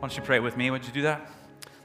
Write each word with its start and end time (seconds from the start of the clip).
Why 0.00 0.08
don't 0.08 0.16
you 0.16 0.22
pray 0.22 0.40
with 0.40 0.56
me? 0.56 0.70
Would 0.70 0.86
you 0.86 0.92
do 0.94 1.02
that? 1.02 1.30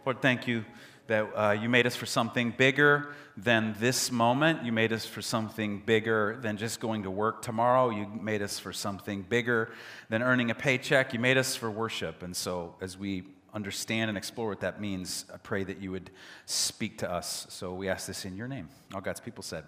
Lord, 0.05 0.21
thank 0.21 0.47
you 0.47 0.63
that 1.07 1.23
uh, 1.35 1.51
you 1.51 1.67
made 1.67 1.85
us 1.85 1.97
for 1.97 2.05
something 2.05 2.51
bigger 2.51 3.13
than 3.35 3.75
this 3.77 4.09
moment. 4.09 4.63
You 4.63 4.71
made 4.71 4.93
us 4.93 5.05
for 5.05 5.21
something 5.21 5.79
bigger 5.85 6.39
than 6.39 6.55
just 6.55 6.79
going 6.79 7.03
to 7.03 7.11
work 7.11 7.41
tomorrow. 7.41 7.89
You 7.89 8.07
made 8.07 8.41
us 8.41 8.57
for 8.57 8.71
something 8.71 9.23
bigger 9.23 9.73
than 10.07 10.23
earning 10.23 10.49
a 10.49 10.55
paycheck. 10.55 11.11
You 11.11 11.19
made 11.19 11.37
us 11.37 11.57
for 11.57 11.69
worship. 11.69 12.23
And 12.23 12.33
so, 12.33 12.75
as 12.79 12.97
we 12.97 13.23
understand 13.53 14.07
and 14.07 14.17
explore 14.17 14.47
what 14.47 14.61
that 14.61 14.79
means, 14.79 15.25
I 15.33 15.35
pray 15.35 15.65
that 15.65 15.81
you 15.81 15.91
would 15.91 16.09
speak 16.45 16.99
to 16.99 17.11
us. 17.11 17.47
So, 17.49 17.73
we 17.73 17.89
ask 17.89 18.07
this 18.07 18.23
in 18.23 18.37
your 18.37 18.47
name. 18.47 18.69
All 18.93 19.01
God's 19.01 19.19
people 19.19 19.43
said, 19.43 19.65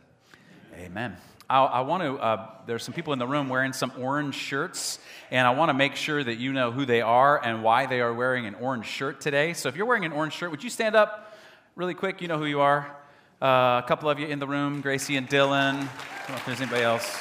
Amen. 0.73 1.18
I, 1.50 1.64
I 1.64 1.82
want 1.82 2.04
to, 2.04 2.18
uh, 2.18 2.50
there's 2.66 2.84
some 2.84 2.93
people 2.93 3.14
in 3.14 3.20
the 3.20 3.27
room 3.27 3.47
wearing 3.47 3.71
some 3.71 3.93
orange 4.00 4.36
shirts, 4.36 5.00
and 5.32 5.47
I 5.47 5.52
want 5.52 5.70
to 5.70 5.73
make 5.73 5.96
sure 5.96 6.21
that 6.21 6.38
you 6.38 6.52
know 6.52 6.71
who 6.71 6.86
they 6.86 7.02
are 7.02 7.43
and 7.43 7.64
why 7.64 7.86
they 7.86 8.02
are 8.02 8.14
wearing 8.14 8.46
an 8.46 8.55
orange 8.55 8.86
shirt 8.86 9.21
today. 9.21 9.54
So 9.54 9.70
if 9.70 9.75
you're 9.78 9.86
wearing 9.86 10.04
an 10.04 10.11
orange 10.11 10.33
shirt, 10.33 10.52
would 10.52 10.64
you 10.64 10.69
stand 10.69 10.96
up 10.96 11.38
really 11.75 11.93
quick? 11.93 12.21
You 12.21 12.28
know 12.28 12.38
who 12.38 12.46
you 12.46 12.60
are. 12.60 12.93
Uh, 13.41 13.82
a 13.83 13.86
couple 13.88 14.10
of 14.10 14.19
you 14.19 14.28
in 14.28 14.39
the 14.39 14.47
room, 14.47 14.82
Gracie 14.82 15.15
and 15.15 15.29
Dylan. 15.29 15.75
I 15.75 15.79
don't 15.79 16.29
know 16.29 16.36
if 16.36 16.46
there's 16.46 16.61
anybody 16.61 16.83
else 16.83 17.18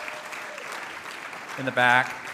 in 1.59 1.65
the 1.65 1.73
back. 1.73 2.26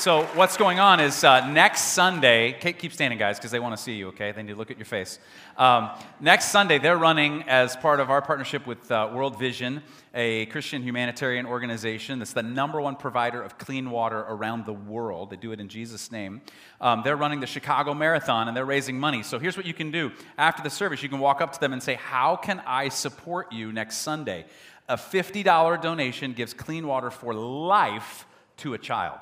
So, 0.00 0.24
what's 0.32 0.56
going 0.56 0.80
on 0.80 0.98
is 0.98 1.24
uh, 1.24 1.46
next 1.50 1.88
Sunday, 1.88 2.56
keep 2.58 2.90
standing, 2.90 3.18
guys, 3.18 3.36
because 3.36 3.50
they 3.50 3.60
want 3.60 3.76
to 3.76 3.82
see 3.82 3.96
you, 3.96 4.08
okay? 4.08 4.32
They 4.32 4.42
need 4.42 4.52
to 4.52 4.56
look 4.56 4.70
at 4.70 4.78
your 4.78 4.86
face. 4.86 5.18
Um, 5.58 5.90
next 6.20 6.46
Sunday, 6.46 6.78
they're 6.78 6.96
running 6.96 7.42
as 7.42 7.76
part 7.76 8.00
of 8.00 8.08
our 8.08 8.22
partnership 8.22 8.66
with 8.66 8.90
uh, 8.90 9.10
World 9.12 9.38
Vision, 9.38 9.82
a 10.14 10.46
Christian 10.46 10.82
humanitarian 10.82 11.44
organization 11.44 12.18
that's 12.18 12.32
the 12.32 12.42
number 12.42 12.80
one 12.80 12.96
provider 12.96 13.42
of 13.42 13.58
clean 13.58 13.90
water 13.90 14.20
around 14.20 14.64
the 14.64 14.72
world. 14.72 15.28
They 15.28 15.36
do 15.36 15.52
it 15.52 15.60
in 15.60 15.68
Jesus' 15.68 16.10
name. 16.10 16.40
Um, 16.80 17.02
they're 17.04 17.14
running 17.14 17.40
the 17.40 17.46
Chicago 17.46 17.92
Marathon 17.92 18.48
and 18.48 18.56
they're 18.56 18.64
raising 18.64 18.98
money. 18.98 19.22
So, 19.22 19.38
here's 19.38 19.58
what 19.58 19.66
you 19.66 19.74
can 19.74 19.90
do 19.90 20.12
after 20.38 20.62
the 20.62 20.70
service 20.70 21.02
you 21.02 21.10
can 21.10 21.18
walk 21.18 21.42
up 21.42 21.52
to 21.52 21.60
them 21.60 21.74
and 21.74 21.82
say, 21.82 21.96
How 21.96 22.36
can 22.36 22.62
I 22.66 22.88
support 22.88 23.52
you 23.52 23.70
next 23.70 23.98
Sunday? 23.98 24.46
A 24.88 24.96
$50 24.96 25.82
donation 25.82 26.32
gives 26.32 26.54
clean 26.54 26.86
water 26.86 27.10
for 27.10 27.34
life 27.34 28.24
to 28.56 28.72
a 28.72 28.78
child 28.78 29.18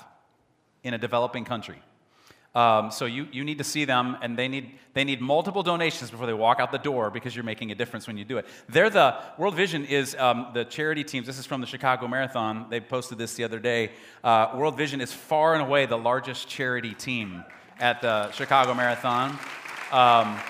in 0.82 0.94
a 0.94 0.98
developing 0.98 1.44
country. 1.44 1.80
Um, 2.54 2.90
so 2.90 3.04
you, 3.04 3.28
you 3.30 3.44
need 3.44 3.58
to 3.58 3.64
see 3.64 3.84
them, 3.84 4.16
and 4.22 4.36
they 4.36 4.48
need, 4.48 4.72
they 4.94 5.04
need 5.04 5.20
multiple 5.20 5.62
donations 5.62 6.10
before 6.10 6.26
they 6.26 6.32
walk 6.32 6.60
out 6.60 6.72
the 6.72 6.78
door 6.78 7.10
because 7.10 7.36
you're 7.36 7.44
making 7.44 7.70
a 7.70 7.74
difference 7.74 8.06
when 8.06 8.16
you 8.16 8.24
do 8.24 8.38
it. 8.38 8.46
They're 8.68 8.90
the 8.90 9.16
World 9.36 9.54
Vision 9.54 9.84
is 9.84 10.16
um, 10.16 10.48
the 10.54 10.64
charity 10.64 11.04
teams. 11.04 11.26
This 11.26 11.38
is 11.38 11.46
from 11.46 11.60
the 11.60 11.66
Chicago 11.66 12.08
Marathon. 12.08 12.66
They 12.70 12.80
posted 12.80 13.18
this 13.18 13.34
the 13.34 13.44
other 13.44 13.58
day. 13.58 13.92
Uh, 14.24 14.54
World 14.56 14.76
Vision 14.76 15.00
is 15.00 15.12
far 15.12 15.54
and 15.54 15.62
away 15.62 15.86
the 15.86 15.98
largest 15.98 16.48
charity 16.48 16.94
team 16.94 17.44
at 17.78 18.00
the 18.00 18.32
Chicago 18.32 18.74
Marathon. 18.74 19.38
Um, 19.92 20.40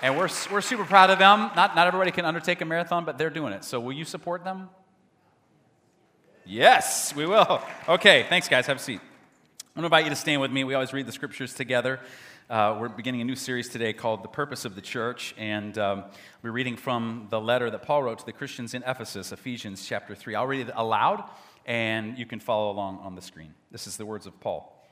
and 0.00 0.16
we're, 0.16 0.28
we're 0.50 0.60
super 0.60 0.84
proud 0.84 1.10
of 1.10 1.18
them. 1.18 1.50
Not, 1.56 1.74
not 1.74 1.86
everybody 1.86 2.12
can 2.12 2.24
undertake 2.24 2.60
a 2.60 2.64
marathon, 2.64 3.04
but 3.04 3.18
they're 3.18 3.30
doing 3.30 3.52
it. 3.52 3.64
So 3.64 3.80
will 3.80 3.92
you 3.92 4.04
support 4.04 4.44
them? 4.44 4.70
Yes, 6.46 7.14
we 7.14 7.26
will. 7.26 7.60
Okay, 7.88 8.24
thanks, 8.28 8.48
guys. 8.48 8.66
Have 8.66 8.78
a 8.78 8.80
seat. 8.80 9.00
I 9.78 9.80
want 9.80 9.92
to 9.92 9.96
invite 9.96 10.04
you 10.06 10.10
to 10.10 10.20
stand 10.20 10.40
with 10.40 10.50
me. 10.50 10.64
We 10.64 10.74
always 10.74 10.92
read 10.92 11.06
the 11.06 11.12
scriptures 11.12 11.54
together. 11.54 12.00
Uh, 12.50 12.76
we're 12.80 12.88
beginning 12.88 13.20
a 13.20 13.24
new 13.24 13.36
series 13.36 13.68
today 13.68 13.92
called 13.92 14.24
The 14.24 14.28
Purpose 14.28 14.64
of 14.64 14.74
the 14.74 14.80
Church, 14.80 15.36
and 15.38 15.78
um, 15.78 16.04
we're 16.42 16.50
reading 16.50 16.76
from 16.76 17.28
the 17.30 17.40
letter 17.40 17.70
that 17.70 17.82
Paul 17.84 18.02
wrote 18.02 18.18
to 18.18 18.26
the 18.26 18.32
Christians 18.32 18.74
in 18.74 18.82
Ephesus, 18.82 19.30
Ephesians 19.30 19.86
chapter 19.86 20.16
3. 20.16 20.34
I'll 20.34 20.48
read 20.48 20.66
it 20.66 20.74
aloud, 20.74 21.22
and 21.64 22.18
you 22.18 22.26
can 22.26 22.40
follow 22.40 22.72
along 22.72 22.98
on 23.04 23.14
the 23.14 23.22
screen. 23.22 23.54
This 23.70 23.86
is 23.86 23.96
the 23.96 24.04
words 24.04 24.26
of 24.26 24.40
Paul. 24.40 24.84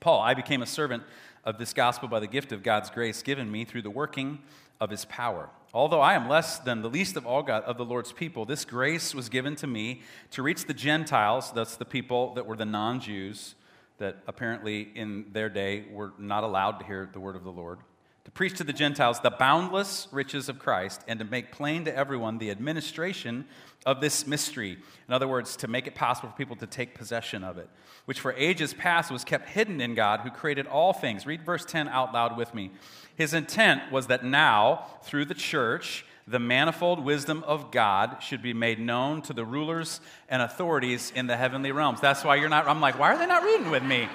Paul, 0.00 0.20
I 0.20 0.34
became 0.34 0.60
a 0.60 0.66
servant 0.66 1.02
of 1.42 1.56
this 1.56 1.72
gospel 1.72 2.06
by 2.06 2.20
the 2.20 2.26
gift 2.26 2.52
of 2.52 2.62
God's 2.62 2.90
grace 2.90 3.22
given 3.22 3.50
me 3.50 3.64
through 3.64 3.82
the 3.82 3.90
working 3.90 4.40
of 4.82 4.90
his 4.90 5.06
power. 5.06 5.48
Although 5.72 6.02
I 6.02 6.12
am 6.12 6.28
less 6.28 6.58
than 6.58 6.82
the 6.82 6.90
least 6.90 7.16
of 7.16 7.24
all 7.24 7.42
God, 7.42 7.62
of 7.62 7.78
the 7.78 7.86
Lord's 7.86 8.12
people, 8.12 8.44
this 8.44 8.66
grace 8.66 9.14
was 9.14 9.30
given 9.30 9.56
to 9.56 9.66
me 9.66 10.02
to 10.32 10.42
reach 10.42 10.66
the 10.66 10.74
Gentiles, 10.74 11.52
that's 11.52 11.76
the 11.76 11.86
people 11.86 12.34
that 12.34 12.44
were 12.44 12.56
the 12.56 12.66
non 12.66 13.00
Jews 13.00 13.54
that 13.98 14.16
apparently 14.26 14.88
in 14.94 15.26
their 15.32 15.48
day 15.48 15.84
were 15.90 16.12
not 16.18 16.44
allowed 16.44 16.78
to 16.80 16.86
hear 16.86 17.08
the 17.12 17.20
word 17.20 17.36
of 17.36 17.44
the 17.44 17.52
Lord, 17.52 17.78
to 18.24 18.30
preach 18.30 18.58
to 18.58 18.64
the 18.64 18.72
Gentiles 18.72 19.20
the 19.20 19.30
boundless 19.30 20.08
riches 20.10 20.48
of 20.48 20.58
Christ, 20.58 21.02
and 21.06 21.18
to 21.18 21.24
make 21.24 21.52
plain 21.52 21.84
to 21.84 21.96
everyone 21.96 22.38
the 22.38 22.50
administration 22.50 23.46
of 23.86 24.00
this 24.00 24.26
mystery. 24.26 24.76
In 25.06 25.14
other 25.14 25.28
words, 25.28 25.56
to 25.58 25.68
make 25.68 25.86
it 25.86 25.94
possible 25.94 26.28
for 26.28 26.36
people 26.36 26.56
to 26.56 26.66
take 26.66 26.94
possession 26.94 27.44
of 27.44 27.56
it, 27.56 27.70
which 28.04 28.20
for 28.20 28.32
ages 28.32 28.74
past 28.74 29.10
was 29.10 29.24
kept 29.24 29.48
hidden 29.48 29.80
in 29.80 29.94
God 29.94 30.20
who 30.20 30.30
created 30.30 30.66
all 30.66 30.92
things. 30.92 31.24
Read 31.24 31.46
verse 31.46 31.64
10 31.64 31.86
out 31.88 32.12
loud 32.12 32.36
with 32.36 32.52
me. 32.52 32.72
His 33.14 33.32
intent 33.32 33.92
was 33.92 34.08
that 34.08 34.24
now, 34.24 34.86
through 35.04 35.26
the 35.26 35.34
church, 35.34 36.04
the 36.28 36.38
manifold 36.38 37.04
wisdom 37.04 37.44
of 37.44 37.70
God 37.70 38.18
should 38.20 38.42
be 38.42 38.52
made 38.52 38.80
known 38.80 39.22
to 39.22 39.32
the 39.32 39.44
rulers 39.44 40.00
and 40.28 40.42
authorities 40.42 41.12
in 41.14 41.28
the 41.28 41.36
heavenly 41.36 41.70
realms. 41.70 42.00
That's 42.00 42.24
why 42.24 42.36
you're 42.36 42.48
not, 42.48 42.66
I'm 42.66 42.80
like, 42.80 42.98
why 42.98 43.14
are 43.14 43.18
they 43.18 43.26
not 43.26 43.44
reading 43.44 43.70
with 43.70 43.84
me? 43.84 44.08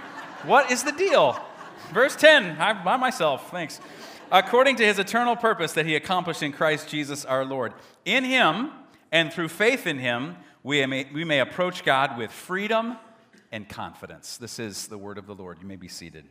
What 0.44 0.72
is 0.72 0.84
the 0.84 0.92
deal? 0.92 1.40
Verse 1.94 2.16
10, 2.16 2.58
I'm 2.60 2.84
by 2.84 2.98
myself, 2.98 3.50
thanks. 3.52 3.80
According 4.32 4.78
to 4.78 4.86
his 4.86 5.00
eternal 5.00 5.36
purpose 5.36 5.74
that 5.74 5.86
he 5.86 5.96
accomplished 5.96 6.44
in 6.44 6.52
Christ 6.52 6.90
Jesus 6.90 7.26
our 7.26 7.46
Lord. 7.46 7.74
In 8.06 8.24
him 8.24 8.72
and 9.12 9.32
through 9.32 9.50
faith 9.50 9.88
in 9.88 10.00
him, 10.00 10.36
we 10.64 10.86
may, 10.86 11.08
we 11.14 11.24
may 11.24 11.40
approach 11.40 11.84
God 11.84 12.18
with 12.18 12.32
freedom 12.32 12.98
and 13.52 13.68
confidence. 13.68 14.38
This 14.38 14.60
is 14.60 14.88
the 14.88 14.98
word 14.98 15.18
of 15.18 15.28
the 15.28 15.36
Lord. 15.36 15.60
You 15.62 15.68
may 15.68 15.76
be 15.76 15.88
seated. 15.88 16.26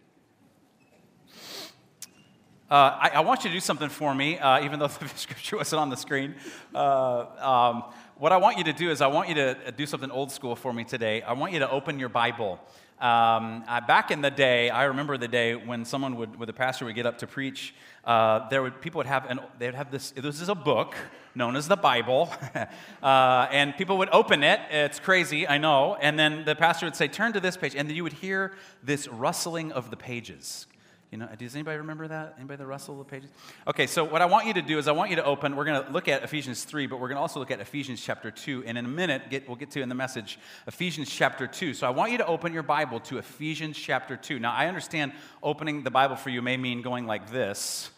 Uh, 2.71 2.97
I, 3.01 3.11
I, 3.15 3.21
want 3.23 3.43
you 3.43 3.51
to 3.51 3.57
do 3.57 3.59
something 3.59 3.89
for 3.89 4.15
me, 4.15 4.39
uh, 4.39 4.63
even 4.63 4.79
though 4.79 4.87
the 4.87 5.09
scripture 5.17 5.57
wasn't 5.57 5.81
on 5.81 5.91
the 5.91 5.97
screen. 5.97 6.37
Uh, 6.73 7.27
um, 7.41 7.85
what 8.17 8.31
I 8.31 8.37
want 8.37 8.59
you 8.59 8.65
to 8.65 8.73
do 8.73 8.93
is, 8.93 9.01
I 9.01 9.09
want 9.09 9.29
you 9.29 9.35
to 9.35 9.73
do 9.77 9.87
something 9.87 10.09
old 10.09 10.31
school 10.31 10.55
for 10.55 10.73
me 10.73 10.85
today. 10.85 11.21
I 11.23 11.33
want 11.33 11.53
you 11.53 11.59
to 11.59 11.69
open 11.69 11.99
your 11.99 12.09
Bible. 12.09 12.61
Um, 13.01 13.65
back 13.89 14.13
in 14.13 14.21
the 14.21 14.31
day, 14.31 14.71
I 14.71 14.85
remember 14.85 15.19
the 15.19 15.27
day 15.27 15.57
when 15.57 15.85
someone 15.85 16.15
would, 16.15 16.39
when 16.39 16.47
the 16.47 16.53
pastor 16.53 16.85
would 16.85 16.95
get 16.95 17.07
up 17.07 17.19
to 17.19 17.27
preach, 17.27 17.75
uh, 18.05 18.49
there 18.51 18.63
would 18.63 18.81
people 18.81 18.99
would 18.99 19.07
have 19.07 19.29
an, 19.29 19.41
they'd 19.59 19.75
have 19.75 19.91
this. 19.91 20.13
This 20.13 20.41
is 20.41 20.49
a 20.49 20.55
book 20.55 20.95
known 21.35 21.57
as 21.57 21.67
the 21.67 21.77
Bible, 21.77 22.33
uh, 23.03 23.49
and 23.51 23.77
people 23.77 23.99
would 23.99 24.11
open 24.13 24.45
it. 24.45 24.61
It's 24.71 25.01
crazy, 25.01 25.49
I 25.49 25.59
know. 25.59 25.97
And 26.01 26.17
then 26.17 26.45
the 26.45 26.55
pastor 26.55 26.87
would 26.87 26.95
say, 26.95 27.09
"Turn 27.09 27.33
to 27.33 27.41
this 27.41 27.57
page," 27.57 27.75
and 27.75 27.89
then 27.89 27.97
you 27.97 28.05
would 28.05 28.13
hear 28.13 28.53
this 28.85 29.09
rustling 29.09 29.73
of 29.73 29.91
the 29.91 29.97
pages 29.97 30.67
you 31.11 31.19
know, 31.19 31.29
does 31.37 31.57
anybody 31.57 31.79
remember 31.79 32.07
that? 32.07 32.35
Anybody 32.39 32.59
the 32.59 32.67
rustle 32.67 32.97
the 32.97 33.05
pages? 33.05 33.31
Okay, 33.67 33.89
so 33.89 34.05
what 34.05 34.23
I 34.23 34.27
want 34.27 34.47
you 34.47 34.55
to 34.55 34.63
do 34.63 34.79
is 34.79 34.87
I 34.87 34.93
want 34.93 35.11
you 35.11 35.17
to 35.17 35.25
open. 35.25 35.57
We're 35.57 35.65
going 35.65 35.85
to 35.85 35.91
look 35.91 36.07
at 36.07 36.23
Ephesians 36.23 36.63
3, 36.63 36.87
but 36.87 37.01
we're 37.01 37.09
going 37.09 37.17
to 37.17 37.21
also 37.21 37.41
look 37.41 37.51
at 37.51 37.59
Ephesians 37.59 38.01
chapter 38.01 38.31
2. 38.31 38.63
And 38.65 38.79
in 38.79 38.85
a 38.85 38.89
minute, 38.89 39.23
get, 39.29 39.49
we'll 39.49 39.57
get 39.57 39.73
to 39.73 39.83
in 39.83 39.89
the 39.89 39.95
message 39.97 40.39
Ephesians 40.69 41.11
chapter 41.11 41.49
2. 41.49 41.75
So 41.75 41.85
I 41.85 41.91
want 41.91 42.13
you 42.13 42.19
to 42.19 42.27
open 42.27 42.53
your 42.53 42.63
Bible 42.63 43.01
to 43.01 43.19
Ephesians 43.19 43.77
chapter 43.77 44.17
2. 44.17 44.39
Now, 44.39 44.53
I 44.53 44.69
understand 44.69 45.13
opening 45.43 45.83
the 45.83 45.91
Bible 45.91 46.15
for 46.15 46.31
you 46.31 46.43
may 46.43 46.57
mean 46.57 46.81
going 46.81 47.07
like 47.07 47.33
this 47.33 47.91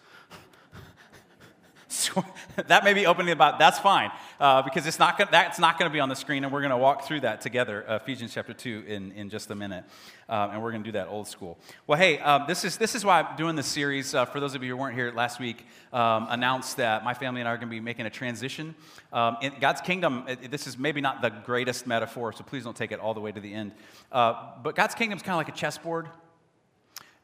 that 2.68 2.84
may 2.84 2.94
be 2.94 3.04
opening 3.04 3.32
about, 3.32 3.58
that's 3.58 3.78
fine, 3.78 4.10
uh, 4.42 4.60
because 4.60 4.88
it's 4.88 4.98
not 4.98 5.16
gonna, 5.16 5.30
that's 5.30 5.60
not 5.60 5.78
going 5.78 5.88
to 5.88 5.92
be 5.92 6.00
on 6.00 6.08
the 6.08 6.16
screen, 6.16 6.42
and 6.42 6.52
we're 6.52 6.62
going 6.62 6.72
to 6.72 6.76
walk 6.76 7.04
through 7.04 7.20
that 7.20 7.40
together, 7.40 7.84
Ephesians 7.88 8.34
chapter 8.34 8.52
2, 8.52 8.82
in, 8.88 9.12
in 9.12 9.30
just 9.30 9.52
a 9.52 9.54
minute. 9.54 9.84
Um, 10.28 10.50
and 10.50 10.60
we're 10.60 10.72
going 10.72 10.82
to 10.82 10.88
do 10.88 10.98
that 10.98 11.06
old 11.06 11.28
school. 11.28 11.60
Well, 11.86 11.96
hey, 11.96 12.18
um, 12.18 12.46
this, 12.48 12.64
is, 12.64 12.76
this 12.76 12.96
is 12.96 13.04
why 13.04 13.22
I'm 13.22 13.36
doing 13.36 13.54
this 13.54 13.68
series. 13.68 14.16
Uh, 14.16 14.24
for 14.24 14.40
those 14.40 14.56
of 14.56 14.64
you 14.64 14.70
who 14.70 14.76
weren't 14.76 14.96
here 14.96 15.12
last 15.12 15.38
week, 15.38 15.64
um, 15.92 16.26
announced 16.28 16.78
that 16.78 17.04
my 17.04 17.14
family 17.14 17.40
and 17.40 17.46
I 17.46 17.52
are 17.52 17.56
going 17.56 17.68
to 17.68 17.70
be 17.70 17.78
making 17.78 18.06
a 18.06 18.10
transition. 18.10 18.74
Um, 19.12 19.36
in 19.42 19.52
God's 19.60 19.80
kingdom, 19.80 20.24
it, 20.26 20.50
this 20.50 20.66
is 20.66 20.76
maybe 20.76 21.00
not 21.00 21.22
the 21.22 21.30
greatest 21.30 21.86
metaphor, 21.86 22.32
so 22.32 22.42
please 22.42 22.64
don't 22.64 22.76
take 22.76 22.90
it 22.90 22.98
all 22.98 23.14
the 23.14 23.20
way 23.20 23.30
to 23.30 23.40
the 23.40 23.54
end. 23.54 23.70
Uh, 24.10 24.34
but 24.60 24.74
God's 24.74 24.96
kingdom 24.96 25.18
is 25.18 25.22
kind 25.22 25.34
of 25.34 25.38
like 25.38 25.50
a 25.50 25.56
chessboard, 25.56 26.08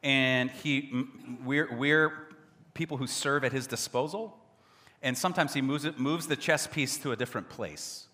and 0.03 0.49
he, 0.51 1.05
we're, 1.43 1.75
we're 1.75 2.13
people 2.73 2.95
who 2.95 3.07
serve 3.07 3.43
at 3.43 3.51
his 3.51 3.67
disposal. 3.67 4.38
And 5.01 5.17
sometimes 5.17 5.53
he 5.53 5.61
moves, 5.61 5.85
it, 5.85 5.97
moves 5.97 6.27
the 6.27 6.35
chess 6.35 6.67
piece 6.67 6.97
to 6.99 7.11
a 7.11 7.15
different 7.15 7.49
place 7.49 8.07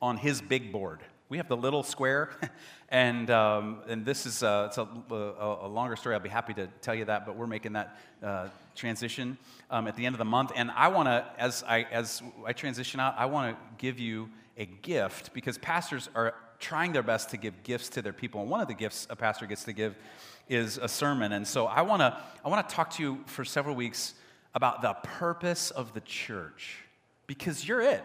on 0.00 0.16
his 0.16 0.40
big 0.40 0.72
board. 0.72 1.00
We 1.28 1.36
have 1.36 1.48
the 1.48 1.56
little 1.56 1.82
square, 1.82 2.30
and, 2.88 3.30
um, 3.30 3.82
and 3.86 4.04
this 4.04 4.26
is 4.26 4.42
uh, 4.42 4.66
it's 4.68 4.78
a, 4.78 4.88
a, 5.14 5.66
a, 5.66 5.68
longer 5.68 5.94
story. 5.94 6.14
I'll 6.14 6.20
be 6.20 6.28
happy 6.28 6.54
to 6.54 6.66
tell 6.82 6.94
you 6.94 7.04
that, 7.04 7.24
but 7.24 7.36
we're 7.36 7.46
making 7.46 7.74
that 7.74 7.96
uh, 8.22 8.48
transition 8.74 9.38
um, 9.70 9.86
at 9.86 9.94
the 9.94 10.06
end 10.06 10.14
of 10.14 10.18
the 10.18 10.24
month. 10.24 10.50
And 10.56 10.72
I 10.72 10.88
want 10.88 11.06
to, 11.06 11.24
as 11.38 11.62
I, 11.68 11.82
as 11.92 12.22
I 12.44 12.52
transition 12.52 12.98
out, 12.98 13.14
I 13.16 13.26
want 13.26 13.54
to 13.54 13.62
give 13.78 14.00
you 14.00 14.28
a 14.56 14.66
gift 14.66 15.32
because 15.32 15.56
pastors 15.58 16.08
are 16.14 16.34
trying 16.58 16.92
their 16.92 17.02
best 17.02 17.30
to 17.30 17.36
give 17.36 17.62
gifts 17.62 17.88
to 17.90 18.02
their 18.02 18.12
people. 18.12 18.40
And 18.40 18.50
one 18.50 18.60
of 18.60 18.68
the 18.68 18.74
gifts 18.74 19.06
a 19.08 19.16
pastor 19.16 19.46
gets 19.46 19.64
to 19.64 19.72
give 19.72 19.94
is 20.48 20.78
a 20.78 20.88
sermon. 20.88 21.32
And 21.32 21.46
so 21.46 21.66
I 21.66 21.82
want 21.82 22.00
to 22.00 22.18
I 22.44 22.48
want 22.48 22.68
to 22.68 22.74
talk 22.74 22.90
to 22.94 23.02
you 23.02 23.20
for 23.26 23.44
several 23.44 23.76
weeks 23.76 24.14
about 24.54 24.82
the 24.82 24.94
purpose 25.02 25.70
of 25.70 25.94
the 25.94 26.00
church 26.00 26.78
because 27.26 27.66
you're 27.66 27.80
it. 27.80 28.04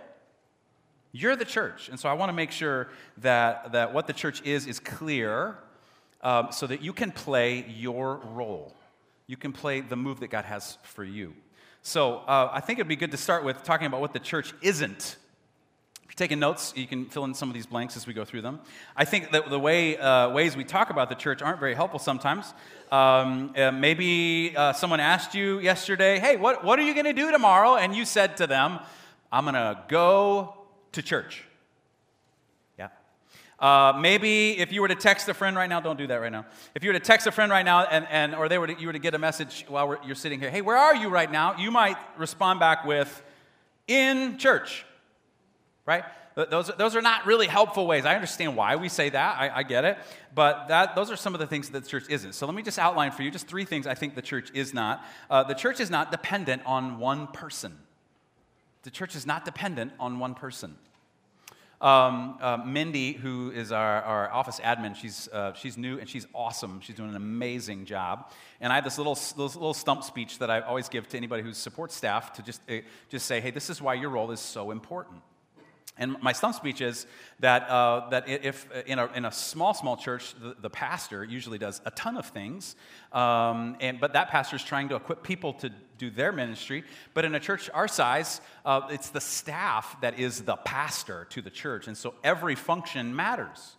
You're 1.11 1.35
the 1.35 1.45
church. 1.45 1.89
And 1.89 1.99
so 1.99 2.09
I 2.09 2.13
want 2.13 2.29
to 2.29 2.33
make 2.33 2.51
sure 2.51 2.89
that, 3.19 3.71
that 3.71 3.93
what 3.93 4.05
the 4.05 4.13
church 4.13 4.41
is 4.43 4.67
is 4.67 4.79
clear 4.79 5.57
um, 6.21 6.49
so 6.51 6.67
that 6.67 6.81
you 6.81 6.91
can 6.91 7.11
play 7.11 7.65
your 7.69 8.17
role. 8.17 8.75
You 9.27 9.37
can 9.37 9.53
play 9.53 9.81
the 9.81 9.95
move 9.95 10.19
that 10.19 10.27
God 10.27 10.45
has 10.45 10.77
for 10.83 11.03
you. 11.03 11.33
So 11.81 12.17
uh, 12.17 12.49
I 12.51 12.59
think 12.61 12.79
it'd 12.79 12.87
be 12.87 12.95
good 12.95 13.11
to 13.11 13.17
start 13.17 13.43
with 13.43 13.63
talking 13.63 13.87
about 13.87 14.01
what 14.01 14.11
the 14.11 14.19
church 14.19 14.53
isn't. 14.61 15.17
Taking 16.15 16.39
notes, 16.39 16.71
you 16.77 16.87
can 16.87 17.07
fill 17.07 17.25
in 17.25 17.33
some 17.33 17.49
of 17.49 17.53
these 17.53 17.65
blanks 17.65 17.97
as 17.97 18.07
we 18.07 18.13
go 18.13 18.23
through 18.23 18.41
them. 18.41 18.61
I 18.95 19.03
think 19.03 19.33
that 19.33 19.49
the 19.49 19.59
way, 19.59 19.97
uh, 19.97 20.29
ways 20.29 20.55
we 20.55 20.63
talk 20.63 20.89
about 20.89 21.09
the 21.09 21.15
church 21.15 21.41
aren't 21.41 21.59
very 21.59 21.73
helpful 21.73 21.99
sometimes. 21.99 22.53
Um, 22.89 23.53
uh, 23.57 23.71
maybe 23.71 24.53
uh, 24.55 24.71
someone 24.71 25.01
asked 25.01 25.35
you 25.35 25.59
yesterday, 25.59 26.19
hey, 26.19 26.37
what, 26.37 26.63
what 26.63 26.79
are 26.79 26.83
you 26.83 26.93
going 26.93 27.05
to 27.05 27.11
do 27.11 27.33
tomorrow? 27.33 27.75
And 27.75 27.93
you 27.93 28.05
said 28.05 28.37
to 28.37 28.47
them, 28.47 28.79
I'm 29.29 29.43
going 29.43 29.55
to 29.55 29.77
go 29.89 30.55
to 30.93 31.01
church. 31.01 31.43
Yeah. 32.79 32.87
Uh, 33.59 33.99
maybe 33.99 34.57
if 34.57 34.71
you 34.71 34.79
were 34.79 34.87
to 34.87 34.95
text 34.95 35.27
a 35.27 35.33
friend 35.33 35.57
right 35.57 35.67
now, 35.67 35.81
don't 35.81 35.97
do 35.97 36.07
that 36.07 36.21
right 36.21 36.31
now. 36.31 36.45
If 36.75 36.85
you 36.85 36.91
were 36.91 36.97
to 36.97 37.05
text 37.05 37.27
a 37.27 37.31
friend 37.33 37.51
right 37.51 37.65
now, 37.65 37.83
and, 37.83 38.07
and 38.09 38.35
or 38.35 38.47
they 38.47 38.57
were 38.57 38.67
to, 38.67 38.79
you 38.79 38.87
were 38.87 38.93
to 38.93 38.99
get 38.99 39.15
a 39.15 39.19
message 39.19 39.65
while 39.67 39.97
you're 40.05 40.15
sitting 40.15 40.39
here, 40.39 40.49
hey, 40.49 40.61
where 40.61 40.77
are 40.77 40.95
you 40.95 41.09
right 41.09 41.29
now? 41.29 41.57
You 41.57 41.71
might 41.71 41.97
respond 42.17 42.61
back 42.61 42.85
with, 42.85 43.21
in 43.89 44.37
church 44.37 44.85
right? 45.85 46.03
Those, 46.35 46.69
those 46.77 46.97
are 46.97 47.01
not 47.01 47.25
really 47.25 47.47
helpful 47.47 47.87
ways. 47.87 48.05
I 48.05 48.13
understand 48.13 48.57
why 48.57 48.75
we 48.75 48.89
say 48.89 49.09
that. 49.09 49.37
I, 49.39 49.49
I, 49.59 49.63
get 49.63 49.85
it. 49.85 49.97
But 50.33 50.67
that, 50.67 50.93
those 50.93 51.09
are 51.09 51.15
some 51.15 51.33
of 51.33 51.39
the 51.39 51.47
things 51.47 51.69
that 51.69 51.83
the 51.83 51.89
church 51.89 52.05
isn't. 52.09 52.33
So 52.33 52.45
let 52.45 52.53
me 52.53 52.61
just 52.61 52.77
outline 52.77 53.11
for 53.11 53.23
you 53.23 53.31
just 53.31 53.47
three 53.47 53.63
things 53.63 53.87
I 53.87 53.93
think 53.93 54.15
the 54.15 54.21
church 54.21 54.51
is 54.53 54.73
not. 54.73 55.05
Uh, 55.29 55.43
the 55.43 55.53
church 55.53 55.79
is 55.79 55.89
not 55.89 56.11
dependent 56.11 56.61
on 56.65 56.99
one 56.99 57.27
person. 57.27 57.77
The 58.83 58.91
church 58.91 59.15
is 59.15 59.25
not 59.25 59.45
dependent 59.45 59.93
on 59.97 60.19
one 60.19 60.35
person. 60.35 60.75
Um, 61.79 62.37
uh, 62.41 62.57
Mindy, 62.57 63.13
who 63.13 63.51
is 63.51 63.71
our, 63.71 64.01
our 64.01 64.31
office 64.31 64.59
admin, 64.59 64.95
she's, 64.95 65.29
uh, 65.31 65.53
she's 65.53 65.77
new 65.77 65.99
and 65.99 66.09
she's 66.09 66.27
awesome. 66.33 66.81
She's 66.81 66.95
doing 66.95 67.11
an 67.11 67.15
amazing 67.15 67.85
job. 67.85 68.31
And 68.59 68.73
I 68.73 68.75
have 68.75 68.83
this 68.83 68.97
little, 68.97 69.15
this 69.15 69.37
little 69.37 69.73
stump 69.73 70.03
speech 70.03 70.39
that 70.39 70.49
I 70.49 70.59
always 70.61 70.89
give 70.89 71.07
to 71.09 71.17
anybody 71.17 71.43
who 71.43 71.53
supports 71.53 71.95
staff 71.95 72.33
to 72.33 72.43
just, 72.43 72.61
uh, 72.69 72.75
just 73.07 73.25
say, 73.25 73.39
hey, 73.39 73.51
this 73.51 73.69
is 73.69 73.81
why 73.81 73.93
your 73.93 74.09
role 74.09 74.31
is 74.31 74.41
so 74.41 74.71
important. 74.71 75.21
And 75.97 76.17
my 76.21 76.33
stump 76.33 76.55
speech 76.55 76.81
is 76.81 77.07
that, 77.39 77.69
uh, 77.69 78.09
that 78.09 78.27
if 78.27 78.67
in 78.85 78.99
a, 78.99 79.05
in 79.13 79.25
a 79.25 79.31
small, 79.31 79.73
small 79.73 79.95
church, 79.95 80.33
the, 80.41 80.55
the 80.59 80.69
pastor 80.69 81.23
usually 81.23 81.57
does 81.57 81.81
a 81.85 81.91
ton 81.91 82.17
of 82.17 82.25
things, 82.27 82.75
um, 83.13 83.77
and, 83.79 83.99
but 83.99 84.13
that 84.13 84.29
pastor 84.29 84.57
is 84.57 84.63
trying 84.63 84.89
to 84.89 84.95
equip 84.95 85.23
people 85.23 85.53
to 85.53 85.71
do 85.97 86.09
their 86.09 86.33
ministry. 86.33 86.83
But 87.13 87.23
in 87.23 87.33
a 87.35 87.39
church 87.39 87.69
our 87.73 87.87
size, 87.87 88.41
uh, 88.65 88.87
it's 88.89 89.09
the 89.09 89.21
staff 89.21 89.99
that 90.01 90.19
is 90.19 90.41
the 90.41 90.57
pastor 90.57 91.27
to 91.29 91.41
the 91.41 91.49
church. 91.49 91.87
And 91.87 91.97
so 91.97 92.13
every 92.23 92.55
function 92.55 93.15
matters. 93.15 93.74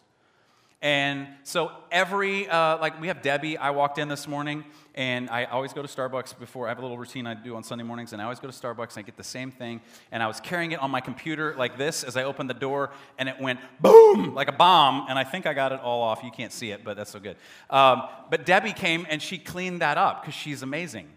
And 0.82 1.26
so 1.42 1.72
every, 1.90 2.48
uh, 2.48 2.78
like 2.78 3.00
we 3.00 3.08
have 3.08 3.22
Debbie, 3.22 3.56
I 3.56 3.70
walked 3.70 3.98
in 3.98 4.08
this 4.08 4.28
morning 4.28 4.62
and 4.94 5.30
I 5.30 5.44
always 5.44 5.72
go 5.72 5.80
to 5.80 5.88
Starbucks 5.88 6.38
before. 6.38 6.66
I 6.66 6.68
have 6.68 6.78
a 6.78 6.82
little 6.82 6.98
routine 6.98 7.26
I 7.26 7.32
do 7.32 7.56
on 7.56 7.64
Sunday 7.64 7.82
mornings 7.82 8.12
and 8.12 8.20
I 8.20 8.24
always 8.26 8.40
go 8.40 8.48
to 8.48 8.54
Starbucks 8.54 8.96
and 8.96 8.98
I 8.98 9.02
get 9.02 9.16
the 9.16 9.24
same 9.24 9.50
thing. 9.50 9.80
And 10.12 10.22
I 10.22 10.26
was 10.26 10.38
carrying 10.38 10.72
it 10.72 10.80
on 10.80 10.90
my 10.90 11.00
computer 11.00 11.54
like 11.56 11.78
this 11.78 12.04
as 12.04 12.16
I 12.16 12.24
opened 12.24 12.50
the 12.50 12.54
door 12.54 12.90
and 13.18 13.28
it 13.28 13.40
went 13.40 13.60
boom, 13.80 14.34
like 14.34 14.48
a 14.48 14.52
bomb. 14.52 15.06
And 15.08 15.18
I 15.18 15.24
think 15.24 15.46
I 15.46 15.54
got 15.54 15.72
it 15.72 15.80
all 15.80 16.02
off. 16.02 16.22
You 16.22 16.30
can't 16.30 16.52
see 16.52 16.70
it, 16.70 16.84
but 16.84 16.96
that's 16.96 17.10
so 17.10 17.20
good. 17.20 17.36
Um, 17.70 18.02
but 18.30 18.44
Debbie 18.44 18.72
came 18.72 19.06
and 19.08 19.22
she 19.22 19.38
cleaned 19.38 19.80
that 19.80 19.96
up 19.96 20.22
because 20.22 20.34
she's 20.34 20.62
amazing. 20.62 21.08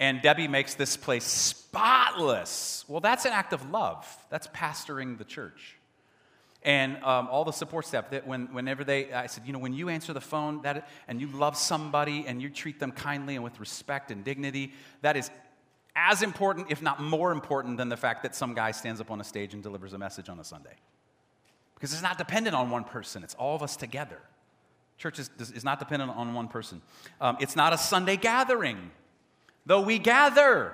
And 0.00 0.20
Debbie 0.20 0.48
makes 0.48 0.74
this 0.74 0.96
place 0.96 1.24
spotless. 1.24 2.84
Well, 2.88 3.00
that's 3.00 3.24
an 3.24 3.32
act 3.32 3.52
of 3.52 3.70
love. 3.70 4.06
That's 4.30 4.48
pastoring 4.48 5.16
the 5.16 5.24
church 5.24 5.77
and 6.62 6.96
um, 7.04 7.28
all 7.30 7.44
the 7.44 7.52
support 7.52 7.86
staff 7.86 8.10
that 8.10 8.26
when, 8.26 8.52
whenever 8.52 8.82
they 8.82 9.12
i 9.12 9.26
said 9.26 9.44
you 9.46 9.52
know 9.52 9.58
when 9.58 9.72
you 9.72 9.88
answer 9.88 10.12
the 10.12 10.20
phone 10.20 10.60
that, 10.62 10.88
and 11.06 11.20
you 11.20 11.28
love 11.28 11.56
somebody 11.56 12.24
and 12.26 12.42
you 12.42 12.50
treat 12.50 12.80
them 12.80 12.90
kindly 12.90 13.36
and 13.36 13.44
with 13.44 13.60
respect 13.60 14.10
and 14.10 14.24
dignity 14.24 14.72
that 15.02 15.16
is 15.16 15.30
as 15.98 16.22
important 16.22 16.70
if 16.70 16.80
not 16.80 17.02
more 17.02 17.32
important 17.32 17.76
than 17.76 17.88
the 17.88 17.96
fact 17.96 18.22
that 18.22 18.34
some 18.34 18.54
guy 18.54 18.70
stands 18.70 19.00
up 19.00 19.10
on 19.10 19.20
a 19.20 19.24
stage 19.24 19.52
and 19.52 19.62
delivers 19.62 19.92
a 19.92 19.98
message 19.98 20.28
on 20.28 20.38
a 20.38 20.44
sunday. 20.44 20.76
Because 21.74 21.92
it's 21.92 22.02
not 22.02 22.18
dependent 22.18 22.56
on 22.56 22.70
one 22.70 22.84
person. 22.84 23.22
It's 23.22 23.34
all 23.34 23.54
of 23.54 23.62
us 23.62 23.76
together. 23.76 24.18
Church 24.96 25.20
is, 25.20 25.30
is 25.38 25.62
not 25.62 25.78
dependent 25.78 26.10
on 26.10 26.34
one 26.34 26.48
person. 26.48 26.82
Um, 27.20 27.36
it's 27.40 27.54
not 27.54 27.72
a 27.72 27.78
sunday 27.78 28.16
gathering. 28.16 28.90
Though 29.64 29.82
we 29.82 29.98
gather 29.98 30.72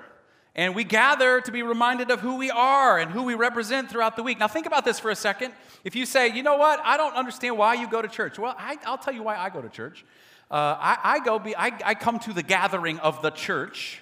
and 0.55 0.73
we 0.73 0.83
gather 0.83 1.41
to 1.41 1.51
be 1.51 1.63
reminded 1.63 2.11
of 2.11 2.21
who 2.21 2.37
we 2.37 2.49
are 2.49 2.97
and 2.97 3.11
who 3.11 3.23
we 3.23 3.35
represent 3.35 3.89
throughout 3.89 4.15
the 4.15 4.23
week. 4.23 4.39
Now, 4.39 4.47
think 4.47 4.65
about 4.65 4.85
this 4.85 4.99
for 4.99 5.11
a 5.11 5.15
second. 5.15 5.53
If 5.83 5.95
you 5.95 6.05
say, 6.05 6.29
you 6.29 6.43
know 6.43 6.57
what, 6.57 6.79
I 6.83 6.97
don't 6.97 7.15
understand 7.15 7.57
why 7.57 7.73
you 7.73 7.89
go 7.89 8.01
to 8.01 8.07
church. 8.07 8.39
Well, 8.39 8.55
I, 8.57 8.77
will 8.87 8.97
tell 8.97 9.13
you 9.13 9.23
why 9.23 9.35
I 9.35 9.49
go 9.49 9.61
to 9.61 9.69
church. 9.69 10.05
Uh, 10.49 10.77
I, 10.79 10.97
I, 11.03 11.19
go 11.19 11.39
be, 11.39 11.55
I, 11.55 11.71
I 11.83 11.93
come 11.95 12.19
to 12.19 12.33
the 12.33 12.43
gathering 12.43 12.99
of 12.99 13.21
the 13.21 13.31
church 13.31 14.01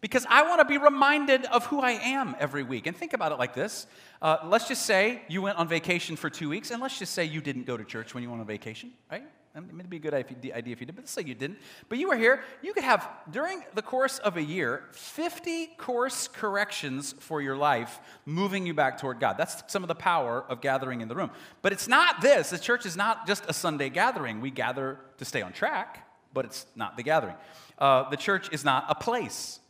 because 0.00 0.24
I 0.28 0.42
want 0.42 0.60
to 0.60 0.64
be 0.64 0.78
reminded 0.78 1.44
of 1.46 1.66
who 1.66 1.80
I 1.80 1.92
am 1.92 2.36
every 2.38 2.62
week. 2.62 2.86
And 2.86 2.96
think 2.96 3.12
about 3.12 3.32
it 3.32 3.38
like 3.38 3.54
this 3.54 3.86
uh, 4.20 4.38
let's 4.44 4.66
just 4.66 4.84
say 4.84 5.22
you 5.28 5.42
went 5.42 5.58
on 5.58 5.68
vacation 5.68 6.16
for 6.16 6.28
two 6.28 6.48
weeks, 6.48 6.70
and 6.70 6.82
let's 6.82 6.98
just 6.98 7.14
say 7.14 7.24
you 7.24 7.40
didn't 7.40 7.66
go 7.66 7.76
to 7.76 7.84
church 7.84 8.14
when 8.14 8.22
you 8.22 8.28
went 8.28 8.40
on 8.40 8.46
vacation, 8.46 8.90
right? 9.10 9.24
It'd 9.58 9.90
be 9.90 9.96
a 9.96 10.00
good 10.00 10.14
idea 10.14 10.52
if 10.52 10.80
you 10.80 10.86
did, 10.86 10.94
but 10.94 11.02
let's 11.02 11.12
say 11.12 11.22
you 11.22 11.34
didn't. 11.34 11.58
But 11.88 11.98
you 11.98 12.08
were 12.08 12.16
here. 12.16 12.42
You 12.62 12.72
could 12.72 12.84
have, 12.84 13.08
during 13.30 13.62
the 13.74 13.82
course 13.82 14.18
of 14.18 14.36
a 14.36 14.42
year, 14.42 14.84
50 14.92 15.66
course 15.78 16.28
corrections 16.28 17.14
for 17.18 17.42
your 17.42 17.56
life, 17.56 17.98
moving 18.24 18.66
you 18.66 18.74
back 18.74 18.98
toward 18.98 19.20
God. 19.20 19.36
That's 19.38 19.62
some 19.66 19.82
of 19.82 19.88
the 19.88 19.94
power 19.94 20.44
of 20.48 20.60
gathering 20.60 21.00
in 21.00 21.08
the 21.08 21.14
room. 21.14 21.30
But 21.62 21.72
it's 21.72 21.88
not 21.88 22.20
this. 22.20 22.50
The 22.50 22.58
church 22.58 22.86
is 22.86 22.96
not 22.96 23.26
just 23.26 23.44
a 23.48 23.52
Sunday 23.52 23.88
gathering. 23.90 24.40
We 24.40 24.50
gather 24.50 24.98
to 25.18 25.24
stay 25.24 25.42
on 25.42 25.52
track, 25.52 26.06
but 26.32 26.44
it's 26.44 26.66
not 26.76 26.96
the 26.96 27.02
gathering. 27.02 27.34
Uh, 27.78 28.08
the 28.10 28.16
church 28.16 28.52
is 28.52 28.64
not 28.64 28.86
a 28.88 28.94
place. 28.94 29.60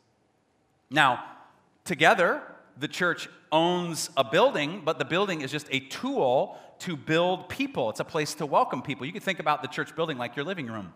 Now, 0.90 1.24
together, 1.84 2.42
the 2.78 2.88
church 2.88 3.28
owns 3.50 4.10
a 4.16 4.24
building, 4.24 4.82
but 4.84 4.98
the 4.98 5.04
building 5.04 5.40
is 5.40 5.50
just 5.50 5.66
a 5.70 5.80
tool 5.80 6.58
to 6.80 6.96
build 6.96 7.48
people. 7.48 7.90
It's 7.90 8.00
a 8.00 8.04
place 8.04 8.34
to 8.34 8.46
welcome 8.46 8.82
people. 8.82 9.06
You 9.06 9.12
can 9.12 9.20
think 9.20 9.40
about 9.40 9.62
the 9.62 9.68
church 9.68 9.94
building 9.96 10.18
like 10.18 10.36
your 10.36 10.44
living 10.44 10.66
room. 10.66 10.92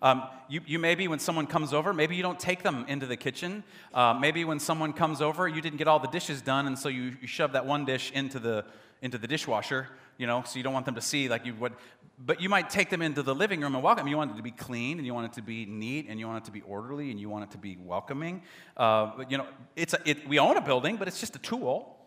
Um, 0.00 0.22
you, 0.48 0.60
you 0.64 0.78
maybe, 0.78 1.08
when 1.08 1.18
someone 1.18 1.46
comes 1.46 1.72
over, 1.72 1.92
maybe 1.92 2.14
you 2.14 2.22
don't 2.22 2.38
take 2.38 2.62
them 2.62 2.84
into 2.86 3.06
the 3.06 3.16
kitchen. 3.16 3.64
Uh, 3.92 4.14
maybe 4.14 4.44
when 4.44 4.60
someone 4.60 4.92
comes 4.92 5.20
over, 5.20 5.48
you 5.48 5.60
didn't 5.60 5.78
get 5.78 5.88
all 5.88 5.98
the 5.98 6.08
dishes 6.08 6.40
done, 6.40 6.68
and 6.68 6.78
so 6.78 6.88
you, 6.88 7.16
you 7.20 7.26
shove 7.26 7.52
that 7.52 7.66
one 7.66 7.84
dish 7.84 8.12
into 8.12 8.38
the, 8.38 8.64
into 9.02 9.18
the 9.18 9.26
dishwasher, 9.26 9.88
you 10.16 10.26
know, 10.28 10.44
so 10.46 10.56
you 10.56 10.62
don't 10.62 10.72
want 10.72 10.86
them 10.86 10.94
to 10.94 11.00
see 11.00 11.28
like 11.28 11.44
you 11.44 11.54
would. 11.56 11.72
But 12.16 12.40
you 12.40 12.48
might 12.48 12.70
take 12.70 12.90
them 12.90 13.02
into 13.02 13.22
the 13.24 13.34
living 13.34 13.60
room 13.60 13.74
and 13.74 13.82
welcome. 13.82 14.06
You 14.06 14.16
want 14.16 14.32
it 14.32 14.36
to 14.36 14.42
be 14.42 14.52
clean, 14.52 14.98
and 14.98 15.06
you 15.06 15.14
want 15.14 15.26
it 15.26 15.32
to 15.34 15.42
be 15.42 15.66
neat, 15.66 16.06
and 16.08 16.20
you 16.20 16.28
want 16.28 16.44
it 16.44 16.46
to 16.46 16.52
be 16.52 16.60
orderly, 16.62 17.10
and 17.10 17.18
you 17.18 17.28
want 17.28 17.44
it 17.44 17.50
to 17.52 17.58
be 17.58 17.76
welcoming. 17.76 18.42
Uh, 18.76 19.24
you 19.28 19.36
know, 19.36 19.46
it's 19.74 19.94
a, 19.94 20.08
it, 20.08 20.28
we 20.28 20.38
own 20.38 20.56
a 20.56 20.60
building, 20.60 20.96
but 20.96 21.08
it's 21.08 21.18
just 21.18 21.34
a 21.34 21.40
tool. 21.40 21.97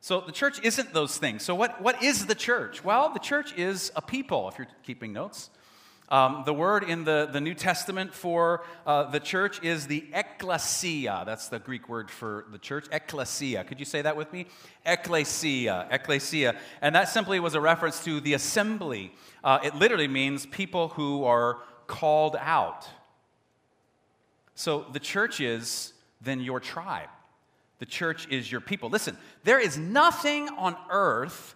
So 0.00 0.20
the 0.20 0.32
church 0.32 0.60
isn't 0.62 0.92
those 0.92 1.18
things. 1.18 1.42
So, 1.42 1.54
what, 1.54 1.82
what 1.82 2.02
is 2.02 2.26
the 2.26 2.34
church? 2.34 2.84
Well, 2.84 3.12
the 3.12 3.18
church 3.18 3.56
is 3.56 3.90
a 3.96 4.02
people, 4.02 4.48
if 4.48 4.58
you're 4.58 4.68
keeping 4.84 5.12
notes. 5.12 5.50
Um, 6.10 6.44
the 6.46 6.54
word 6.54 6.84
in 6.84 7.04
the, 7.04 7.28
the 7.30 7.40
New 7.40 7.52
Testament 7.52 8.14
for 8.14 8.64
uh, 8.86 9.10
the 9.10 9.20
church 9.20 9.62
is 9.62 9.86
the 9.86 10.06
ecclesia. 10.14 11.24
That's 11.26 11.48
the 11.48 11.58
Greek 11.58 11.86
word 11.86 12.10
for 12.10 12.46
the 12.50 12.56
church. 12.56 12.86
Ecclesia. 12.90 13.62
Could 13.64 13.78
you 13.78 13.84
say 13.84 14.00
that 14.00 14.16
with 14.16 14.32
me? 14.32 14.46
Ecclesia. 14.86 15.86
Ecclesia. 15.90 16.56
And 16.80 16.94
that 16.94 17.10
simply 17.10 17.40
was 17.40 17.54
a 17.54 17.60
reference 17.60 18.02
to 18.04 18.20
the 18.20 18.32
assembly. 18.32 19.12
Uh, 19.44 19.58
it 19.62 19.74
literally 19.74 20.08
means 20.08 20.46
people 20.46 20.88
who 20.88 21.24
are 21.24 21.58
called 21.86 22.36
out. 22.40 22.88
So 24.54 24.86
the 24.90 25.00
church 25.00 25.40
is 25.40 25.92
then 26.22 26.40
your 26.40 26.58
tribe. 26.58 27.10
The 27.78 27.86
church 27.86 28.28
is 28.28 28.50
your 28.50 28.60
people. 28.60 28.90
Listen, 28.90 29.16
there 29.44 29.60
is 29.60 29.78
nothing 29.78 30.48
on 30.48 30.76
earth 30.90 31.54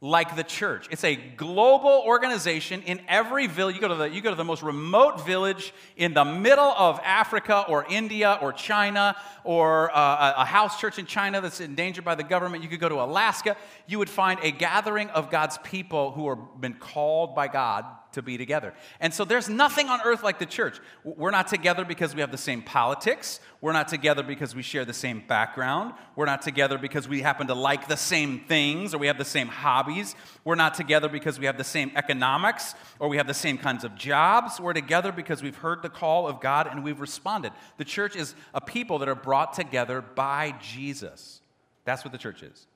like 0.00 0.36
the 0.36 0.44
church. 0.44 0.86
It's 0.92 1.02
a 1.02 1.16
global 1.16 2.04
organization 2.06 2.82
in 2.82 3.00
every 3.08 3.48
village. 3.48 3.74
You 3.74 3.80
go, 3.80 3.88
to 3.88 3.96
the, 3.96 4.08
you 4.08 4.20
go 4.20 4.30
to 4.30 4.36
the 4.36 4.44
most 4.44 4.62
remote 4.62 5.26
village 5.26 5.74
in 5.96 6.14
the 6.14 6.24
middle 6.24 6.72
of 6.78 7.00
Africa 7.02 7.64
or 7.68 7.84
India 7.90 8.38
or 8.40 8.52
China 8.52 9.16
or 9.42 9.90
uh, 9.90 10.34
a 10.36 10.44
house 10.44 10.80
church 10.80 11.00
in 11.00 11.06
China 11.06 11.40
that's 11.40 11.60
endangered 11.60 12.04
by 12.04 12.14
the 12.14 12.22
government. 12.22 12.62
You 12.62 12.68
could 12.68 12.80
go 12.80 12.88
to 12.88 13.02
Alaska. 13.02 13.56
You 13.88 13.98
would 13.98 14.10
find 14.10 14.38
a 14.42 14.52
gathering 14.52 15.10
of 15.10 15.30
God's 15.30 15.58
people 15.64 16.12
who 16.12 16.28
have 16.28 16.60
been 16.60 16.74
called 16.74 17.34
by 17.34 17.48
God 17.48 17.84
to 18.12 18.22
be 18.22 18.38
together. 18.38 18.74
And 19.00 19.12
so 19.12 19.24
there's 19.24 19.48
nothing 19.48 19.88
on 19.88 20.00
earth 20.04 20.22
like 20.22 20.38
the 20.38 20.46
church. 20.46 20.78
We're 21.04 21.30
not 21.30 21.48
together 21.48 21.84
because 21.84 22.14
we 22.14 22.20
have 22.20 22.30
the 22.30 22.38
same 22.38 22.62
politics. 22.62 23.40
We're 23.60 23.72
not 23.72 23.88
together 23.88 24.22
because 24.22 24.54
we 24.54 24.62
share 24.62 24.84
the 24.84 24.94
same 24.94 25.22
background. 25.26 25.92
We're 26.16 26.26
not 26.26 26.42
together 26.42 26.78
because 26.78 27.08
we 27.08 27.20
happen 27.20 27.48
to 27.48 27.54
like 27.54 27.88
the 27.88 27.96
same 27.96 28.40
things 28.40 28.94
or 28.94 28.98
we 28.98 29.08
have 29.08 29.18
the 29.18 29.24
same 29.24 29.48
hobbies. 29.48 30.14
We're 30.44 30.54
not 30.54 30.74
together 30.74 31.08
because 31.08 31.38
we 31.38 31.46
have 31.46 31.58
the 31.58 31.64
same 31.64 31.92
economics 31.96 32.74
or 32.98 33.08
we 33.08 33.18
have 33.18 33.26
the 33.26 33.34
same 33.34 33.58
kinds 33.58 33.84
of 33.84 33.94
jobs. 33.94 34.60
We're 34.60 34.72
together 34.72 35.12
because 35.12 35.42
we've 35.42 35.56
heard 35.56 35.82
the 35.82 35.90
call 35.90 36.26
of 36.26 36.40
God 36.40 36.66
and 36.66 36.82
we've 36.82 37.00
responded. 37.00 37.52
The 37.76 37.84
church 37.84 38.16
is 38.16 38.34
a 38.54 38.60
people 38.60 38.98
that 39.00 39.08
are 39.08 39.14
brought 39.14 39.52
together 39.52 40.00
by 40.00 40.54
Jesus. 40.60 41.40
That's 41.84 42.04
what 42.04 42.12
the 42.12 42.18
church 42.18 42.42
is. 42.42 42.66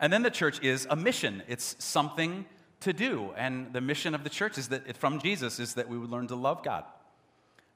And 0.00 0.12
then 0.12 0.22
the 0.22 0.30
church 0.30 0.62
is 0.62 0.86
a 0.90 0.96
mission. 0.96 1.42
It's 1.46 1.76
something 1.78 2.44
to 2.82 2.92
do. 2.92 3.30
And 3.36 3.72
the 3.72 3.80
mission 3.80 4.14
of 4.14 4.24
the 4.24 4.30
church 4.30 4.58
is 4.58 4.68
that 4.68 4.96
from 4.96 5.20
Jesus 5.20 5.58
is 5.58 5.74
that 5.74 5.88
we 5.88 5.98
would 5.98 6.10
learn 6.10 6.28
to 6.28 6.36
love 6.36 6.62
God. 6.62 6.84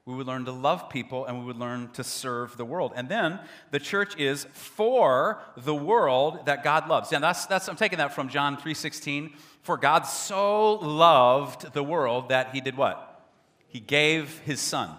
we 0.05 0.15
would 0.15 0.27
learn 0.29 0.45
to 0.45 0.53
love 0.53 0.89
people, 0.89 1.27
and 1.27 1.41
we 1.41 1.45
would 1.45 1.59
learn 1.59 1.91
to 1.95 2.05
serve 2.05 2.57
the 2.57 2.65
world. 2.65 2.93
And 2.95 3.09
then 3.09 3.41
the 3.73 3.81
church 3.81 4.17
is 4.17 4.47
for 4.53 5.41
the 5.57 5.75
world 5.75 6.47
that 6.47 6.63
God 6.63 6.89
loves. 6.89 7.13
And 7.13 7.25
that's, 7.25 7.47
that's 7.47 7.69
I'm 7.69 7.75
taking 7.77 7.99
that 7.99 8.15
from 8.15 8.29
John 8.29 8.57
3:16. 8.57 9.33
For 9.63 9.77
God 9.77 10.03
so 10.03 10.75
loved 10.75 11.73
the 11.73 11.83
world 11.83 12.29
that 12.29 12.55
he 12.55 12.61
did 12.61 12.77
what? 12.77 13.25
He 13.67 13.81
gave 13.81 14.39
his 14.41 14.61
son. 14.61 14.91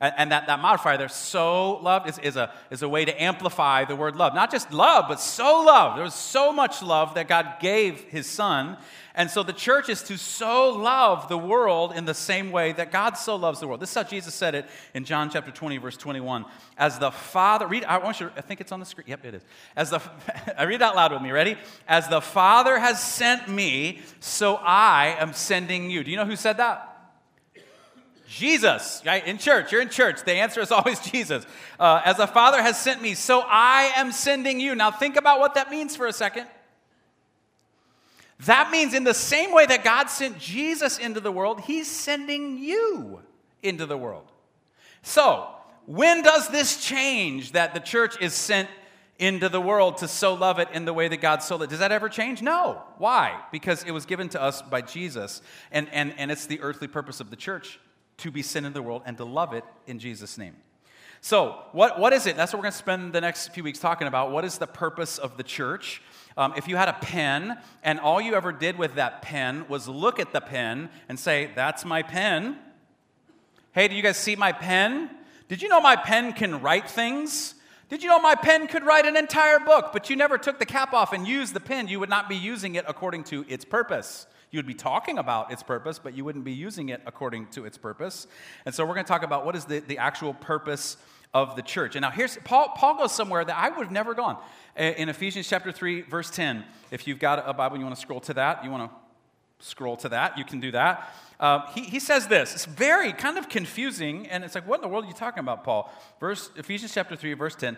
And, 0.00 0.14
and 0.16 0.32
that, 0.32 0.46
that 0.46 0.60
modifier 0.60 0.96
there, 0.96 1.08
so 1.08 1.78
loved, 1.78 2.08
is, 2.08 2.18
is, 2.18 2.36
a, 2.36 2.52
is 2.70 2.82
a 2.82 2.88
way 2.88 3.04
to 3.04 3.22
amplify 3.22 3.84
the 3.84 3.96
word 3.96 4.16
love. 4.16 4.34
Not 4.34 4.50
just 4.50 4.72
love, 4.72 5.04
but 5.08 5.20
so 5.20 5.62
loved. 5.62 5.98
There 5.98 6.04
was 6.04 6.14
so 6.14 6.52
much 6.52 6.82
love 6.82 7.14
that 7.14 7.28
God 7.28 7.56
gave 7.60 8.00
his 8.04 8.26
son. 8.26 8.78
And 9.14 9.30
so 9.30 9.42
the 9.42 9.52
church 9.52 9.90
is 9.90 10.02
to 10.04 10.16
so 10.16 10.70
love 10.70 11.28
the 11.28 11.36
world 11.36 11.92
in 11.94 12.06
the 12.06 12.14
same 12.14 12.50
way 12.50 12.72
that 12.72 12.90
God 12.92 13.18
so 13.18 13.36
loves 13.36 13.60
the 13.60 13.66
world. 13.66 13.80
This 13.80 13.90
is 13.90 13.94
how 13.94 14.04
Jesus 14.04 14.34
said 14.34 14.54
it 14.54 14.66
in 14.94 15.04
John 15.04 15.28
chapter 15.28 15.50
20, 15.50 15.76
verse 15.78 15.96
21. 15.96 16.46
As 16.78 16.98
the 16.98 17.10
Father, 17.10 17.66
read, 17.66 17.84
I 17.84 17.98
want 17.98 18.20
you, 18.20 18.30
I 18.36 18.40
think 18.40 18.62
it's 18.62 18.72
on 18.72 18.80
the 18.80 18.86
screen. 18.86 19.06
Yep, 19.08 19.24
it 19.26 19.34
is. 19.34 19.42
As 19.76 19.90
the, 19.90 20.00
I 20.58 20.62
read 20.62 20.80
out 20.80 20.96
loud 20.96 21.12
with 21.12 21.20
me, 21.20 21.32
ready? 21.32 21.58
As 21.86 22.08
the 22.08 22.22
Father 22.22 22.78
has 22.78 23.02
sent 23.02 23.48
me, 23.48 24.00
so 24.20 24.54
I 24.54 25.16
am 25.18 25.34
sending 25.34 25.90
you. 25.90 26.04
Do 26.04 26.10
you 26.10 26.16
know 26.16 26.24
who 26.24 26.36
said 26.36 26.56
that? 26.56 26.89
Jesus, 28.30 29.02
right? 29.04 29.26
In 29.26 29.38
church, 29.38 29.72
you're 29.72 29.82
in 29.82 29.88
church. 29.88 30.22
The 30.22 30.34
answer 30.34 30.60
is 30.60 30.70
always 30.72 31.00
Jesus. 31.00 31.44
Uh, 31.78 32.00
as 32.04 32.16
the 32.16 32.28
Father 32.28 32.62
has 32.62 32.80
sent 32.80 33.02
me, 33.02 33.14
so 33.14 33.42
I 33.44 33.92
am 33.96 34.12
sending 34.12 34.60
you. 34.60 34.74
Now, 34.76 34.92
think 34.92 35.16
about 35.16 35.40
what 35.40 35.54
that 35.54 35.70
means 35.70 35.96
for 35.96 36.06
a 36.06 36.12
second. 36.12 36.46
That 38.46 38.70
means, 38.70 38.94
in 38.94 39.04
the 39.04 39.14
same 39.14 39.52
way 39.52 39.66
that 39.66 39.84
God 39.84 40.08
sent 40.08 40.38
Jesus 40.38 40.96
into 40.96 41.20
the 41.20 41.32
world, 41.32 41.60
He's 41.60 41.88
sending 41.90 42.56
you 42.56 43.20
into 43.62 43.84
the 43.84 43.98
world. 43.98 44.30
So, 45.02 45.48
when 45.86 46.22
does 46.22 46.48
this 46.48 46.82
change 46.82 47.52
that 47.52 47.74
the 47.74 47.80
church 47.80 48.18
is 48.22 48.32
sent 48.32 48.68
into 49.18 49.48
the 49.48 49.60
world 49.60 49.98
to 49.98 50.08
so 50.08 50.34
love 50.34 50.58
it 50.58 50.68
in 50.72 50.84
the 50.84 50.94
way 50.94 51.08
that 51.08 51.20
God 51.20 51.42
so 51.42 51.56
loved 51.56 51.64
it? 51.64 51.70
Does 51.70 51.80
that 51.80 51.92
ever 51.92 52.08
change? 52.08 52.40
No. 52.40 52.80
Why? 52.96 53.40
Because 53.50 53.82
it 53.82 53.90
was 53.90 54.06
given 54.06 54.28
to 54.30 54.40
us 54.40 54.62
by 54.62 54.82
Jesus, 54.82 55.42
and, 55.72 55.88
and, 55.92 56.14
and 56.16 56.30
it's 56.30 56.46
the 56.46 56.60
earthly 56.60 56.88
purpose 56.88 57.20
of 57.20 57.28
the 57.28 57.36
church 57.36 57.80
to 58.20 58.30
be 58.30 58.42
sin 58.42 58.64
in 58.64 58.72
the 58.72 58.82
world 58.82 59.02
and 59.06 59.16
to 59.18 59.24
love 59.24 59.52
it 59.52 59.64
in 59.86 59.98
Jesus' 59.98 60.38
name. 60.38 60.56
So, 61.22 61.58
what, 61.72 61.98
what 61.98 62.14
is 62.14 62.26
it? 62.26 62.36
That's 62.36 62.52
what 62.52 62.60
we're 62.60 62.64
going 62.64 62.72
to 62.72 62.78
spend 62.78 63.12
the 63.12 63.20
next 63.20 63.48
few 63.48 63.62
weeks 63.62 63.78
talking 63.78 64.06
about. 64.06 64.30
What 64.30 64.44
is 64.44 64.56
the 64.56 64.66
purpose 64.66 65.18
of 65.18 65.36
the 65.36 65.42
church? 65.42 66.00
Um, 66.36 66.54
if 66.56 66.66
you 66.66 66.76
had 66.76 66.88
a 66.88 66.94
pen 66.94 67.58
and 67.82 68.00
all 68.00 68.20
you 68.20 68.34
ever 68.34 68.52
did 68.52 68.78
with 68.78 68.94
that 68.94 69.20
pen 69.20 69.66
was 69.68 69.86
look 69.86 70.18
at 70.18 70.32
the 70.32 70.40
pen 70.40 70.88
and 71.08 71.18
say, 71.18 71.50
That's 71.54 71.84
my 71.84 72.02
pen. 72.02 72.56
Hey, 73.72 73.88
do 73.88 73.94
you 73.94 74.02
guys 74.02 74.16
see 74.16 74.34
my 74.34 74.52
pen? 74.52 75.10
Did 75.48 75.60
you 75.60 75.68
know 75.68 75.80
my 75.80 75.96
pen 75.96 76.32
can 76.32 76.62
write 76.62 76.88
things? 76.88 77.54
Did 77.90 78.02
you 78.02 78.08
know 78.08 78.20
my 78.20 78.36
pen 78.36 78.68
could 78.68 78.84
write 78.84 79.04
an 79.04 79.16
entire 79.16 79.58
book, 79.58 79.90
but 79.92 80.08
you 80.08 80.16
never 80.16 80.38
took 80.38 80.58
the 80.58 80.64
cap 80.64 80.94
off 80.94 81.12
and 81.12 81.26
used 81.26 81.54
the 81.54 81.60
pen? 81.60 81.88
You 81.88 82.00
would 82.00 82.08
not 82.08 82.28
be 82.28 82.36
using 82.36 82.76
it 82.76 82.84
according 82.86 83.24
to 83.24 83.44
its 83.48 83.64
purpose. 83.64 84.26
You 84.50 84.58
would 84.58 84.66
be 84.66 84.74
talking 84.74 85.18
about 85.18 85.52
its 85.52 85.62
purpose, 85.62 85.98
but 85.98 86.16
you 86.16 86.24
wouldn't 86.24 86.44
be 86.44 86.52
using 86.52 86.88
it 86.88 87.00
according 87.06 87.46
to 87.48 87.64
its 87.64 87.78
purpose. 87.78 88.26
And 88.66 88.74
so 88.74 88.84
we're 88.84 88.94
going 88.94 89.04
to 89.04 89.08
talk 89.08 89.22
about 89.22 89.44
what 89.44 89.54
is 89.54 89.64
the, 89.64 89.80
the 89.80 89.98
actual 89.98 90.34
purpose 90.34 90.96
of 91.32 91.54
the 91.54 91.62
church. 91.62 91.94
And 91.94 92.02
now 92.02 92.10
here's 92.10 92.36
Paul, 92.38 92.70
Paul 92.76 92.98
goes 92.98 93.12
somewhere 93.12 93.44
that 93.44 93.56
I 93.56 93.68
would 93.68 93.84
have 93.84 93.92
never 93.92 94.14
gone. 94.14 94.38
In 94.76 95.08
Ephesians 95.08 95.48
chapter 95.48 95.70
3, 95.70 96.02
verse 96.02 96.30
10. 96.30 96.64
If 96.90 97.06
you've 97.06 97.20
got 97.20 97.42
a 97.46 97.52
Bible, 97.52 97.74
and 97.74 97.82
you 97.82 97.86
want 97.86 97.96
to 97.96 98.00
scroll 98.00 98.20
to 98.20 98.34
that, 98.34 98.64
you 98.64 98.70
want 98.70 98.90
to 98.90 99.64
scroll 99.64 99.96
to 99.98 100.08
that, 100.08 100.38
you 100.38 100.44
can 100.44 100.58
do 100.58 100.72
that. 100.72 101.14
Uh, 101.38 101.66
he, 101.72 101.82
he 101.82 102.00
says 102.00 102.26
this. 102.26 102.54
It's 102.54 102.64
very 102.64 103.12
kind 103.12 103.38
of 103.38 103.48
confusing, 103.48 104.26
and 104.26 104.42
it's 104.42 104.54
like, 104.54 104.66
what 104.66 104.76
in 104.76 104.82
the 104.82 104.88
world 104.88 105.04
are 105.04 105.08
you 105.08 105.14
talking 105.14 105.40
about, 105.40 105.64
Paul? 105.64 105.92
Verse 106.18 106.50
Ephesians 106.56 106.92
chapter 106.92 107.16
3, 107.16 107.34
verse 107.34 107.54
10. 107.54 107.76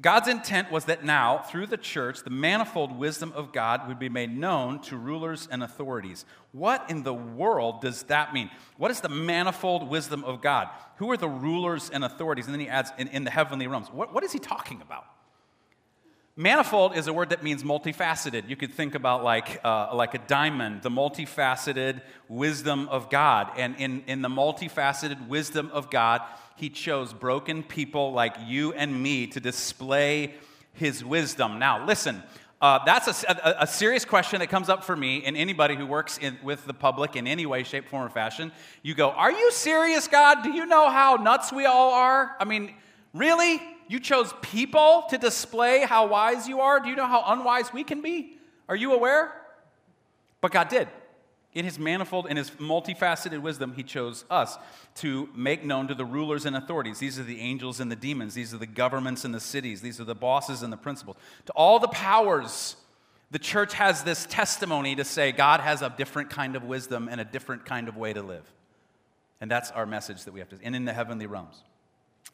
God's 0.00 0.28
intent 0.28 0.70
was 0.70 0.84
that 0.84 1.04
now, 1.04 1.38
through 1.38 1.66
the 1.66 1.76
church, 1.76 2.22
the 2.22 2.30
manifold 2.30 2.96
wisdom 2.96 3.32
of 3.34 3.52
God 3.52 3.88
would 3.88 3.98
be 3.98 4.08
made 4.08 4.36
known 4.36 4.80
to 4.82 4.96
rulers 4.96 5.48
and 5.50 5.60
authorities. 5.60 6.24
What 6.52 6.88
in 6.88 7.02
the 7.02 7.14
world 7.14 7.80
does 7.80 8.04
that 8.04 8.32
mean? 8.32 8.48
What 8.76 8.92
is 8.92 9.00
the 9.00 9.08
manifold 9.08 9.88
wisdom 9.88 10.22
of 10.22 10.40
God? 10.40 10.68
Who 10.98 11.10
are 11.10 11.16
the 11.16 11.28
rulers 11.28 11.90
and 11.90 12.04
authorities? 12.04 12.46
And 12.46 12.54
then 12.54 12.60
he 12.60 12.68
adds, 12.68 12.92
in, 12.96 13.08
in 13.08 13.24
the 13.24 13.30
heavenly 13.30 13.66
realms. 13.66 13.88
What, 13.88 14.14
what 14.14 14.22
is 14.22 14.32
he 14.32 14.38
talking 14.38 14.80
about? 14.82 15.04
Manifold 16.38 16.96
is 16.96 17.08
a 17.08 17.12
word 17.12 17.30
that 17.30 17.42
means 17.42 17.64
multifaceted. 17.64 18.48
You 18.48 18.54
could 18.54 18.72
think 18.72 18.94
about 18.94 19.24
like, 19.24 19.60
uh, 19.64 19.88
like 19.92 20.14
a 20.14 20.18
diamond, 20.18 20.82
the 20.82 20.88
multifaceted 20.88 22.00
wisdom 22.28 22.86
of 22.90 23.10
God. 23.10 23.50
And 23.56 23.74
in, 23.76 24.04
in 24.06 24.22
the 24.22 24.28
multifaceted 24.28 25.26
wisdom 25.26 25.68
of 25.72 25.90
God, 25.90 26.22
he 26.54 26.70
chose 26.70 27.12
broken 27.12 27.64
people 27.64 28.12
like 28.12 28.36
you 28.46 28.72
and 28.72 29.02
me 29.02 29.26
to 29.26 29.40
display 29.40 30.34
his 30.74 31.04
wisdom. 31.04 31.58
Now, 31.58 31.84
listen, 31.84 32.22
uh, 32.60 32.84
that's 32.84 33.24
a, 33.24 33.32
a, 33.32 33.62
a, 33.62 33.66
serious 33.66 34.04
question 34.04 34.38
that 34.38 34.48
comes 34.48 34.68
up 34.68 34.84
for 34.84 34.94
me 34.94 35.24
and 35.24 35.36
anybody 35.36 35.74
who 35.74 35.86
works 35.86 36.18
in, 36.18 36.38
with 36.44 36.64
the 36.66 36.74
public 36.74 37.16
in 37.16 37.26
any 37.26 37.46
way, 37.46 37.64
shape, 37.64 37.88
form, 37.88 38.06
or 38.06 38.10
fashion. 38.10 38.52
You 38.82 38.94
go, 38.94 39.10
Are 39.10 39.32
you 39.32 39.50
serious, 39.50 40.06
God? 40.06 40.44
Do 40.44 40.52
you 40.52 40.66
know 40.66 40.88
how 40.88 41.16
nuts 41.16 41.52
we 41.52 41.66
all 41.66 41.94
are? 41.94 42.36
I 42.38 42.44
mean, 42.44 42.74
really? 43.12 43.60
You 43.88 43.98
chose 43.98 44.32
people 44.42 45.04
to 45.08 45.18
display 45.18 45.80
how 45.80 46.06
wise 46.06 46.46
you 46.46 46.60
are? 46.60 46.78
Do 46.78 46.88
you 46.88 46.96
know 46.96 47.06
how 47.06 47.24
unwise 47.26 47.72
we 47.72 47.82
can 47.82 48.02
be? 48.02 48.36
Are 48.68 48.76
you 48.76 48.92
aware? 48.92 49.32
But 50.40 50.52
God 50.52 50.68
did. 50.68 50.88
In 51.54 51.64
his 51.64 51.78
manifold 51.78 52.26
and 52.28 52.36
his 52.36 52.50
multifaceted 52.50 53.40
wisdom, 53.40 53.72
he 53.74 53.82
chose 53.82 54.26
us 54.30 54.58
to 54.96 55.28
make 55.34 55.64
known 55.64 55.88
to 55.88 55.94
the 55.94 56.04
rulers 56.04 56.44
and 56.44 56.54
authorities. 56.54 56.98
These 56.98 57.18
are 57.18 57.24
the 57.24 57.40
angels 57.40 57.80
and 57.80 57.90
the 57.90 57.96
demons. 57.96 58.34
These 58.34 58.52
are 58.52 58.58
the 58.58 58.66
governments 58.66 59.24
and 59.24 59.34
the 59.34 59.40
cities. 59.40 59.80
These 59.80 59.98
are 59.98 60.04
the 60.04 60.14
bosses 60.14 60.62
and 60.62 60.70
the 60.70 60.76
principals. 60.76 61.16
To 61.46 61.52
all 61.52 61.78
the 61.78 61.88
powers, 61.88 62.76
the 63.30 63.38
church 63.38 63.72
has 63.74 64.04
this 64.04 64.26
testimony 64.26 64.94
to 64.96 65.04
say 65.04 65.32
God 65.32 65.60
has 65.60 65.80
a 65.80 65.92
different 65.96 66.28
kind 66.28 66.54
of 66.54 66.64
wisdom 66.64 67.08
and 67.10 67.20
a 67.20 67.24
different 67.24 67.64
kind 67.64 67.88
of 67.88 67.96
way 67.96 68.12
to 68.12 68.22
live. 68.22 68.44
And 69.40 69.50
that's 69.50 69.70
our 69.70 69.86
message 69.86 70.24
that 70.24 70.32
we 70.32 70.40
have 70.40 70.48
to, 70.50 70.58
and 70.62 70.76
in 70.76 70.84
the 70.84 70.92
heavenly 70.92 71.26
realms. 71.26 71.62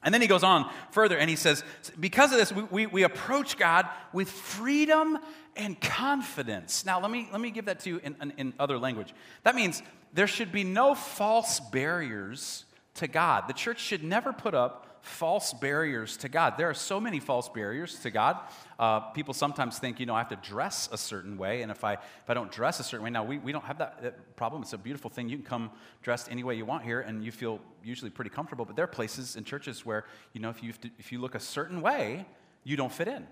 And 0.02 0.12
then 0.12 0.20
he 0.20 0.26
goes 0.26 0.42
on 0.42 0.70
further 0.90 1.16
and 1.16 1.30
he 1.30 1.36
says, 1.36 1.64
because 1.98 2.32
of 2.32 2.38
this, 2.38 2.52
we, 2.52 2.62
we, 2.64 2.86
we, 2.86 3.02
approach 3.04 3.56
God 3.56 3.88
with 4.12 4.30
freedom 4.30 5.18
and 5.56 5.80
confidence. 5.80 6.84
Now, 6.84 7.00
let 7.00 7.10
me, 7.10 7.28
let 7.32 7.40
me 7.40 7.50
give 7.50 7.66
that 7.66 7.80
to 7.80 7.90
you 7.90 8.00
in, 8.02 8.16
in, 8.20 8.32
in 8.36 8.54
other 8.58 8.78
language. 8.78 9.14
That 9.44 9.54
means 9.54 9.82
there 10.12 10.26
should 10.26 10.52
be 10.52 10.62
no 10.62 10.94
false 10.94 11.58
barriers 11.58 12.66
to 12.96 13.08
God. 13.08 13.44
The 13.48 13.54
church 13.54 13.80
should 13.80 14.04
never 14.04 14.32
put 14.32 14.54
up 14.54 14.83
false 15.04 15.52
barriers 15.52 16.16
to 16.16 16.30
God. 16.30 16.54
There 16.56 16.70
are 16.70 16.74
so 16.74 16.98
many 16.98 17.20
false 17.20 17.48
barriers 17.50 17.98
to 18.00 18.10
God. 18.10 18.38
Uh, 18.78 19.00
people 19.00 19.34
sometimes 19.34 19.78
think, 19.78 20.00
you 20.00 20.06
know, 20.06 20.14
I 20.14 20.18
have 20.18 20.30
to 20.30 20.36
dress 20.36 20.88
a 20.90 20.96
certain 20.96 21.36
way, 21.36 21.60
and 21.60 21.70
if 21.70 21.84
I, 21.84 21.92
if 21.92 22.28
I 22.28 22.34
don't 22.34 22.50
dress 22.50 22.80
a 22.80 22.82
certain 22.82 23.04
way, 23.04 23.10
now 23.10 23.22
we, 23.22 23.36
we 23.36 23.52
don't 23.52 23.64
have 23.64 23.78
that, 23.78 24.02
that 24.02 24.36
problem. 24.36 24.62
It's 24.62 24.72
a 24.72 24.78
beautiful 24.78 25.10
thing. 25.10 25.28
You 25.28 25.36
can 25.36 25.44
come 25.44 25.70
dressed 26.02 26.30
any 26.30 26.42
way 26.42 26.54
you 26.54 26.64
want 26.64 26.84
here, 26.84 27.00
and 27.00 27.22
you 27.22 27.32
feel 27.32 27.60
usually 27.84 28.10
pretty 28.10 28.30
comfortable. 28.30 28.64
But 28.64 28.76
there 28.76 28.84
are 28.84 28.88
places 28.88 29.36
in 29.36 29.44
churches 29.44 29.84
where, 29.84 30.06
you 30.32 30.40
know, 30.40 30.48
if 30.48 30.62
you, 30.62 30.72
if 30.98 31.12
you 31.12 31.20
look 31.20 31.34
a 31.34 31.40
certain 31.40 31.82
way, 31.82 32.24
you 32.64 32.76
don't 32.76 32.92
fit 32.92 33.08
in. 33.08 33.26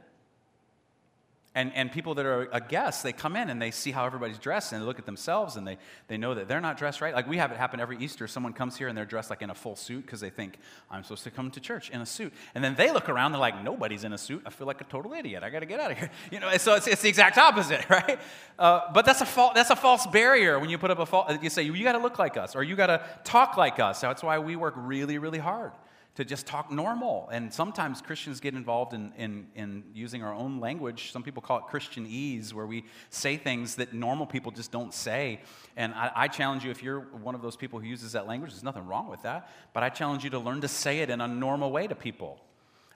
And, 1.54 1.70
and 1.74 1.92
people 1.92 2.14
that 2.14 2.24
are 2.24 2.48
a 2.50 2.62
guest, 2.62 3.02
they 3.02 3.12
come 3.12 3.36
in 3.36 3.50
and 3.50 3.60
they 3.60 3.72
see 3.72 3.90
how 3.90 4.06
everybody's 4.06 4.38
dressed 4.38 4.72
and 4.72 4.80
they 4.80 4.86
look 4.86 4.98
at 4.98 5.04
themselves 5.04 5.56
and 5.56 5.66
they, 5.66 5.76
they 6.08 6.16
know 6.16 6.32
that 6.34 6.48
they're 6.48 6.62
not 6.62 6.78
dressed 6.78 7.02
right. 7.02 7.14
Like 7.14 7.28
we 7.28 7.36
have 7.36 7.52
it 7.52 7.58
happen 7.58 7.78
every 7.78 7.98
Easter. 7.98 8.26
Someone 8.26 8.54
comes 8.54 8.78
here 8.78 8.88
and 8.88 8.96
they're 8.96 9.04
dressed 9.04 9.28
like 9.28 9.42
in 9.42 9.50
a 9.50 9.54
full 9.54 9.76
suit 9.76 10.06
because 10.06 10.20
they 10.20 10.30
think, 10.30 10.58
I'm 10.90 11.02
supposed 11.02 11.24
to 11.24 11.30
come 11.30 11.50
to 11.50 11.60
church 11.60 11.90
in 11.90 12.00
a 12.00 12.06
suit. 12.06 12.32
And 12.54 12.64
then 12.64 12.74
they 12.74 12.90
look 12.90 13.10
around, 13.10 13.32
they're 13.32 13.40
like, 13.40 13.62
nobody's 13.62 14.04
in 14.04 14.14
a 14.14 14.18
suit. 14.18 14.42
I 14.46 14.50
feel 14.50 14.66
like 14.66 14.80
a 14.80 14.84
total 14.84 15.12
idiot. 15.12 15.42
I 15.42 15.50
got 15.50 15.60
to 15.60 15.66
get 15.66 15.78
out 15.78 15.90
of 15.90 15.98
here. 15.98 16.10
You 16.32 16.40
know, 16.40 16.56
so 16.56 16.74
it's, 16.74 16.86
it's 16.86 17.02
the 17.02 17.10
exact 17.10 17.36
opposite, 17.36 17.84
right? 17.90 18.18
Uh, 18.58 18.90
but 18.94 19.04
that's 19.04 19.20
a, 19.20 19.26
fa- 19.26 19.50
that's 19.54 19.68
a 19.68 19.76
false 19.76 20.06
barrier 20.06 20.58
when 20.58 20.70
you 20.70 20.78
put 20.78 20.90
up 20.90 20.98
a 20.98 21.04
false, 21.04 21.36
you 21.42 21.50
say, 21.50 21.62
you 21.64 21.84
got 21.84 21.92
to 21.92 21.98
look 21.98 22.18
like 22.18 22.38
us 22.38 22.56
or 22.56 22.62
you 22.62 22.76
got 22.76 22.86
to 22.86 23.04
talk 23.24 23.58
like 23.58 23.78
us. 23.78 24.00
That's 24.00 24.22
why 24.22 24.38
we 24.38 24.56
work 24.56 24.72
really, 24.76 25.18
really 25.18 25.38
hard 25.38 25.72
to 26.14 26.24
just 26.24 26.46
talk 26.46 26.70
normal. 26.70 27.28
And 27.32 27.52
sometimes 27.52 28.02
Christians 28.02 28.40
get 28.40 28.54
involved 28.54 28.92
in, 28.92 29.12
in, 29.16 29.46
in, 29.54 29.84
using 29.94 30.22
our 30.22 30.34
own 30.34 30.60
language. 30.60 31.10
Some 31.10 31.22
people 31.22 31.40
call 31.40 31.58
it 31.58 31.64
Christianese, 31.70 32.52
where 32.52 32.66
we 32.66 32.84
say 33.08 33.38
things 33.38 33.76
that 33.76 33.94
normal 33.94 34.26
people 34.26 34.52
just 34.52 34.70
don't 34.70 34.92
say. 34.92 35.40
And 35.76 35.94
I, 35.94 36.12
I, 36.14 36.28
challenge 36.28 36.64
you, 36.64 36.70
if 36.70 36.82
you're 36.82 37.00
one 37.00 37.34
of 37.34 37.40
those 37.40 37.56
people 37.56 37.80
who 37.80 37.86
uses 37.86 38.12
that 38.12 38.26
language, 38.26 38.50
there's 38.50 38.62
nothing 38.62 38.86
wrong 38.86 39.08
with 39.08 39.22
that. 39.22 39.48
But 39.72 39.82
I 39.82 39.88
challenge 39.88 40.22
you 40.22 40.30
to 40.30 40.38
learn 40.38 40.60
to 40.60 40.68
say 40.68 40.98
it 40.98 41.08
in 41.08 41.22
a 41.22 41.28
normal 41.28 41.70
way 41.72 41.86
to 41.86 41.94
people. 41.94 42.40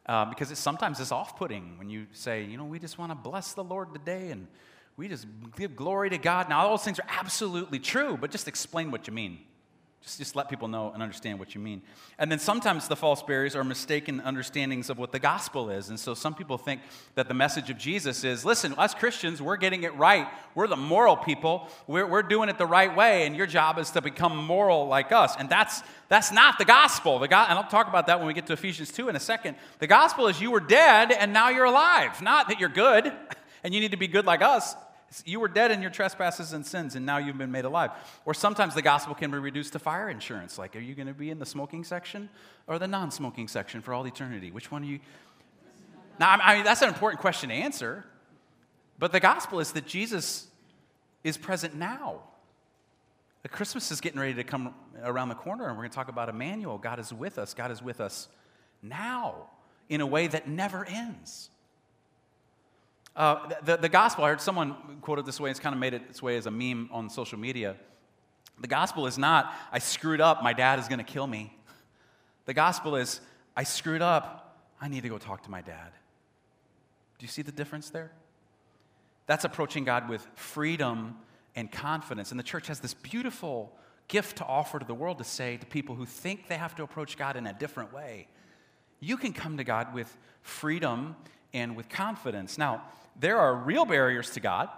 Uh, 0.05 0.27
because 0.27 0.57
sometimes 0.57 1.01
it's 1.01 1.11
off 1.11 1.37
putting 1.37 1.79
when 1.79 1.91
you 1.91 2.07
say, 2.13 2.45
you 2.45 2.57
know, 2.57 2.65
we 2.65 2.79
just 2.79 2.97
want 2.97 3.11
to 3.11 3.17
bless 3.17 3.55
the 3.55 3.65
Lord 3.65 3.93
today 3.93 4.31
and 4.31 4.47
we 4.97 5.09
just 5.09 5.27
give 5.57 5.75
glory 5.75 6.11
to 6.11 6.19
God. 6.19 6.49
Now, 6.49 6.61
all 6.61 6.71
those 6.71 6.85
things 6.85 7.01
are 7.01 7.09
absolutely 7.09 7.79
true, 7.81 8.17
but 8.17 8.31
just 8.31 8.47
explain 8.47 8.91
what 8.91 9.07
you 9.07 9.13
mean. 9.13 9.41
Just, 10.07 10.19
just 10.19 10.37
let 10.37 10.49
people 10.49 10.69
know 10.69 10.93
and 10.93 11.03
understand 11.03 11.41
what 11.41 11.57
you 11.57 11.61
mean. 11.61 11.83
And 12.17 12.31
then 12.31 12.39
sometimes 12.39 12.87
the 12.87 12.95
false 12.95 13.25
barriers 13.25 13.57
are 13.57 13.65
mistaken 13.65 14.21
understandings 14.21 14.89
of 14.89 14.99
what 14.99 15.11
the 15.11 15.19
gospel 15.19 15.69
is. 15.69 15.89
And 15.89 15.99
so 15.99 16.15
some 16.15 16.33
people 16.33 16.59
think 16.59 16.81
that 17.17 17.27
the 17.27 17.35
message 17.35 17.71
of 17.71 17.77
Jesus 17.77 18.23
is 18.23 18.45
listen, 18.45 18.73
us 18.75 18.95
Christians, 18.95 19.43
we're 19.43 19.57
getting 19.57 19.83
it 19.83 19.93
right. 19.97 20.29
We're 20.55 20.69
the 20.69 20.77
moral 20.77 21.17
people. 21.17 21.69
We're, 21.89 22.07
we're 22.07 22.23
doing 22.23 22.49
it 22.49 22.57
the 22.57 22.67
right 22.67 22.95
way, 22.95 23.27
and 23.27 23.35
your 23.35 23.47
job 23.47 23.81
is 23.81 23.91
to 23.91 24.01
become 24.01 24.37
moral 24.37 24.87
like 24.87 25.11
us. 25.11 25.35
And 25.37 25.49
that's, 25.49 25.83
that's 26.09 26.31
not 26.31 26.59
the 26.59 26.65
gospel. 26.65 27.19
The 27.19 27.27
God, 27.27 27.51
and 27.51 27.59
I'll 27.59 27.69
talk 27.69 27.89
about 27.89 28.07
that 28.07 28.19
when 28.19 28.29
we 28.29 28.35
get 28.35 28.47
to 28.47 28.53
Ephesians 28.53 28.93
2 28.93 29.09
in 29.09 29.17
a 29.17 29.21
second. 29.21 29.57
The 29.81 29.89
gospel 29.89 30.29
is 30.29 30.41
you 30.41 30.53
were 30.53 30.61
dead, 30.61 31.11
and 31.11 31.33
now 31.33 31.49
you're 31.49 31.65
alive. 31.65 32.23
Not 32.23 32.49
that 32.49 32.61
you're 32.61 32.69
good, 32.69 33.13
and 33.65 33.75
you 33.75 33.81
need 33.81 33.91
to 33.91 33.97
be 33.97 34.07
good 34.07 34.25
like 34.25 34.41
us. 34.41 34.77
You 35.25 35.41
were 35.41 35.49
dead 35.49 35.71
in 35.71 35.81
your 35.81 35.91
trespasses 35.91 36.53
and 36.53 36.67
sins, 36.67 36.95
and 36.95 37.07
now 37.07 37.19
you've 37.19 37.39
been 37.39 37.51
made 37.51 37.65
alive. 37.65 37.91
Or 38.25 38.35
sometimes 38.35 38.75
the 38.75 38.83
gospel 38.83 39.15
can 39.15 39.31
be 39.31 39.39
reduced 39.39 39.73
to 39.73 39.79
fire 39.79 40.09
insurance. 40.09 40.59
Like, 40.59 40.77
are 40.77 40.81
you 40.81 40.95
going 40.95 41.09
to 41.09 41.15
be 41.15 41.31
in 41.31 41.39
the 41.39 41.47
smoking 41.47 41.85
section 41.85 42.29
or 42.67 42.79
the 42.79 42.89
non 42.89 43.11
smoking 43.11 43.49
section 43.49 43.81
for 43.81 43.95
all 43.95 44.07
eternity? 44.07 44.51
Which 44.51 44.71
one 44.71 44.83
are 44.83 44.87
you? 44.87 45.01
Now, 46.19 46.31
I 46.31 46.57
mean, 46.57 46.65
that's 46.65 46.83
an 46.83 46.89
important 46.89 47.21
question 47.21 47.51
to 47.51 47.55
answer. 47.55 48.05
But 48.99 49.13
the 49.13 49.21
gospel 49.21 49.61
is 49.61 49.73
that 49.73 49.87
Jesus 49.87 50.47
is 51.23 51.37
present 51.37 51.75
now. 51.75 52.23
The 53.43 53.49
Christmas 53.49 53.91
is 53.91 54.01
getting 54.01 54.21
ready 54.21 54.35
to 54.35 54.45
come 54.45 54.75
around 55.03 55.29
the 55.29 55.35
corner, 55.35 55.69
and 55.69 55.77
we're 55.77 55.83
going 55.83 55.91
to 55.91 55.95
talk 55.95 56.09
about 56.09 56.29
Emmanuel. 56.29 56.79
God 56.79 56.99
is 56.99 57.13
with 57.13 57.39
us. 57.39 57.55
God 57.55 57.71
is 57.71 57.83
with 57.83 58.01
us 58.01 58.29
now 58.83 59.51
in 59.89 60.01
a 60.01 60.07
way 60.07 60.27
that 60.27 60.49
never 60.49 60.85
ends. 60.85 61.51
Uh, 63.17 63.49
the, 63.63 63.79
the 63.79 63.89
gospel, 63.89 64.25
I 64.25 64.29
heard 64.29 64.43
someone 64.43 64.75
quote 65.01 65.19
it 65.19 65.25
this 65.25 65.41
way, 65.41 65.51
it's 65.51 65.59
kind 65.59 65.75
of 65.75 65.81
made 65.81 65.95
it 65.95 66.03
its 66.11 66.23
way 66.23 66.37
as 66.37 66.45
a 66.45 66.51
meme 66.51 66.91
on 66.93 67.09
social 67.09 67.39
media. 67.39 67.77
The 68.61 68.69
gospel 68.69 69.07
is 69.07 69.17
not, 69.17 69.55
I 69.73 69.79
screwed 69.79 70.21
up, 70.21 70.43
my 70.43 70.53
dad 70.53 70.79
is 70.79 70.87
going 70.87 70.99
to 70.99 71.05
kill 71.05 71.27
me. 71.27 71.57
The 72.45 72.53
gospel 72.55 72.95
is, 72.97 73.21
I 73.57 73.65
screwed 73.65 74.03
up, 74.03 74.59
I 74.81 74.89
need 74.89 75.03
to 75.03 75.09
go 75.09 75.17
talk 75.17 75.43
to 75.45 75.51
my 75.51 75.63
dad. 75.63 75.93
Do 77.19 77.25
you 77.25 77.29
see 77.29 77.43
the 77.43 77.53
difference 77.53 77.89
there? 77.89 78.13
That's 79.27 79.45
approaching 79.45 79.85
God 79.85 80.09
with 80.09 80.27
freedom 80.35 81.17
and 81.55 81.73
confidence. 81.73 82.31
And 82.31 82.39
the 82.39 82.45
church 82.45 82.67
has 82.67 82.81
this 82.81 82.93
beautiful 82.93 83.73
gift 84.09 84.37
to 84.37 84.45
offer 84.45 84.79
to 84.79 84.85
the 84.85 84.95
world 84.95 85.19
to 85.19 85.25
say 85.25 85.57
to 85.57 85.67
people 85.67 85.95
who 85.95 86.05
think 86.05 86.49
they 86.49 86.57
have 86.57 86.75
to 86.77 86.83
approach 86.83 87.17
God 87.17 87.37
in 87.37 87.47
a 87.47 87.55
different 87.55 87.95
way, 87.95 88.29
you 89.01 89.17
can 89.17 89.33
come 89.33 89.57
to 89.57 89.65
God 89.65 89.95
with 89.95 90.15
freedom 90.43 91.17
and 91.57 91.75
with 91.75 91.89
confidence. 91.89 92.59
Now, 92.59 92.83
there 93.19 93.39
are 93.39 93.55
real 93.55 93.87
barriers 93.87 94.31
to 94.33 94.41
God. 94.41 94.69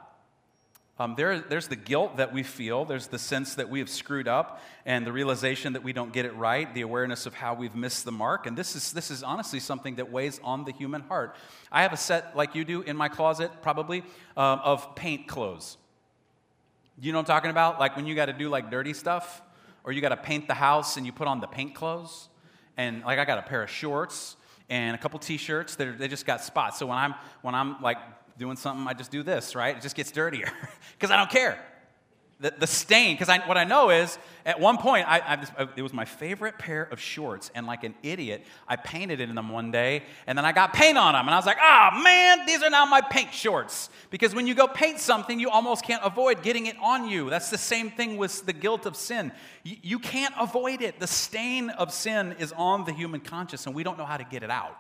Um, 1.01 1.15
there, 1.17 1.41
there's 1.41 1.67
the 1.69 1.77
guilt 1.77 2.17
that 2.17 2.33
we 2.33 2.43
feel, 2.43 2.85
there's 2.85 3.09
the 3.09 3.19
sense 3.19 3.57
that 3.57 3.69
we 3.69 3.81
have 3.81 3.89
screwed 3.89 4.29
up, 4.29 4.63
and 4.87 5.07
the 5.07 5.13
realization 5.13 5.73
that 5.75 5.83
we 5.83 5.93
don't 5.93 6.13
get 6.13 6.25
it 6.25 6.35
right, 6.35 6.73
the 6.75 6.83
awareness 6.83 7.27
of 7.27 7.35
how 7.35 7.55
we've 7.55 7.75
missed 7.75 8.05
the 8.05 8.13
mark. 8.13 8.47
And 8.47 8.57
this 8.57 8.77
is, 8.77 8.93
this 8.93 9.11
is 9.11 9.23
honestly 9.23 9.61
something 9.61 9.97
that 9.97 10.11
weighs 10.11 10.41
on 10.43 10.65
the 10.65 10.73
human 10.73 11.03
heart. 11.03 11.37
I 11.71 11.83
have 11.83 11.93
a 11.93 11.97
set, 11.97 12.37
like 12.37 12.55
you 12.55 12.65
do, 12.65 12.83
in 12.83 12.97
my 12.97 13.09
closet, 13.09 13.51
probably, 13.61 14.01
um, 14.37 14.61
of 14.65 14.95
paint 14.95 15.27
clothes. 15.27 15.77
You 17.01 17.13
know 17.13 17.19
what 17.19 17.31
I'm 17.31 17.37
talking 17.37 17.51
about? 17.51 17.79
Like 17.79 17.97
when 17.97 18.07
you 18.07 18.15
got 18.15 18.27
to 18.27 18.33
do 18.33 18.49
like 18.49 18.71
dirty 18.71 18.93
stuff, 18.93 19.43
or 19.85 19.93
you 19.93 20.01
got 20.01 20.11
to 20.11 20.17
paint 20.17 20.47
the 20.47 20.55
house 20.55 20.97
and 20.97 21.07
you 21.07 21.13
put 21.13 21.29
on 21.29 21.41
the 21.41 21.47
paint 21.47 21.75
clothes. 21.75 22.29
And 22.77 23.03
like 23.03 23.19
I 23.19 23.25
got 23.25 23.39
a 23.39 23.43
pair 23.43 23.63
of 23.63 23.71
shorts 23.71 24.37
and 24.69 24.95
a 24.95 24.99
couple 24.99 25.19
t-shirts 25.19 25.77
that 25.77 25.99
they 25.99 26.09
just 26.09 26.27
got 26.27 26.43
spots. 26.43 26.79
So 26.79 26.87
when 26.87 26.99
I'm 26.99 27.15
when 27.43 27.55
I'm 27.55 27.81
like 27.81 27.99
doing 28.39 28.57
something, 28.57 28.87
I 28.87 28.95
just 28.95 29.11
do 29.11 29.23
this, 29.23 29.55
right? 29.55 29.77
It 29.77 29.83
just 29.83 29.97
gets 29.97 30.11
dirtier 30.11 30.51
because 30.93 31.11
I 31.11 31.17
don't 31.17 31.31
care. 31.31 31.59
The, 32.41 32.55
the 32.57 32.69
stain, 32.69 33.17
because 33.17 33.37
what 33.49 33.59
I 33.59 33.65
know 33.65 33.91
is 33.91 34.17
at 34.47 34.61
one 34.61 34.79
point, 34.79 35.09
I, 35.09 35.19
I 35.59 35.69
it 35.75 35.83
was 35.83 35.93
my 35.93 36.05
favorite 36.05 36.57
pair 36.57 36.85
of 36.85 37.01
shorts, 37.01 37.51
and 37.53 37.67
like 37.67 37.83
an 37.83 37.97
idiot, 38.01 38.45
I 38.69 38.77
painted 38.77 39.21
in 39.21 39.35
them 39.35 39.49
one 39.49 39.73
day, 39.73 40.05
and 40.25 40.39
then 40.39 40.45
I 40.45 40.53
got 40.53 40.73
paint 40.73 40.97
on 40.97 41.15
them, 41.15 41.27
and 41.27 41.35
I 41.35 41.37
was 41.37 41.47
like, 41.47 41.57
oh 41.61 42.01
man, 42.01 42.47
these 42.47 42.63
are 42.63 42.71
now 42.71 42.87
my 42.87 43.01
paint 43.01 43.35
shorts. 43.35 43.91
Because 44.11 44.37
when 44.37 44.47
you 44.47 44.55
go 44.55 44.69
paint 44.69 45.01
something, 45.01 45.41
you 45.41 45.51
almost 45.51 45.85
can't 45.85 46.01
avoid 46.05 46.45
getting 46.45 46.67
it 46.67 46.77
on 46.81 47.09
you. 47.09 47.29
That's 47.29 47.51
the 47.51 47.59
same 47.59 47.91
thing 47.91 48.17
with 48.17 48.47
the 48.47 48.53
guilt 48.53 48.87
of 48.87 48.95
sin. 48.95 49.33
You, 49.65 49.77
you 49.83 49.99
can't 49.99 50.35
avoid 50.39 50.81
it. 50.81 51.01
The 51.01 51.09
stain 51.09 51.71
of 51.71 51.93
sin 51.93 52.37
is 52.39 52.53
on 52.53 52.85
the 52.85 52.93
human 52.93 53.21
conscience, 53.21 53.67
and 53.67 53.75
we 53.75 53.83
don't 53.83 53.99
know 53.99 54.07
how 54.07 54.17
to 54.17 54.25
get 54.25 54.45
it 54.45 54.51
out. 54.51 54.79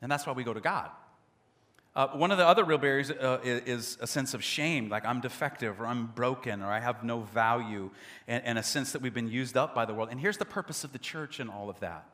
And 0.00 0.12
that's 0.12 0.28
why 0.28 0.32
we 0.32 0.44
go 0.44 0.54
to 0.54 0.60
God. 0.60 0.90
Uh, 1.96 2.08
one 2.08 2.32
of 2.32 2.38
the 2.38 2.46
other 2.46 2.64
real 2.64 2.78
barriers 2.78 3.10
uh, 3.10 3.38
is, 3.44 3.96
a 4.00 4.06
sense 4.06 4.34
of 4.34 4.42
shame, 4.42 4.88
like 4.88 5.06
I'm 5.06 5.20
defective 5.20 5.80
or 5.80 5.86
I'm 5.86 6.06
broken 6.06 6.60
or 6.60 6.66
I 6.66 6.80
have 6.80 7.04
no 7.04 7.20
value, 7.20 7.90
and, 8.26 8.44
and, 8.44 8.58
a 8.58 8.64
sense 8.64 8.92
that 8.92 9.02
we've 9.02 9.14
been 9.14 9.28
used 9.28 9.56
up 9.56 9.76
by 9.76 9.84
the 9.84 9.94
world. 9.94 10.08
And 10.10 10.18
here's 10.18 10.36
the 10.36 10.44
purpose 10.44 10.82
of 10.82 10.92
the 10.92 10.98
church 10.98 11.38
and 11.38 11.48
all 11.48 11.70
of 11.70 11.78
that, 11.80 12.04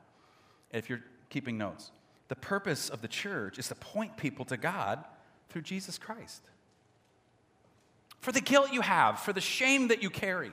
if 0.70 0.90
you're 0.90 1.02
keeping 1.30 1.56
notes. 1.56 1.92
The 2.28 2.36
purpose 2.36 2.90
of 2.90 3.00
the 3.00 3.08
church 3.08 3.58
is 3.58 3.68
to 3.68 3.74
point 3.74 4.18
people 4.18 4.44
to 4.46 4.58
God 4.58 5.02
through 5.48 5.62
Jesus 5.62 5.96
Christ. 5.96 6.42
For 8.20 8.32
the 8.32 8.42
guilt 8.42 8.72
you 8.72 8.82
have, 8.82 9.20
for 9.20 9.32
the 9.32 9.40
shame 9.40 9.88
that 9.88 10.02
you 10.02 10.10
carry. 10.10 10.52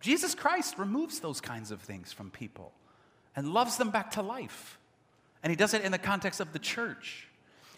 Jesus 0.00 0.34
Christ 0.34 0.78
removes 0.78 1.20
those 1.20 1.40
kinds 1.40 1.70
of 1.70 1.80
things 1.80 2.12
from 2.12 2.30
people 2.30 2.72
and 3.34 3.54
loves 3.54 3.78
them 3.78 3.90
back 3.90 4.10
to 4.12 4.22
life. 4.22 4.78
And 5.42 5.50
he 5.50 5.56
does 5.56 5.72
it 5.72 5.82
in 5.82 5.90
the 5.90 5.98
context 5.98 6.40
of 6.40 6.52
the 6.52 6.58
church. 6.58 7.26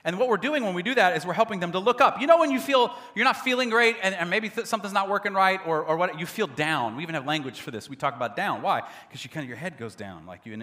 And 0.04 0.18
what 0.18 0.28
we're 0.28 0.36
doing 0.36 0.64
when 0.64 0.74
we 0.74 0.82
do 0.82 0.96
that 0.96 1.16
is 1.16 1.24
we're 1.24 1.32
helping 1.32 1.60
them 1.60 1.72
to 1.72 1.78
look 1.78 2.00
up. 2.00 2.20
You 2.20 2.26
know, 2.26 2.38
when 2.38 2.50
you 2.50 2.58
feel 2.58 2.92
you're 3.14 3.24
not 3.24 3.36
feeling 3.36 3.70
great 3.70 3.96
and, 4.02 4.14
and 4.16 4.28
maybe 4.28 4.48
th- 4.48 4.66
something's 4.66 4.92
not 4.92 5.08
working 5.08 5.32
right 5.32 5.60
or, 5.64 5.84
or 5.84 5.96
what, 5.96 6.18
you 6.18 6.26
feel 6.26 6.48
down. 6.48 6.96
We 6.96 7.04
even 7.04 7.14
have 7.14 7.24
language 7.24 7.60
for 7.60 7.70
this. 7.70 7.88
We 7.88 7.94
talk 7.94 8.16
about 8.16 8.34
down. 8.34 8.62
Why? 8.62 8.82
Because 9.08 9.22
you 9.22 9.30
kind 9.30 9.44
of 9.44 9.48
your 9.48 9.58
head 9.58 9.78
goes 9.78 9.94
down. 9.94 10.26
Like 10.26 10.44
you, 10.44 10.60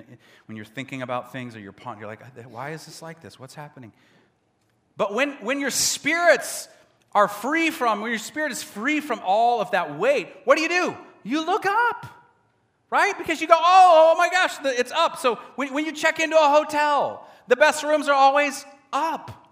when 0.47 0.55
you're 0.57 0.65
thinking 0.65 1.03
about 1.03 1.31
things 1.31 1.55
or 1.55 1.59
you're, 1.59 1.73
you're 1.97 2.07
like, 2.07 2.21
why 2.49 2.71
is 2.71 2.85
this 2.85 3.01
like 3.01 3.21
this? 3.21 3.39
What's 3.39 3.55
happening? 3.55 3.93
But 4.97 5.13
when, 5.13 5.31
when 5.35 5.61
your 5.61 5.71
spirits 5.71 6.67
are 7.13 7.29
free 7.29 7.69
from, 7.69 8.01
when 8.01 8.11
your 8.11 8.19
spirit 8.19 8.51
is 8.51 8.61
free 8.61 8.99
from 8.99 9.21
all 9.23 9.61
of 9.61 9.71
that 9.71 9.97
weight, 9.97 10.27
what 10.43 10.57
do 10.57 10.61
you 10.61 10.69
do? 10.69 10.97
You 11.23 11.45
look 11.45 11.65
up, 11.65 12.05
right? 12.89 13.17
Because 13.17 13.39
you 13.39 13.47
go, 13.47 13.57
oh, 13.57 14.13
oh 14.13 14.17
my 14.17 14.29
gosh, 14.29 14.55
it's 14.65 14.91
up. 14.91 15.17
So 15.17 15.35
when, 15.55 15.73
when 15.73 15.85
you 15.85 15.93
check 15.93 16.19
into 16.19 16.35
a 16.35 16.49
hotel, 16.49 17.25
the 17.47 17.55
best 17.55 17.83
rooms 17.83 18.09
are 18.09 18.13
always 18.13 18.65
up. 18.91 19.47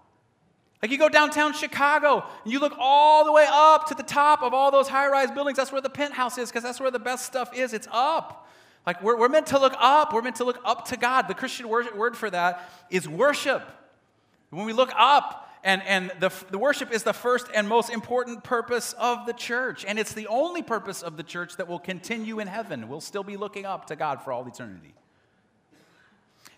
Like 0.82 0.92
you 0.92 0.98
go 0.98 1.08
downtown 1.08 1.52
Chicago 1.52 2.24
and 2.44 2.52
you 2.52 2.60
look 2.60 2.74
all 2.78 3.24
the 3.24 3.32
way 3.32 3.46
up 3.48 3.88
to 3.88 3.94
the 3.94 4.02
top 4.02 4.42
of 4.42 4.54
all 4.54 4.70
those 4.70 4.88
high 4.88 5.08
rise 5.08 5.30
buildings. 5.30 5.56
That's 5.56 5.72
where 5.72 5.80
the 5.80 5.90
penthouse 5.90 6.38
is 6.38 6.50
because 6.50 6.62
that's 6.62 6.78
where 6.78 6.90
the 6.90 7.00
best 7.00 7.26
stuff 7.26 7.54
is. 7.54 7.72
It's 7.72 7.88
up. 7.90 8.48
Like 8.86 9.02
we're, 9.02 9.18
we're 9.18 9.28
meant 9.28 9.48
to 9.48 9.58
look 9.58 9.74
up. 9.78 10.12
We're 10.12 10.22
meant 10.22 10.36
to 10.36 10.44
look 10.44 10.60
up 10.64 10.86
to 10.88 10.96
God. 10.96 11.26
The 11.26 11.34
Christian 11.34 11.68
word, 11.68 11.96
word 11.96 12.16
for 12.16 12.30
that 12.30 12.70
is 12.90 13.08
worship. 13.08 13.62
When 14.50 14.64
we 14.66 14.72
look 14.72 14.92
up, 14.96 15.46
and, 15.64 15.82
and 15.82 16.12
the, 16.20 16.32
the 16.50 16.58
worship 16.58 16.92
is 16.92 17.02
the 17.02 17.12
first 17.12 17.48
and 17.52 17.68
most 17.68 17.90
important 17.90 18.44
purpose 18.44 18.94
of 18.94 19.26
the 19.26 19.32
church. 19.32 19.84
And 19.84 19.98
it's 19.98 20.14
the 20.14 20.28
only 20.28 20.62
purpose 20.62 21.02
of 21.02 21.16
the 21.16 21.24
church 21.24 21.56
that 21.56 21.66
will 21.66 21.80
continue 21.80 22.38
in 22.38 22.46
heaven. 22.46 22.88
We'll 22.88 23.00
still 23.00 23.24
be 23.24 23.36
looking 23.36 23.66
up 23.66 23.86
to 23.86 23.96
God 23.96 24.22
for 24.22 24.32
all 24.32 24.46
eternity. 24.46 24.94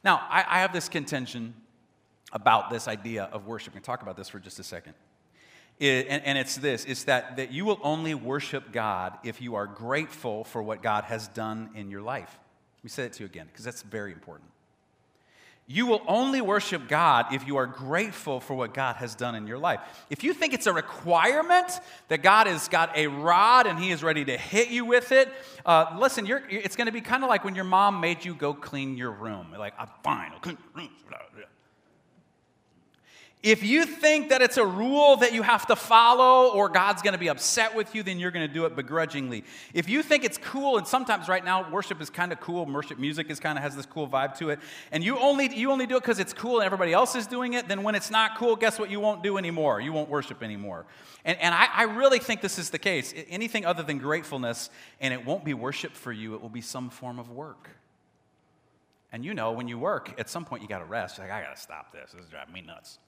Now, 0.05 0.17
I, 0.29 0.45
I 0.47 0.61
have 0.61 0.73
this 0.73 0.89
contention 0.89 1.55
about 2.33 2.71
this 2.71 2.89
idea 2.89 3.25
of 3.33 3.47
worship. 3.47 3.75
We 3.75 3.81
talk 3.81 4.03
about 4.03 4.17
this 4.17 4.29
for 4.29 4.39
just 4.39 4.59
a 4.59 4.65
second. 4.65 4.95
It, 5.79 6.07
and, 6.09 6.23
and, 6.25 6.37
it's 6.37 6.57
this 6.57 6.85
it's 6.85 7.05
that, 7.05 7.37
that 7.39 7.53
you 7.53 7.65
will 7.65 7.81
only 7.83 8.15
worship 8.15 8.71
God 8.71 9.17
if 9.25 9.41
you 9.41 9.55
are 9.55 9.67
grateful 9.67 10.45
for 10.45 10.63
what 10.63 10.83
God 10.83 11.05
has 11.05 11.29
done 11.29 11.71
in 11.75 11.91
your 11.91 12.03
life. 12.03 12.39
Let 12.79 12.85
me 12.85 12.91
say 12.91 13.05
it 13.05 13.15
to 13.15 13.21
you 13.21 13.27
again, 13.27 13.47
because 13.47 13.65
that's 13.65 13.83
very 13.83 14.13
important. 14.13 14.51
You 15.67 15.87
will 15.87 16.03
only 16.09 16.41
worship 16.41 16.89
God 16.89 17.27
if 17.33 17.47
you 17.47 17.57
are 17.57 17.67
grateful 17.67 18.41
for 18.41 18.55
what 18.55 18.75
God 18.75 18.97
has 18.97 19.15
done 19.15 19.37
in 19.37 19.47
your 19.47 19.57
life. 19.57 19.81
If 20.11 20.25
you 20.25 20.35
think 20.35 20.53
it's 20.53 20.67
a 20.67 20.73
requirement 20.73 21.71
that 22.09 22.25
God 22.25 22.49
has 22.49 22.67
got 22.67 22.97
a 22.97 23.07
rod 23.07 23.69
and 23.69 23.79
He 23.79 23.93
is 23.93 24.03
ready 24.03 24.25
to 24.25 24.37
hit 24.37 24.69
you 24.69 24.85
with 24.85 25.13
it, 25.13 25.29
uh, 25.65 25.97
listen, 25.97 26.27
it's 26.51 26.75
going 26.75 26.87
to 26.87 26.93
be 26.93 27.01
kind 27.01 27.23
of 27.23 27.29
like 27.29 27.45
when 27.45 27.55
your 27.55 27.65
mom 27.65 28.01
made 28.01 28.25
you 28.25 28.35
go 28.35 28.53
clean 28.53 28.97
your 28.97 29.13
room. 29.13 29.55
Like, 29.57 29.75
I'm 29.79 29.89
fine, 30.03 30.33
I'll 30.33 30.41
clean 30.41 30.59
your 30.75 30.81
room. 30.89 30.91
If 33.43 33.63
you 33.63 33.87
think 33.87 34.29
that 34.29 34.43
it's 34.43 34.59
a 34.59 34.67
rule 34.67 35.17
that 35.17 35.33
you 35.33 35.41
have 35.41 35.67
to 35.69 35.77
follow 35.77 36.53
or 36.53 36.69
God's 36.69 37.01
going 37.01 37.15
to 37.15 37.19
be 37.19 37.29
upset 37.29 37.75
with 37.75 37.95
you, 37.95 38.03
then 38.03 38.19
you're 38.19 38.31
going 38.31 38.47
to 38.47 38.53
do 38.53 38.67
it 38.67 38.77
begrudgingly. 38.77 39.45
If 39.73 39.89
you 39.89 40.03
think 40.03 40.25
it's 40.25 40.37
cool, 40.37 40.77
and 40.77 40.87
sometimes 40.87 41.27
right 41.27 41.43
now 41.43 41.71
worship 41.71 42.03
is 42.03 42.11
kind 42.11 42.33
of 42.33 42.41
cool, 42.41 42.67
worship 42.67 42.99
music 42.99 43.31
is 43.31 43.41
kind 43.41 43.57
of 43.57 43.65
has 43.65 43.75
this 43.75 43.87
cool 43.87 44.07
vibe 44.07 44.37
to 44.39 44.51
it, 44.51 44.59
and 44.93 45.03
you 45.03 45.19
only 45.19 45.57
you 45.57 45.71
only 45.71 45.87
do 45.87 45.97
it 45.97 46.01
because 46.03 46.19
it's 46.19 46.35
cool 46.35 46.57
and 46.57 46.67
everybody 46.67 46.93
else 46.93 47.15
is 47.15 47.27
doing 47.27 47.55
it, 47.55 47.67
then 47.67 47.83
when 47.83 47.95
it's 47.95 48.11
not 48.11 48.37
cool, 48.37 48.57
guess 48.57 48.79
what? 48.79 48.91
You 48.91 49.01
won't 49.01 49.23
do 49.23 49.39
anymore. 49.39 49.81
You 49.81 49.95
won't 49.95 50.11
worship 50.11 50.43
anymore. 50.43 50.85
And, 51.25 51.39
and 51.39 51.55
I, 51.55 51.69
I 51.75 51.83
really 51.85 52.19
think 52.19 52.43
this 52.43 52.59
is 52.59 52.69
the 52.69 52.79
case. 52.79 53.15
Anything 53.31 53.65
other 53.65 53.83
than 53.83 53.97
gratefulness, 53.97 54.69
and 55.01 55.15
it 55.15 55.25
won't 55.25 55.47
be 55.47 55.55
worship 55.55 55.93
for 55.93 56.13
you, 56.13 56.35
it 56.35 56.43
will 56.43 56.51
be 56.51 56.61
some 56.61 56.91
form 56.91 57.19
of 57.19 57.31
work. 57.31 57.71
And 59.13 59.25
you 59.25 59.33
know, 59.33 59.53
when 59.53 59.67
you 59.67 59.79
work, 59.79 60.15
at 60.19 60.29
some 60.29 60.45
point 60.45 60.63
you 60.63 60.69
got 60.69 60.81
to 60.81 60.85
rest. 60.85 61.17
You're 61.17 61.27
like, 61.27 61.35
I 61.35 61.43
got 61.43 61.57
to 61.57 61.61
stop 61.61 61.91
this. 61.91 62.13
This 62.13 62.25
is 62.25 62.31
driving 62.31 62.53
me 62.53 62.61
nuts. 62.61 62.99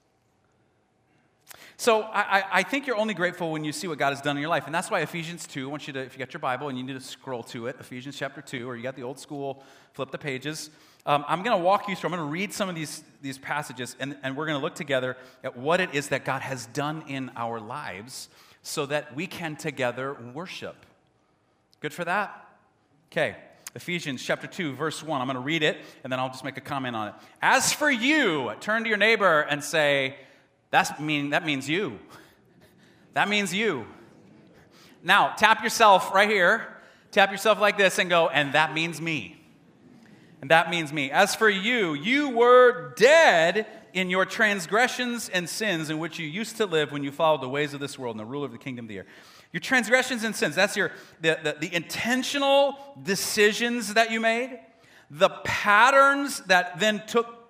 So 1.77 2.03
I, 2.03 2.45
I, 2.53 2.63
think 2.63 2.87
you're 2.87 2.97
only 2.97 3.15
grateful 3.15 3.51
when 3.51 3.65
you 3.65 3.73
see 3.73 3.89
what 3.89 3.99
God 3.99 4.11
has 4.11 4.21
done 4.21 4.37
in 4.37 4.41
your 4.41 4.51
life. 4.51 4.67
And 4.67 4.75
that's 4.75 4.91
why 4.91 5.01
Ephesians 5.01 5.47
2, 5.47 5.67
I 5.67 5.71
want 5.71 5.87
you 5.87 5.93
to, 5.95 6.01
if 6.01 6.15
you 6.15 6.19
got 6.19 6.33
your 6.33 6.41
Bible 6.41 6.69
and 6.69 6.79
you 6.79 6.85
need 6.85 6.93
to 6.93 7.01
scroll 7.01 7.43
to 7.45 7.67
it, 7.67 7.77
Ephesians 7.81 8.17
chapter 8.17 8.41
2, 8.41 8.69
or 8.69 8.77
you 8.77 8.83
got 8.83 8.95
the 8.95 9.03
old 9.03 9.19
school, 9.19 9.65
flip 9.93 10.11
the 10.11 10.19
pages. 10.19 10.71
Um, 11.05 11.25
I'm 11.27 11.43
going 11.43 11.57
to 11.57 11.63
walk 11.63 11.89
you 11.89 11.97
through, 11.97 12.11
I'm 12.11 12.17
going 12.17 12.29
to 12.29 12.33
read 12.33 12.53
some 12.53 12.69
of 12.69 12.75
these, 12.75 13.03
these 13.21 13.37
passages, 13.37 13.97
and, 13.99 14.17
and 14.23 14.37
we're 14.37 14.47
going 14.47 14.59
to 14.59 14.63
look 14.63 14.77
together 14.77 15.17
at 15.43 15.57
what 15.57 15.81
it 15.81 15.93
is 15.95 16.09
that 16.09 16.25
God 16.25 16.43
has 16.43 16.67
done 16.67 17.03
in 17.09 17.31
our 17.37 17.59
lives 17.59 18.29
so 18.63 18.87
that 18.87 19.17
we 19.17 19.27
can 19.27 19.57
together 19.57 20.15
worship. 20.33 20.87
Good 21.81 21.93
for 21.93 22.05
that? 22.05 22.49
Okay. 23.11 23.37
Ephesians 23.75 24.23
chapter 24.23 24.47
2, 24.47 24.75
verse 24.75 25.03
1. 25.03 25.21
I'm 25.21 25.27
going 25.27 25.35
to 25.35 25.41
read 25.41 25.63
it 25.63 25.79
and 26.05 26.13
then 26.13 26.21
I'll 26.21 26.29
just 26.29 26.45
make 26.45 26.59
a 26.59 26.63
comment 26.63 26.95
on 26.95 27.09
it. 27.09 27.15
As 27.41 27.73
for 27.73 27.91
you, 27.91 28.53
turn 28.61 28.83
to 28.85 28.89
your 28.89 28.99
neighbor 28.99 29.41
and 29.41 29.65
say, 29.65 30.17
That's 30.73 30.99
mean, 30.99 31.31
that 31.31 31.47
means 31.47 31.69
you. 31.69 32.01
That 33.13 33.29
means 33.29 33.55
you. 33.55 33.87
Now, 35.05 35.35
tap 35.37 35.63
yourself 35.63 36.13
right 36.13 36.29
here. 36.29 36.67
Tap 37.11 37.31
yourself 37.31 37.61
like 37.61 37.77
this 37.77 37.99
and 37.99 38.09
go, 38.09 38.29
And 38.29 38.55
that 38.55 38.73
means 38.73 39.01
me. 39.01 39.39
And 40.41 40.51
that 40.51 40.71
means 40.71 40.93
me. 40.93 41.11
As 41.11 41.35
for 41.37 41.51
you, 41.51 41.93
you 41.93 42.31
were 42.31 42.95
dead 42.97 43.67
in 43.93 44.09
your 44.09 44.25
transgressions 44.25 45.29
and 45.29 45.47
sins 45.47 45.91
in 45.91 45.99
which 45.99 46.19
you 46.19 46.27
used 46.27 46.57
to 46.57 46.65
live 46.65 46.91
when 46.91 47.05
you 47.05 47.13
followed 47.13 47.43
the 47.43 47.49
ways 47.49 47.75
of 47.75 47.81
this 47.81 47.99
world 47.99 48.17
and 48.17 48.21
the 48.21 48.29
ruler 48.29 48.47
of 48.47 48.53
the 48.53 48.59
kingdom 48.59 48.87
of 48.87 48.89
the 48.89 48.97
air. 48.97 49.07
Your 49.53 49.61
transgressions 49.61 50.25
and 50.25 50.35
sins, 50.35 50.55
that's 50.55 50.75
your 50.75 50.91
the, 51.21 51.39
the, 51.45 51.69
the 51.69 51.75
intentional 51.75 52.79
decisions 53.03 53.93
that 53.93 54.11
you 54.11 54.19
made, 54.19 54.59
the 55.11 55.29
patterns 55.45 56.41
that 56.47 56.81
then 56.81 57.03
took 57.07 57.42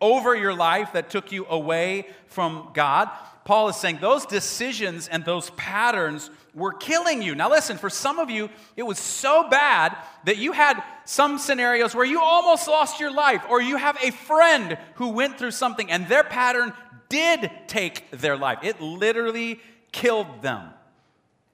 over 0.00 0.34
your 0.34 0.54
life 0.54 0.92
that 0.92 1.10
took 1.10 1.32
you 1.32 1.46
away 1.48 2.06
from 2.26 2.70
God. 2.74 3.08
Paul 3.44 3.68
is 3.68 3.76
saying 3.76 3.98
those 4.00 4.26
decisions 4.26 5.08
and 5.08 5.24
those 5.24 5.50
patterns 5.50 6.30
were 6.54 6.72
killing 6.72 7.22
you. 7.22 7.34
Now, 7.34 7.50
listen, 7.50 7.78
for 7.78 7.90
some 7.90 8.18
of 8.18 8.30
you, 8.30 8.50
it 8.76 8.82
was 8.82 8.98
so 8.98 9.48
bad 9.48 9.96
that 10.24 10.38
you 10.38 10.52
had 10.52 10.82
some 11.04 11.38
scenarios 11.38 11.94
where 11.94 12.04
you 12.04 12.20
almost 12.20 12.66
lost 12.66 12.98
your 12.98 13.12
life, 13.12 13.44
or 13.48 13.60
you 13.60 13.76
have 13.76 13.96
a 14.02 14.10
friend 14.10 14.76
who 14.96 15.10
went 15.10 15.38
through 15.38 15.52
something 15.52 15.90
and 15.90 16.08
their 16.08 16.24
pattern 16.24 16.72
did 17.08 17.50
take 17.68 18.10
their 18.10 18.36
life. 18.36 18.58
It 18.62 18.80
literally 18.80 19.60
killed 19.92 20.42
them. 20.42 20.70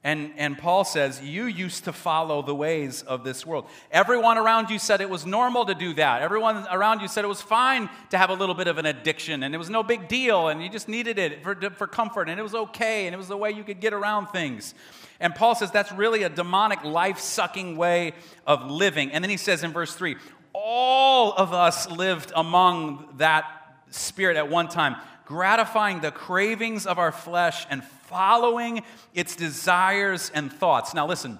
And, 0.04 0.32
and 0.36 0.58
Paul 0.58 0.84
says, 0.84 1.22
You 1.22 1.44
used 1.44 1.84
to 1.84 1.92
follow 1.92 2.42
the 2.42 2.54
ways 2.54 3.02
of 3.02 3.22
this 3.22 3.46
world. 3.46 3.66
Everyone 3.92 4.36
around 4.36 4.68
you 4.68 4.80
said 4.80 5.00
it 5.00 5.08
was 5.08 5.24
normal 5.24 5.64
to 5.66 5.74
do 5.74 5.94
that. 5.94 6.22
Everyone 6.22 6.66
around 6.72 7.00
you 7.00 7.08
said 7.08 7.24
it 7.24 7.28
was 7.28 7.40
fine 7.40 7.88
to 8.10 8.18
have 8.18 8.28
a 8.30 8.34
little 8.34 8.56
bit 8.56 8.66
of 8.66 8.78
an 8.78 8.86
addiction, 8.86 9.44
and 9.44 9.54
it 9.54 9.58
was 9.58 9.70
no 9.70 9.84
big 9.84 10.08
deal, 10.08 10.48
and 10.48 10.60
you 10.62 10.68
just 10.68 10.88
needed 10.88 11.18
it 11.18 11.44
for, 11.44 11.54
for 11.70 11.86
comfort, 11.86 12.28
and 12.28 12.40
it 12.40 12.42
was 12.42 12.54
okay, 12.54 13.06
and 13.06 13.14
it 13.14 13.18
was 13.18 13.28
the 13.28 13.36
way 13.36 13.52
you 13.52 13.62
could 13.62 13.80
get 13.80 13.92
around 13.92 14.26
things. 14.28 14.74
And 15.20 15.32
Paul 15.36 15.54
says 15.54 15.70
that's 15.70 15.92
really 15.92 16.24
a 16.24 16.28
demonic, 16.28 16.82
life 16.82 17.20
sucking 17.20 17.76
way 17.76 18.14
of 18.44 18.68
living. 18.68 19.12
And 19.12 19.22
then 19.22 19.30
he 19.30 19.36
says 19.36 19.62
in 19.62 19.72
verse 19.72 19.94
3 19.94 20.16
All 20.52 21.32
of 21.32 21.52
us 21.52 21.88
lived 21.88 22.32
among 22.34 23.14
that 23.18 23.44
spirit 23.90 24.36
at 24.36 24.48
one 24.50 24.66
time 24.68 24.96
gratifying 25.24 26.00
the 26.00 26.10
cravings 26.10 26.86
of 26.86 26.98
our 26.98 27.12
flesh 27.12 27.66
and 27.70 27.82
following 28.12 28.82
its 29.14 29.34
desires 29.34 30.30
and 30.34 30.52
thoughts. 30.52 30.94
Now, 30.94 31.06
listen. 31.06 31.38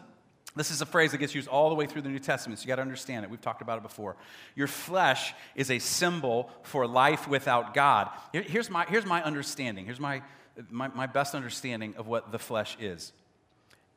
This 0.54 0.70
is 0.70 0.82
a 0.82 0.87
phrase 0.87 1.12
that 1.12 1.16
gets 1.16 1.35
used 1.35 1.48
all 1.48 1.70
the 1.70 1.74
way 1.74 1.87
through 1.87 2.02
the 2.02 2.11
New 2.11 2.18
Testament, 2.18 2.58
so 2.58 2.64
you 2.64 2.68
got 2.68 2.76
to 2.76 2.82
understand 2.82 3.24
it. 3.24 3.30
We've 3.30 3.40
talked 3.40 3.62
about 3.62 3.78
it 3.78 3.82
before. 3.82 4.16
Your 4.54 4.66
flesh 4.66 5.32
is 5.54 5.70
a 5.70 5.78
symbol 5.78 6.50
for 6.62 6.87
life 6.87 7.26
without 7.26 7.72
God. 7.72 8.11
Here's 8.35 8.68
my, 8.68 8.85
here's 8.85 9.06
my 9.06 9.22
understanding. 9.22 9.87
Here's 9.87 9.98
my, 9.98 10.20
my, 10.68 10.88
my 10.88 11.06
best 11.06 11.35
understanding 11.35 11.94
of 11.96 12.06
what 12.06 12.32
the 12.32 12.38
flesh 12.38 12.76
is 12.78 13.14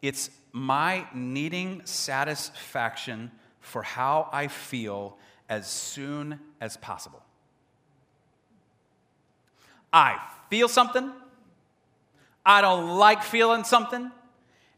it's 0.02 0.30
my 0.52 1.08
needing 1.14 1.82
satisfaction 1.86 3.32
for 3.60 3.82
how 3.82 4.30
I 4.32 4.48
feel 4.48 5.18
as 5.50 5.68
soon 5.68 6.40
as 6.62 6.78
possible. 6.78 7.24
I 9.92 10.20
feel 10.50 10.68
something, 10.68 11.12
I 12.46 12.62
don't 12.62 12.98
like 12.98 13.24
feeling 13.24 13.64
something, 13.64 14.12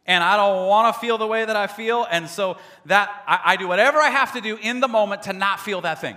and 0.06 0.24
I 0.24 0.38
don't 0.38 0.68
want 0.68 0.94
to 0.94 1.00
feel 1.00 1.18
the 1.18 1.28
way 1.28 1.44
that 1.44 1.56
I 1.56 1.68
feel, 1.68 2.08
and 2.10 2.30
so 2.30 2.58
that 2.86 3.24
I, 3.28 3.54
I 3.54 3.56
do 3.58 3.68
whatever 3.68 4.00
I 4.00 4.10
have 4.10 4.34
to 4.34 4.42
do 4.42 4.58
in 4.62 4.80
the 4.80 4.88
moment 4.88 5.24
to 5.24 5.34
not 5.34 5.60
feel 5.60 5.82
that 5.82 6.00
thing. 6.00 6.16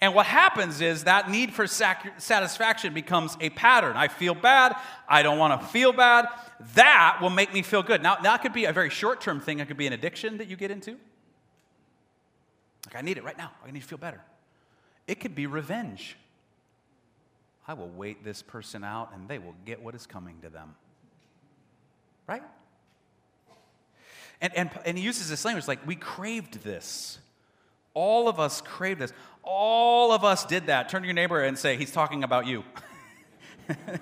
And 0.00 0.14
what 0.14 0.26
happens 0.26 0.82
is 0.82 1.04
that 1.04 1.30
need 1.30 1.54
for 1.54 1.66
sac- 1.66 2.20
satisfaction 2.20 2.92
becomes 2.92 3.36
a 3.40 3.48
pattern. 3.50 3.96
I 3.96 4.08
feel 4.08 4.34
bad. 4.34 4.76
I 5.08 5.22
don't 5.22 5.38
want 5.38 5.58
to 5.58 5.66
feel 5.68 5.92
bad. 5.92 6.26
That 6.74 7.18
will 7.22 7.30
make 7.30 7.54
me 7.54 7.62
feel 7.62 7.82
good. 7.82 8.02
Now, 8.02 8.16
that 8.16 8.42
could 8.42 8.52
be 8.52 8.66
a 8.66 8.72
very 8.72 8.90
short 8.90 9.22
term 9.22 9.40
thing. 9.40 9.60
It 9.60 9.68
could 9.68 9.78
be 9.78 9.86
an 9.86 9.94
addiction 9.94 10.36
that 10.38 10.48
you 10.48 10.56
get 10.56 10.70
into. 10.70 10.96
Like, 12.86 12.96
I 12.96 13.00
need 13.00 13.16
it 13.16 13.24
right 13.24 13.38
now. 13.38 13.52
I 13.66 13.70
need 13.70 13.80
to 13.80 13.88
feel 13.88 13.98
better. 13.98 14.20
It 15.06 15.18
could 15.18 15.34
be 15.34 15.46
revenge. 15.46 16.16
I 17.68 17.74
will 17.74 17.88
wait 17.88 18.24
this 18.24 18.42
person 18.42 18.84
out 18.84 19.10
and 19.14 19.28
they 19.28 19.38
will 19.38 19.54
get 19.64 19.82
what 19.82 19.94
is 19.94 20.06
coming 20.06 20.40
to 20.42 20.48
them. 20.48 20.74
Right? 22.26 22.42
And, 24.40 24.54
and, 24.54 24.70
and 24.84 24.98
he 24.98 25.04
uses 25.04 25.28
this 25.28 25.44
language 25.44 25.66
like, 25.66 25.86
we 25.86 25.96
craved 25.96 26.62
this. 26.62 27.18
All 27.94 28.28
of 28.28 28.38
us 28.38 28.60
craved 28.60 29.00
this. 29.00 29.12
All 29.42 30.12
of 30.12 30.24
us 30.24 30.44
did 30.44 30.66
that. 30.66 30.88
Turn 30.88 31.02
to 31.02 31.06
your 31.06 31.14
neighbor 31.14 31.42
and 31.42 31.58
say, 31.58 31.76
he's 31.76 31.92
talking 31.92 32.22
about 32.22 32.46
you. 32.46 32.62
and, 33.68 33.98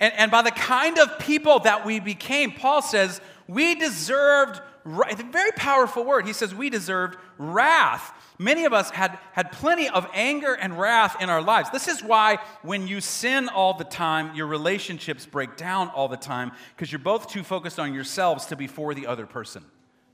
and 0.00 0.30
by 0.30 0.42
the 0.42 0.50
kind 0.50 0.98
of 0.98 1.18
people 1.18 1.58
that 1.60 1.84
we 1.84 2.00
became, 2.00 2.52
Paul 2.52 2.82
says, 2.82 3.20
we 3.46 3.74
deserved, 3.74 4.60
it's 4.86 5.20
a 5.20 5.24
very 5.24 5.52
powerful 5.52 6.04
word. 6.04 6.26
He 6.26 6.32
says, 6.32 6.54
we 6.54 6.70
deserved 6.70 7.18
wrath. 7.36 8.12
Many 8.40 8.64
of 8.64 8.72
us 8.72 8.88
had, 8.88 9.18
had 9.32 9.52
plenty 9.52 9.90
of 9.90 10.08
anger 10.14 10.54
and 10.54 10.80
wrath 10.80 11.20
in 11.20 11.28
our 11.28 11.42
lives. 11.42 11.68
This 11.68 11.88
is 11.88 12.02
why 12.02 12.38
when 12.62 12.86
you 12.86 13.02
sin 13.02 13.50
all 13.50 13.74
the 13.74 13.84
time, 13.84 14.34
your 14.34 14.46
relationships 14.46 15.26
break 15.26 15.58
down 15.58 15.90
all 15.90 16.08
the 16.08 16.16
time 16.16 16.52
because 16.74 16.90
you're 16.90 17.00
both 17.00 17.28
too 17.28 17.42
focused 17.42 17.78
on 17.78 17.92
yourselves 17.92 18.46
to 18.46 18.56
be 18.56 18.66
for 18.66 18.94
the 18.94 19.06
other 19.06 19.26
person 19.26 19.62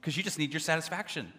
because 0.01 0.17
you 0.17 0.25
just 0.25 0.41
need 0.41 0.53
your 0.53 0.59
satisfaction. 0.59 1.33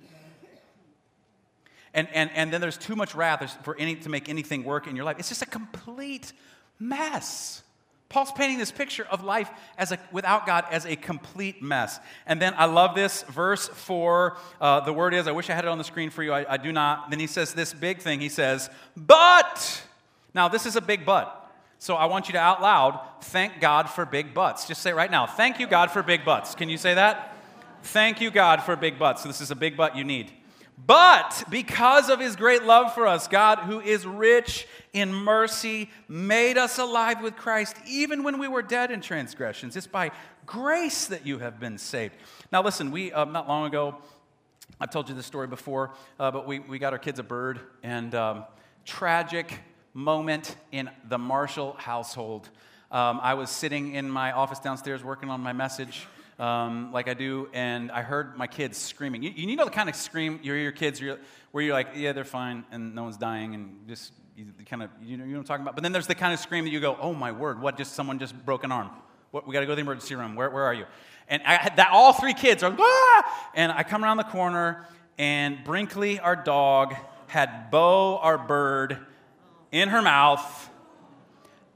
And, 1.93 2.07
and, 2.13 2.31
and 2.33 2.53
then 2.53 2.61
there's 2.61 2.77
too 2.77 2.95
much 2.95 3.15
wrath 3.15 3.57
for 3.65 3.75
any, 3.75 3.95
to 3.95 4.07
make 4.07 4.29
anything 4.29 4.63
work 4.63 4.87
in 4.87 4.95
your 4.95 5.03
life. 5.03 5.19
It's 5.19 5.27
just 5.27 5.41
a 5.41 5.45
complete 5.45 6.31
mess. 6.79 7.63
Paul's 8.09 8.31
painting 8.31 8.57
this 8.57 8.71
picture 8.71 9.05
of 9.05 9.23
life 9.23 9.49
as 9.77 9.91
a, 9.91 9.99
without 10.11 10.45
God 10.45 10.65
as 10.71 10.85
a 10.85 10.95
complete 10.95 11.61
mess. 11.61 11.99
And 12.25 12.41
then 12.41 12.53
I 12.57 12.65
love 12.65 12.95
this, 12.95 13.23
verse 13.23 13.67
4. 13.67 14.37
Uh, 14.61 14.79
the 14.81 14.93
word 14.93 15.13
is, 15.13 15.27
I 15.27 15.31
wish 15.31 15.49
I 15.49 15.53
had 15.53 15.65
it 15.65 15.67
on 15.67 15.77
the 15.77 15.83
screen 15.83 16.09
for 16.09 16.23
you. 16.23 16.31
I, 16.31 16.53
I 16.53 16.57
do 16.57 16.71
not. 16.71 17.09
Then 17.09 17.19
he 17.19 17.27
says 17.27 17.53
this 17.53 17.73
big 17.73 17.99
thing. 17.99 18.21
He 18.21 18.29
says, 18.29 18.69
But. 18.95 19.83
Now, 20.33 20.47
this 20.47 20.65
is 20.65 20.75
a 20.75 20.81
big 20.81 21.05
but. 21.05 21.51
So 21.79 21.95
I 21.95 22.05
want 22.05 22.27
you 22.27 22.33
to 22.33 22.39
out 22.39 22.61
loud 22.61 22.99
thank 23.21 23.59
God 23.59 23.89
for 23.89 24.05
big 24.05 24.33
butts. 24.33 24.67
Just 24.67 24.81
say 24.81 24.93
right 24.93 25.11
now, 25.11 25.25
thank 25.27 25.59
you, 25.59 25.67
God, 25.67 25.91
for 25.91 26.01
big 26.01 26.25
butts. 26.25 26.55
Can 26.55 26.69
you 26.69 26.77
say 26.77 26.93
that? 26.93 27.35
Thank 27.83 28.21
you, 28.21 28.31
God, 28.31 28.63
for 28.63 28.75
big 28.75 28.97
butts. 28.97 29.23
So 29.23 29.29
this 29.29 29.41
is 29.41 29.51
a 29.51 29.55
big 29.55 29.77
butt 29.77 29.95
you 29.95 30.03
need. 30.03 30.31
But 30.77 31.43
because 31.49 32.09
of 32.09 32.19
his 32.19 32.35
great 32.35 32.63
love 32.63 32.93
for 32.93 33.07
us, 33.07 33.27
God, 33.27 33.59
who 33.59 33.79
is 33.79 34.05
rich 34.05 34.67
in 34.93 35.11
mercy, 35.11 35.89
made 36.07 36.57
us 36.57 36.77
alive 36.77 37.21
with 37.21 37.35
Christ 37.35 37.75
even 37.87 38.23
when 38.23 38.37
we 38.37 38.47
were 38.47 38.61
dead 38.61 38.91
in 38.91 39.01
transgressions. 39.01 39.75
It's 39.75 39.87
by 39.87 40.11
grace 40.45 41.07
that 41.07 41.25
you 41.25 41.39
have 41.39 41.59
been 41.59 41.79
saved. 41.79 42.13
Now, 42.51 42.61
listen, 42.61 42.91
we, 42.91 43.11
uh, 43.11 43.25
not 43.25 43.47
long 43.47 43.65
ago, 43.65 43.97
I've 44.79 44.91
told 44.91 45.09
you 45.09 45.15
this 45.15 45.25
story 45.25 45.47
before, 45.47 45.95
uh, 46.19 46.29
but 46.29 46.45
we, 46.45 46.59
we 46.59 46.77
got 46.77 46.93
our 46.93 46.99
kids 46.99 47.17
a 47.17 47.23
bird, 47.23 47.59
and 47.81 48.13
um, 48.13 48.45
tragic 48.85 49.59
moment 49.95 50.55
in 50.71 50.91
the 51.09 51.17
Marshall 51.17 51.73
household. 51.79 52.49
Um, 52.91 53.19
I 53.23 53.33
was 53.33 53.49
sitting 53.49 53.95
in 53.95 54.07
my 54.09 54.31
office 54.31 54.59
downstairs 54.59 55.03
working 55.03 55.31
on 55.31 55.41
my 55.41 55.53
message 55.53 56.07
um, 56.39 56.91
like 56.91 57.07
I 57.07 57.13
do, 57.13 57.49
and 57.53 57.91
I 57.91 58.01
heard 58.01 58.37
my 58.37 58.47
kids 58.47 58.77
screaming. 58.77 59.23
You, 59.23 59.31
you 59.35 59.55
know 59.55 59.65
the 59.65 59.71
kind 59.71 59.89
of 59.89 59.95
scream 59.95 60.39
you 60.43 60.53
hear 60.53 60.61
your 60.61 60.71
kids 60.71 61.01
where 61.51 61.63
you're 61.63 61.73
like, 61.73 61.89
yeah, 61.95 62.13
they're 62.13 62.23
fine, 62.23 62.63
and 62.71 62.93
no 62.93 63.03
one's 63.03 63.17
dying, 63.17 63.55
and 63.55 63.87
just 63.87 64.13
you 64.35 64.45
kind 64.67 64.83
of, 64.83 64.91
you 65.01 65.17
know, 65.17 65.23
you 65.23 65.31
know 65.31 65.37
what 65.37 65.41
I'm 65.41 65.47
talking 65.47 65.61
about? 65.63 65.75
But 65.75 65.81
then 65.81 65.91
there's 65.91 66.05
the 66.05 66.13
kind 66.13 66.31
of 66.31 66.39
scream 66.39 66.65
that 66.65 66.69
you 66.69 66.79
go, 66.79 66.95
oh 67.01 67.13
my 67.13 67.31
word, 67.31 67.59
what, 67.59 67.75
just 67.75 67.93
someone 67.93 68.19
just 68.19 68.35
broke 68.45 68.63
an 68.63 68.71
arm. 68.71 68.91
What, 69.31 69.47
we 69.47 69.53
got 69.53 69.61
to 69.61 69.65
go 69.65 69.71
to 69.71 69.75
the 69.75 69.81
emergency 69.81 70.13
room. 70.13 70.35
Where, 70.35 70.49
where 70.51 70.63
are 70.63 70.75
you? 70.75 70.85
And 71.27 71.41
I, 71.43 71.71
that 71.75 71.89
all 71.91 72.13
three 72.13 72.35
kids 72.35 72.61
are, 72.61 72.73
ah! 72.79 73.51
and 73.55 73.71
I 73.71 73.81
come 73.81 74.03
around 74.03 74.17
the 74.17 74.23
corner, 74.25 74.85
and 75.17 75.63
Brinkley, 75.63 76.19
our 76.19 76.35
dog, 76.35 76.93
had 77.25 77.71
Bo, 77.71 78.19
our 78.19 78.37
bird, 78.37 78.99
in 79.71 79.89
her 79.89 80.03
mouth 80.03 80.69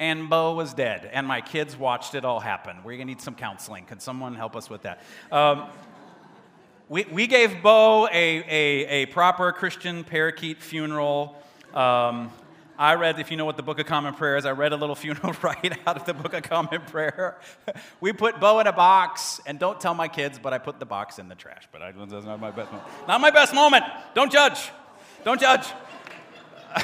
and 0.02 0.32
Bo 0.32 0.56
was 0.56 0.74
dead, 0.74 1.08
and 1.14 1.28
my 1.28 1.42
kids 1.42 1.78
watched 1.78 2.16
it 2.16 2.26
all 2.26 2.40
happen. 2.40 2.78
We're 2.84 2.94
gonna 2.94 3.06
need 3.06 3.22
some 3.22 3.36
counseling. 3.36 3.86
Can 3.86 4.00
someone 4.00 4.34
help 4.34 4.56
us 4.56 4.68
with 4.68 4.82
that? 4.82 5.00
Um, 5.32 5.68
we, 6.90 7.06
we 7.06 7.28
gave 7.28 7.62
Bo 7.62 8.08
a, 8.08 8.12
a, 8.12 9.04
a 9.04 9.06
proper 9.06 9.52
Christian 9.52 10.04
parakeet 10.04 10.60
funeral. 10.60 11.36
Um, 11.76 12.32
I 12.80 12.96
read, 12.96 13.20
if 13.20 13.30
you 13.30 13.38
know 13.38 13.46
what 13.46 13.58
the 13.58 13.64
Book 13.64 13.80
of 13.80 13.86
Common 13.86 14.16
Prayer 14.16 14.38
is, 14.38 14.46
I 14.48 14.54
read 14.54 14.74
a 14.74 14.76
little 14.76 14.96
funeral 15.06 15.36
right 15.44 15.78
out 15.86 15.98
of 15.98 16.06
the 16.06 16.16
Book 16.16 16.34
of 16.34 16.42
Common 16.42 16.82
Prayer. 16.82 17.38
we 18.02 18.12
put 18.12 18.40
Bo 18.40 18.60
in 18.60 18.66
a 18.66 18.74
box, 18.74 19.40
and 19.46 19.60
don't 19.60 19.80
tell 19.80 19.94
my 19.94 20.08
kids, 20.08 20.40
but 20.42 20.52
I 20.52 20.58
put 20.58 20.80
the 20.80 20.86
box 20.88 21.20
in 21.20 21.30
the 21.30 21.36
trash. 21.36 21.68
But 21.72 21.84
I, 21.84 21.92
that's 21.92 22.26
not 22.26 22.42
my 22.42 22.50
best 22.50 22.72
moment. 22.72 22.90
Not 23.08 23.22
my 23.22 23.30
best 23.30 23.54
moment. 23.54 23.86
Don't 24.16 24.32
judge. 24.32 24.72
Don't 25.24 25.40
judge. 25.40 25.68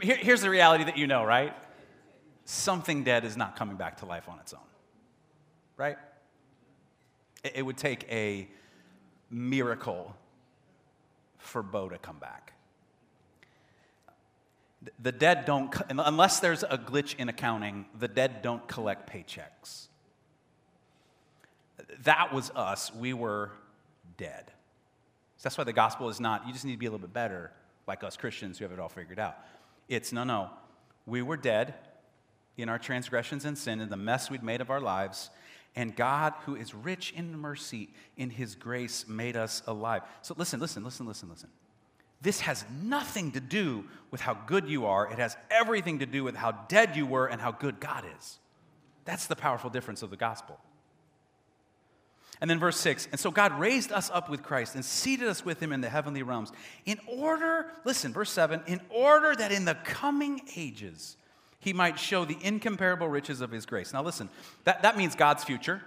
Here, 0.00 0.16
here's 0.16 0.42
the 0.42 0.50
reality 0.50 0.84
that 0.84 0.96
you 0.96 1.06
know, 1.06 1.24
right? 1.24 1.54
Something 2.44 3.04
dead 3.04 3.24
is 3.24 3.36
not 3.36 3.56
coming 3.56 3.76
back 3.76 3.98
to 3.98 4.06
life 4.06 4.28
on 4.28 4.38
its 4.38 4.52
own, 4.52 4.60
right? 5.76 5.96
It, 7.44 7.52
it 7.56 7.62
would 7.62 7.76
take 7.76 8.04
a 8.10 8.48
miracle 9.30 10.14
for 11.38 11.62
Bo 11.62 11.88
to 11.88 11.98
come 11.98 12.18
back. 12.18 12.52
The 15.00 15.12
dead 15.12 15.44
don't, 15.44 15.74
unless 15.90 16.40
there's 16.40 16.62
a 16.62 16.78
glitch 16.78 17.16
in 17.16 17.28
accounting, 17.28 17.86
the 17.98 18.08
dead 18.08 18.42
don't 18.42 18.66
collect 18.68 19.10
paychecks. 19.10 19.88
That 22.04 22.32
was 22.32 22.50
us. 22.54 22.94
We 22.94 23.12
were 23.12 23.50
dead. 24.16 24.52
So 25.36 25.42
that's 25.48 25.58
why 25.58 25.64
the 25.64 25.72
gospel 25.72 26.08
is 26.08 26.20
not, 26.20 26.46
you 26.46 26.52
just 26.52 26.64
need 26.64 26.72
to 26.72 26.78
be 26.78 26.86
a 26.86 26.90
little 26.90 27.06
bit 27.06 27.12
better, 27.12 27.50
like 27.86 28.04
us 28.04 28.16
Christians 28.16 28.58
who 28.58 28.64
have 28.64 28.72
it 28.72 28.78
all 28.78 28.88
figured 28.88 29.18
out. 29.18 29.36
It's 29.88 30.12
no, 30.12 30.24
no. 30.24 30.50
We 31.06 31.22
were 31.22 31.36
dead 31.36 31.74
in 32.56 32.68
our 32.68 32.78
transgressions 32.78 33.44
and 33.44 33.56
sin, 33.56 33.80
and 33.80 33.90
the 33.90 33.96
mess 33.96 34.30
we'd 34.30 34.42
made 34.42 34.60
of 34.60 34.70
our 34.70 34.80
lives, 34.80 35.30
and 35.76 35.94
God, 35.94 36.34
who 36.44 36.56
is 36.56 36.74
rich 36.74 37.12
in 37.16 37.38
mercy, 37.38 37.88
in 38.16 38.30
his 38.30 38.54
grace, 38.54 39.06
made 39.06 39.36
us 39.36 39.62
alive. 39.66 40.02
So 40.22 40.34
listen, 40.36 40.58
listen, 40.60 40.82
listen, 40.82 41.06
listen, 41.06 41.28
listen. 41.28 41.48
This 42.20 42.40
has 42.40 42.64
nothing 42.82 43.30
to 43.32 43.40
do 43.40 43.84
with 44.10 44.20
how 44.20 44.34
good 44.34 44.68
you 44.68 44.86
are. 44.86 45.10
It 45.10 45.18
has 45.18 45.36
everything 45.50 46.00
to 46.00 46.06
do 46.06 46.24
with 46.24 46.34
how 46.34 46.50
dead 46.50 46.96
you 46.96 47.06
were 47.06 47.26
and 47.26 47.40
how 47.40 47.52
good 47.52 47.78
God 47.78 48.04
is. 48.18 48.38
That's 49.04 49.26
the 49.26 49.36
powerful 49.36 49.70
difference 49.70 50.02
of 50.02 50.10
the 50.10 50.16
gospel. 50.16 50.58
And 52.40 52.48
then 52.48 52.58
verse 52.58 52.76
6 52.76 53.08
And 53.10 53.20
so 53.20 53.30
God 53.30 53.58
raised 53.58 53.92
us 53.92 54.10
up 54.12 54.28
with 54.28 54.42
Christ 54.42 54.74
and 54.74 54.84
seated 54.84 55.28
us 55.28 55.44
with 55.44 55.60
him 55.60 55.72
in 55.72 55.80
the 55.80 55.88
heavenly 55.88 56.22
realms 56.22 56.52
in 56.86 56.98
order, 57.06 57.66
listen, 57.84 58.12
verse 58.12 58.30
7 58.30 58.62
in 58.66 58.80
order 58.90 59.34
that 59.34 59.52
in 59.52 59.64
the 59.64 59.74
coming 59.84 60.40
ages 60.56 61.16
he 61.60 61.72
might 61.72 61.98
show 61.98 62.24
the 62.24 62.38
incomparable 62.40 63.08
riches 63.08 63.40
of 63.40 63.50
his 63.50 63.66
grace. 63.66 63.92
Now, 63.92 64.02
listen, 64.02 64.28
that, 64.64 64.82
that 64.82 64.96
means 64.96 65.14
God's 65.14 65.42
future, 65.42 65.82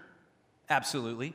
absolutely. 0.70 1.34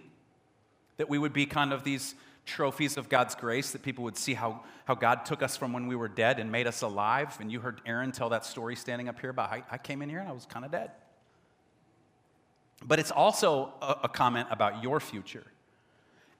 That 0.98 1.08
we 1.08 1.18
would 1.18 1.32
be 1.32 1.46
kind 1.46 1.72
of 1.72 1.84
these 1.84 2.14
trophies 2.44 2.96
of 2.96 3.08
God's 3.08 3.34
grace, 3.34 3.72
that 3.72 3.82
people 3.82 4.04
would 4.04 4.16
see 4.16 4.34
how, 4.34 4.62
how 4.84 4.94
God 4.94 5.24
took 5.24 5.42
us 5.42 5.56
from 5.56 5.72
when 5.72 5.86
we 5.86 5.96
were 5.96 6.08
dead 6.08 6.38
and 6.38 6.52
made 6.52 6.66
us 6.66 6.82
alive. 6.82 7.36
And 7.40 7.50
you 7.50 7.60
heard 7.60 7.80
Aaron 7.86 8.12
tell 8.12 8.28
that 8.28 8.44
story 8.44 8.76
standing 8.76 9.08
up 9.08 9.18
here 9.20 9.30
about 9.30 9.52
I 9.70 9.78
came 9.78 10.02
in 10.02 10.08
here 10.08 10.20
and 10.20 10.28
I 10.28 10.32
was 10.32 10.46
kind 10.46 10.64
of 10.64 10.70
dead. 10.70 10.90
But 12.84 12.98
it's 12.98 13.10
also 13.10 13.72
a, 13.80 13.96
a 14.04 14.08
comment 14.08 14.48
about 14.50 14.82
your 14.82 15.00
future 15.00 15.46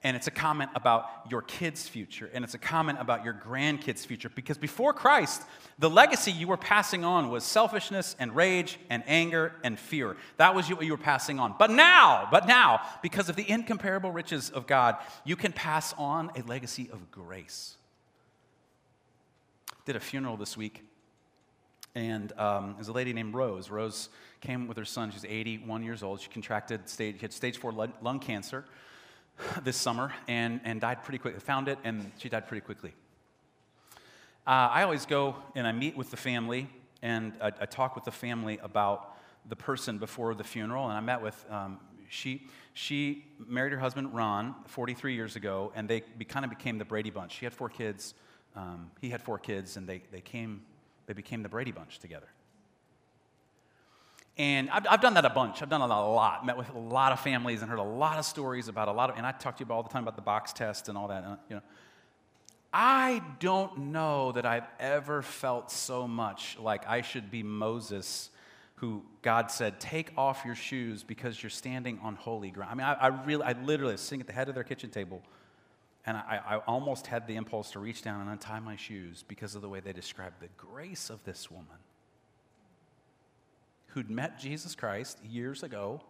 and 0.03 0.15
it's 0.15 0.27
a 0.27 0.31
comment 0.31 0.69
about 0.75 1.09
your 1.29 1.41
kids' 1.41 1.87
future, 1.87 2.29
and 2.33 2.43
it's 2.43 2.53
a 2.53 2.59
comment 2.59 2.99
about 3.01 3.25
your 3.25 3.33
grandkids' 3.33 4.05
future. 4.05 4.29
Because 4.29 4.57
before 4.57 4.93
Christ, 4.93 5.41
the 5.79 5.89
legacy 5.89 6.31
you 6.31 6.47
were 6.47 6.57
passing 6.57 7.03
on 7.03 7.29
was 7.29 7.43
selfishness 7.43 8.15
and 8.19 8.35
rage 8.35 8.79
and 8.89 9.03
anger 9.07 9.53
and 9.63 9.77
fear. 9.77 10.15
That 10.37 10.53
was 10.53 10.69
what 10.69 10.85
you 10.85 10.91
were 10.91 10.97
passing 10.97 11.39
on. 11.39 11.55
But 11.57 11.71
now, 11.71 12.27
but 12.31 12.47
now, 12.47 12.81
because 13.01 13.27
of 13.27 13.35
the 13.35 13.49
incomparable 13.49 14.11
riches 14.11 14.49
of 14.51 14.67
God, 14.67 14.97
you 15.25 15.35
can 15.35 15.51
pass 15.51 15.93
on 15.97 16.31
a 16.35 16.43
legacy 16.43 16.89
of 16.93 17.09
grace. 17.09 17.75
Did 19.85 19.95
a 19.95 19.99
funeral 19.99 20.37
this 20.37 20.55
week, 20.55 20.83
and 21.97 22.31
um, 22.37 22.75
there's 22.75 22.89
a 22.89 22.93
lady 22.93 23.11
named 23.11 23.33
Rose. 23.33 23.71
Rose 23.71 24.09
came 24.39 24.67
with 24.67 24.77
her 24.77 24.85
son. 24.85 25.09
She's 25.11 25.25
81 25.25 25.81
years 25.81 26.03
old. 26.03 26.21
She 26.21 26.29
contracted 26.29 26.87
stage, 26.87 27.19
had 27.19 27.33
stage 27.33 27.57
four 27.57 27.71
lung 27.71 28.19
cancer 28.19 28.65
this 29.63 29.77
summer 29.77 30.13
and, 30.27 30.61
and 30.63 30.79
died 30.79 31.03
pretty 31.03 31.17
quickly. 31.17 31.39
Found 31.39 31.67
it, 31.67 31.79
and 31.83 32.11
she 32.19 32.29
died 32.29 32.47
pretty 32.47 32.61
quickly. 32.61 32.93
Uh, 34.45 34.69
I 34.71 34.83
always 34.83 35.07
go 35.07 35.37
and 35.55 35.65
I 35.65 35.71
meet 35.71 35.97
with 35.97 36.11
the 36.11 36.17
family, 36.17 36.69
and 37.01 37.33
I, 37.41 37.47
I, 37.47 37.65
talk 37.65 37.95
with 37.95 38.05
the 38.05 38.11
family 38.11 38.59
about 38.61 39.17
the 39.49 39.55
person 39.55 39.97
before 39.97 40.35
the 40.35 40.43
funeral. 40.43 40.85
And 40.87 40.93
I 40.93 41.01
met 41.01 41.21
with, 41.21 41.43
um, 41.49 41.79
she, 42.09 42.47
she 42.73 43.25
married 43.39 43.73
her 43.73 43.79
husband, 43.79 44.13
Ron, 44.13 44.53
43 44.67 45.15
years 45.15 45.35
ago, 45.35 45.71
and 45.75 45.89
they 45.89 46.03
be, 46.15 46.25
kind 46.25 46.45
of 46.45 46.51
became 46.51 46.77
the 46.77 46.85
Brady 46.85 47.09
Bunch. 47.09 47.35
She 47.35 47.45
had 47.45 47.55
four 47.55 47.69
kids, 47.69 48.13
um, 48.55 48.91
he 49.01 49.09
had 49.09 49.21
four 49.21 49.39
kids, 49.39 49.77
and 49.77 49.87
they, 49.87 50.03
they, 50.11 50.21
came, 50.21 50.61
they 51.07 51.13
became 51.13 51.41
the 51.41 51.49
Brady 51.49 51.71
Bunch 51.71 51.99
together. 51.99 52.27
And 54.37 54.69
I've, 54.69 54.85
I've, 54.87 55.01
done 55.01 55.15
that 55.15 55.25
a 55.25 55.31
bunch. 55.31 55.63
I've 55.63 55.69
done 55.69 55.81
a 55.81 55.87
lot. 55.87 56.45
Met 56.45 56.57
with 56.57 56.69
a 56.69 56.77
lot 56.77 57.11
of 57.11 57.19
families 57.19 57.61
and 57.61 57.71
heard 57.71 57.79
a 57.79 57.83
lot 57.83 58.19
of 58.19 58.25
stories 58.25 58.67
about 58.67 58.87
a 58.87 58.91
lot 58.91 59.09
of, 59.09 59.17
and 59.17 59.25
I 59.25 59.31
talk 59.31 59.57
to 59.57 59.65
you 59.65 59.73
all 59.73 59.81
the 59.81 59.89
time 59.89 60.03
about 60.03 60.15
the 60.15 60.21
box 60.21 60.53
test 60.53 60.89
and 60.89 60.97
all 60.97 61.07
that. 61.07 61.23
And, 61.23 61.37
you 61.49 61.55
know, 61.55 61.63
I 62.71 63.23
don't 63.39 63.77
know 63.91 64.33
that 64.33 64.45
I've 64.45 64.67
ever 64.79 65.23
felt 65.23 65.71
so 65.71 66.07
much 66.07 66.57
like 66.59 66.87
I 66.87 67.01
should 67.01 67.31
be 67.31 67.41
Moses, 67.41 68.29
who 68.75 69.03
God 69.23 69.49
said, 69.49 69.79
"Take 69.79 70.11
off 70.17 70.43
your 70.45 70.53
shoes 70.53 71.01
because 71.01 71.41
you're 71.41 71.49
standing 71.49 71.97
on 72.03 72.15
holy 72.15 72.51
ground." 72.51 72.71
I 72.71 72.75
mean, 72.75 72.85
I, 72.85 72.93
I 72.93 73.07
really, 73.25 73.43
I 73.43 73.53
literally 73.53 73.97
sitting 73.97 74.21
at 74.21 74.27
the 74.27 74.33
head 74.33 74.49
of 74.49 74.53
their 74.53 74.63
kitchen 74.65 74.91
table, 74.91 75.23
and 76.07 76.15
I, 76.15 76.39
I 76.47 76.55
almost 76.59 77.05
had 77.05 77.27
the 77.27 77.35
impulse 77.35 77.71
to 77.71 77.79
reach 77.79 78.01
down 78.01 78.21
and 78.21 78.29
untie 78.29 78.61
my 78.61 78.77
shoes 78.77 79.25
because 79.27 79.55
of 79.55 79.61
the 79.61 79.67
way 79.67 79.81
they 79.81 79.91
described 79.91 80.39
the 80.39 80.47
grace 80.57 81.09
of 81.09 81.21
this 81.25 81.51
woman 81.51 81.77
who'd 83.87 84.09
met 84.09 84.39
Jesus 84.39 84.73
Christ 84.73 85.19
years 85.23 85.63
ago 85.63 86.01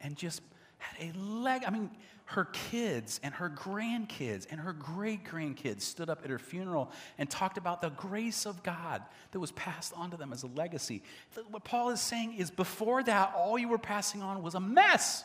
and 0.00 0.16
just 0.16 0.42
had 0.78 1.12
a 1.12 1.18
leg. 1.18 1.62
I 1.66 1.70
mean, 1.70 1.90
her 2.26 2.44
kids 2.44 3.18
and 3.24 3.34
her 3.34 3.50
grandkids 3.50 4.46
and 4.48 4.60
her 4.60 4.72
great 4.72 5.24
grandkids 5.24 5.80
stood 5.80 6.08
up 6.08 6.20
at 6.22 6.30
her 6.30 6.38
funeral 6.38 6.92
and 7.18 7.28
talked 7.28 7.58
about 7.58 7.80
the 7.80 7.90
grace 7.90 8.46
of 8.46 8.62
God 8.62 9.02
that 9.32 9.40
was 9.40 9.50
passed 9.52 9.92
on 9.96 10.12
to 10.12 10.16
them 10.16 10.32
as 10.32 10.44
a 10.44 10.46
legacy. 10.46 11.02
What 11.50 11.64
Paul 11.64 11.90
is 11.90 12.00
saying 12.00 12.34
is 12.34 12.52
before 12.52 13.02
that, 13.02 13.34
all 13.36 13.58
you 13.58 13.68
were 13.68 13.78
passing 13.78 14.22
on 14.22 14.40
was 14.40 14.54
a 14.54 14.60
mess. 14.60 15.24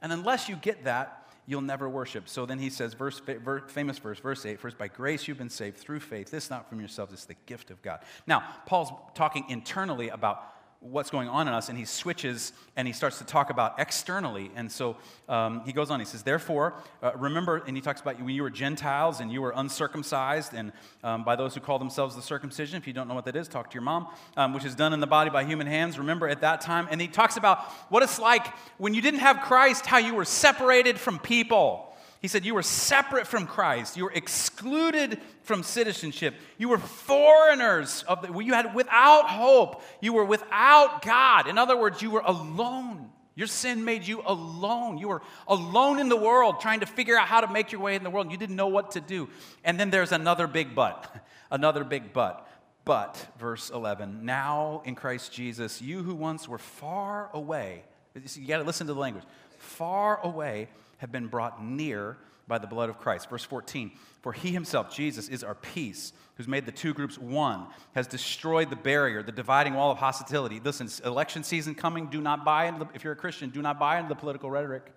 And 0.00 0.12
unless 0.12 0.48
you 0.48 0.54
get 0.54 0.84
that, 0.84 1.25
you'll 1.46 1.62
never 1.62 1.88
worship. 1.88 2.28
So 2.28 2.44
then 2.44 2.58
he 2.58 2.70
says, 2.70 2.94
verse, 2.94 3.20
famous 3.68 3.98
verse, 3.98 4.18
verse 4.18 4.44
8, 4.44 4.60
first, 4.60 4.76
by 4.76 4.88
grace 4.88 5.26
you've 5.26 5.38
been 5.38 5.48
saved 5.48 5.78
through 5.78 6.00
faith. 6.00 6.30
This 6.30 6.50
not 6.50 6.68
from 6.68 6.80
yourselves, 6.80 7.12
it's 7.12 7.24
the 7.24 7.36
gift 7.46 7.70
of 7.70 7.80
God. 7.82 8.00
Now, 8.26 8.42
Paul's 8.66 8.90
talking 9.14 9.44
internally 9.48 10.08
about 10.08 10.52
what's 10.90 11.10
going 11.10 11.28
on 11.28 11.48
in 11.48 11.54
us, 11.54 11.68
and 11.68 11.78
he 11.78 11.84
switches 11.84 12.52
and 12.76 12.86
he 12.86 12.92
starts 12.92 13.18
to 13.18 13.24
talk 13.24 13.50
about 13.50 13.78
externally. 13.78 14.50
And 14.54 14.70
so 14.70 14.96
um, 15.28 15.62
he 15.64 15.72
goes 15.72 15.90
on, 15.90 15.98
he 15.98 16.06
says, 16.06 16.22
Therefore, 16.22 16.74
uh, 17.02 17.12
remember, 17.16 17.62
and 17.66 17.76
he 17.76 17.80
talks 17.80 18.00
about 18.00 18.20
when 18.20 18.34
you 18.34 18.42
were 18.42 18.50
Gentiles 18.50 19.20
and 19.20 19.32
you 19.32 19.40
were 19.40 19.52
uncircumcised, 19.56 20.52
and 20.54 20.72
um, 21.02 21.24
by 21.24 21.36
those 21.36 21.54
who 21.54 21.60
call 21.60 21.78
themselves 21.78 22.14
the 22.14 22.22
circumcision. 22.22 22.76
If 22.76 22.86
you 22.86 22.92
don't 22.92 23.08
know 23.08 23.14
what 23.14 23.24
that 23.24 23.36
is, 23.36 23.48
talk 23.48 23.70
to 23.70 23.74
your 23.74 23.82
mom, 23.82 24.08
um, 24.36 24.52
which 24.52 24.64
is 24.64 24.74
done 24.74 24.92
in 24.92 25.00
the 25.00 25.06
body 25.06 25.30
by 25.30 25.44
human 25.44 25.66
hands. 25.66 25.98
Remember 25.98 26.28
at 26.28 26.42
that 26.42 26.60
time. 26.60 26.88
And 26.90 27.00
he 27.00 27.08
talks 27.08 27.36
about 27.36 27.64
what 27.88 28.02
it's 28.02 28.18
like 28.18 28.46
when 28.78 28.94
you 28.94 29.00
didn't 29.00 29.20
have 29.20 29.40
Christ, 29.40 29.86
how 29.86 29.98
you 29.98 30.14
were 30.14 30.24
separated 30.24 30.98
from 30.98 31.18
people. 31.18 31.85
He 32.20 32.28
said, 32.28 32.44
You 32.44 32.54
were 32.54 32.62
separate 32.62 33.26
from 33.26 33.46
Christ. 33.46 33.96
You 33.96 34.04
were 34.04 34.12
excluded 34.12 35.20
from 35.42 35.62
citizenship. 35.62 36.34
You 36.58 36.68
were 36.68 36.78
foreigners. 36.78 38.04
Of 38.08 38.22
the, 38.22 38.38
you 38.38 38.54
had 38.54 38.74
without 38.74 39.28
hope. 39.28 39.82
You 40.00 40.12
were 40.12 40.24
without 40.24 41.02
God. 41.02 41.46
In 41.46 41.58
other 41.58 41.76
words, 41.76 42.02
you 42.02 42.10
were 42.10 42.22
alone. 42.24 43.10
Your 43.34 43.46
sin 43.46 43.84
made 43.84 44.06
you 44.06 44.22
alone. 44.24 44.96
You 44.96 45.08
were 45.08 45.22
alone 45.46 45.98
in 45.98 46.08
the 46.08 46.16
world 46.16 46.60
trying 46.60 46.80
to 46.80 46.86
figure 46.86 47.18
out 47.18 47.28
how 47.28 47.42
to 47.42 47.52
make 47.52 47.70
your 47.70 47.82
way 47.82 47.94
in 47.94 48.02
the 48.02 48.10
world. 48.10 48.30
You 48.30 48.38
didn't 48.38 48.56
know 48.56 48.68
what 48.68 48.92
to 48.92 49.00
do. 49.00 49.28
And 49.62 49.78
then 49.78 49.90
there's 49.90 50.10
another 50.12 50.46
big 50.46 50.74
but. 50.74 51.14
another 51.50 51.84
big 51.84 52.14
but. 52.14 52.48
But, 52.86 53.26
verse 53.38 53.70
11, 53.70 54.24
now 54.24 54.80
in 54.84 54.94
Christ 54.94 55.32
Jesus, 55.32 55.82
you 55.82 56.04
who 56.04 56.14
once 56.14 56.48
were 56.48 56.56
far 56.56 57.30
away, 57.34 57.82
you 58.14 58.46
got 58.46 58.58
to 58.58 58.64
listen 58.64 58.86
to 58.86 58.94
the 58.94 59.00
language, 59.00 59.24
far 59.58 60.20
away 60.22 60.68
have 60.98 61.12
been 61.12 61.26
brought 61.26 61.62
near 61.62 62.16
by 62.48 62.58
the 62.58 62.66
blood 62.66 62.88
of 62.88 62.98
Christ. 62.98 63.28
Verse 63.28 63.44
14, 63.44 63.90
for 64.22 64.32
he 64.32 64.52
himself, 64.52 64.94
Jesus, 64.94 65.28
is 65.28 65.42
our 65.42 65.54
peace, 65.54 66.12
who's 66.36 66.46
made 66.46 66.64
the 66.64 66.72
two 66.72 66.94
groups 66.94 67.18
one, 67.18 67.66
has 67.94 68.06
destroyed 68.06 68.70
the 68.70 68.76
barrier, 68.76 69.22
the 69.22 69.32
dividing 69.32 69.74
wall 69.74 69.90
of 69.90 69.98
hostility. 69.98 70.60
Listen, 70.62 70.88
election 71.04 71.42
season 71.42 71.74
coming, 71.74 72.06
do 72.06 72.20
not 72.20 72.44
buy 72.44 72.66
into 72.66 72.84
the, 72.84 72.90
if 72.94 73.02
you're 73.02 73.14
a 73.14 73.16
Christian, 73.16 73.50
do 73.50 73.62
not 73.62 73.78
buy 73.78 73.98
into 73.98 74.08
the 74.08 74.14
political 74.14 74.50
rhetoric. 74.50 74.92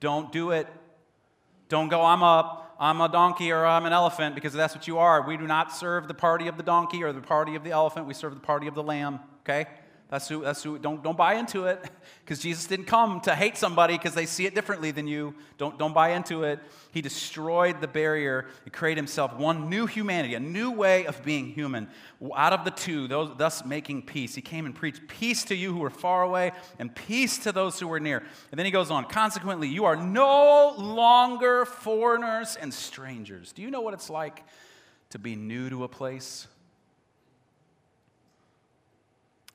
Don't 0.00 0.30
do 0.30 0.50
it. 0.50 0.66
Don't 1.70 1.88
go, 1.88 2.02
I'm 2.02 2.22
a, 2.22 2.62
I'm 2.78 3.00
a 3.00 3.08
donkey 3.08 3.50
or 3.50 3.64
I'm 3.64 3.86
an 3.86 3.92
elephant, 3.94 4.34
because 4.34 4.52
that's 4.52 4.74
what 4.74 4.86
you 4.86 4.98
are. 4.98 5.26
We 5.26 5.38
do 5.38 5.46
not 5.46 5.74
serve 5.74 6.06
the 6.06 6.14
party 6.14 6.48
of 6.48 6.58
the 6.58 6.62
donkey 6.62 7.02
or 7.02 7.12
the 7.12 7.22
party 7.22 7.54
of 7.54 7.64
the 7.64 7.70
elephant. 7.70 8.06
We 8.06 8.14
serve 8.14 8.34
the 8.34 8.40
party 8.40 8.66
of 8.66 8.74
the 8.74 8.82
lamb, 8.82 9.20
okay? 9.40 9.66
That's 10.10 10.28
who, 10.28 10.42
that's 10.42 10.62
who, 10.62 10.78
don't, 10.78 11.02
don't 11.02 11.16
buy 11.16 11.34
into 11.34 11.64
it 11.64 11.82
because 12.24 12.38
Jesus 12.38 12.66
didn't 12.66 12.84
come 12.84 13.20
to 13.22 13.34
hate 13.34 13.56
somebody 13.56 13.96
because 13.96 14.14
they 14.14 14.26
see 14.26 14.44
it 14.46 14.54
differently 14.54 14.90
than 14.90 15.06
you. 15.06 15.34
Don't, 15.56 15.78
don't 15.78 15.94
buy 15.94 16.10
into 16.10 16.44
it. 16.44 16.60
He 16.92 17.00
destroyed 17.00 17.80
the 17.80 17.88
barrier 17.88 18.46
and 18.64 18.72
created 18.72 18.98
himself 18.98 19.34
one 19.34 19.70
new 19.70 19.86
humanity, 19.86 20.34
a 20.34 20.40
new 20.40 20.70
way 20.70 21.06
of 21.06 21.24
being 21.24 21.46
human. 21.46 21.88
Out 22.36 22.52
of 22.52 22.64
the 22.64 22.70
two, 22.70 23.08
those, 23.08 23.30
thus 23.38 23.64
making 23.64 24.02
peace. 24.02 24.34
He 24.34 24.42
came 24.42 24.66
and 24.66 24.74
preached 24.74 25.08
peace 25.08 25.42
to 25.44 25.54
you 25.54 25.72
who 25.72 25.80
were 25.80 25.90
far 25.90 26.22
away 26.22 26.52
and 26.78 26.94
peace 26.94 27.38
to 27.38 27.52
those 27.52 27.80
who 27.80 27.88
were 27.88 28.00
near. 28.00 28.22
And 28.52 28.58
then 28.58 28.66
he 28.66 28.72
goes 28.72 28.90
on, 28.90 29.06
consequently, 29.06 29.68
you 29.68 29.86
are 29.86 29.96
no 29.96 30.74
longer 30.76 31.64
foreigners 31.64 32.56
and 32.56 32.72
strangers. 32.72 33.52
Do 33.52 33.62
you 33.62 33.70
know 33.70 33.80
what 33.80 33.94
it's 33.94 34.10
like 34.10 34.44
to 35.10 35.18
be 35.18 35.34
new 35.34 35.70
to 35.70 35.84
a 35.84 35.88
place? 35.88 36.46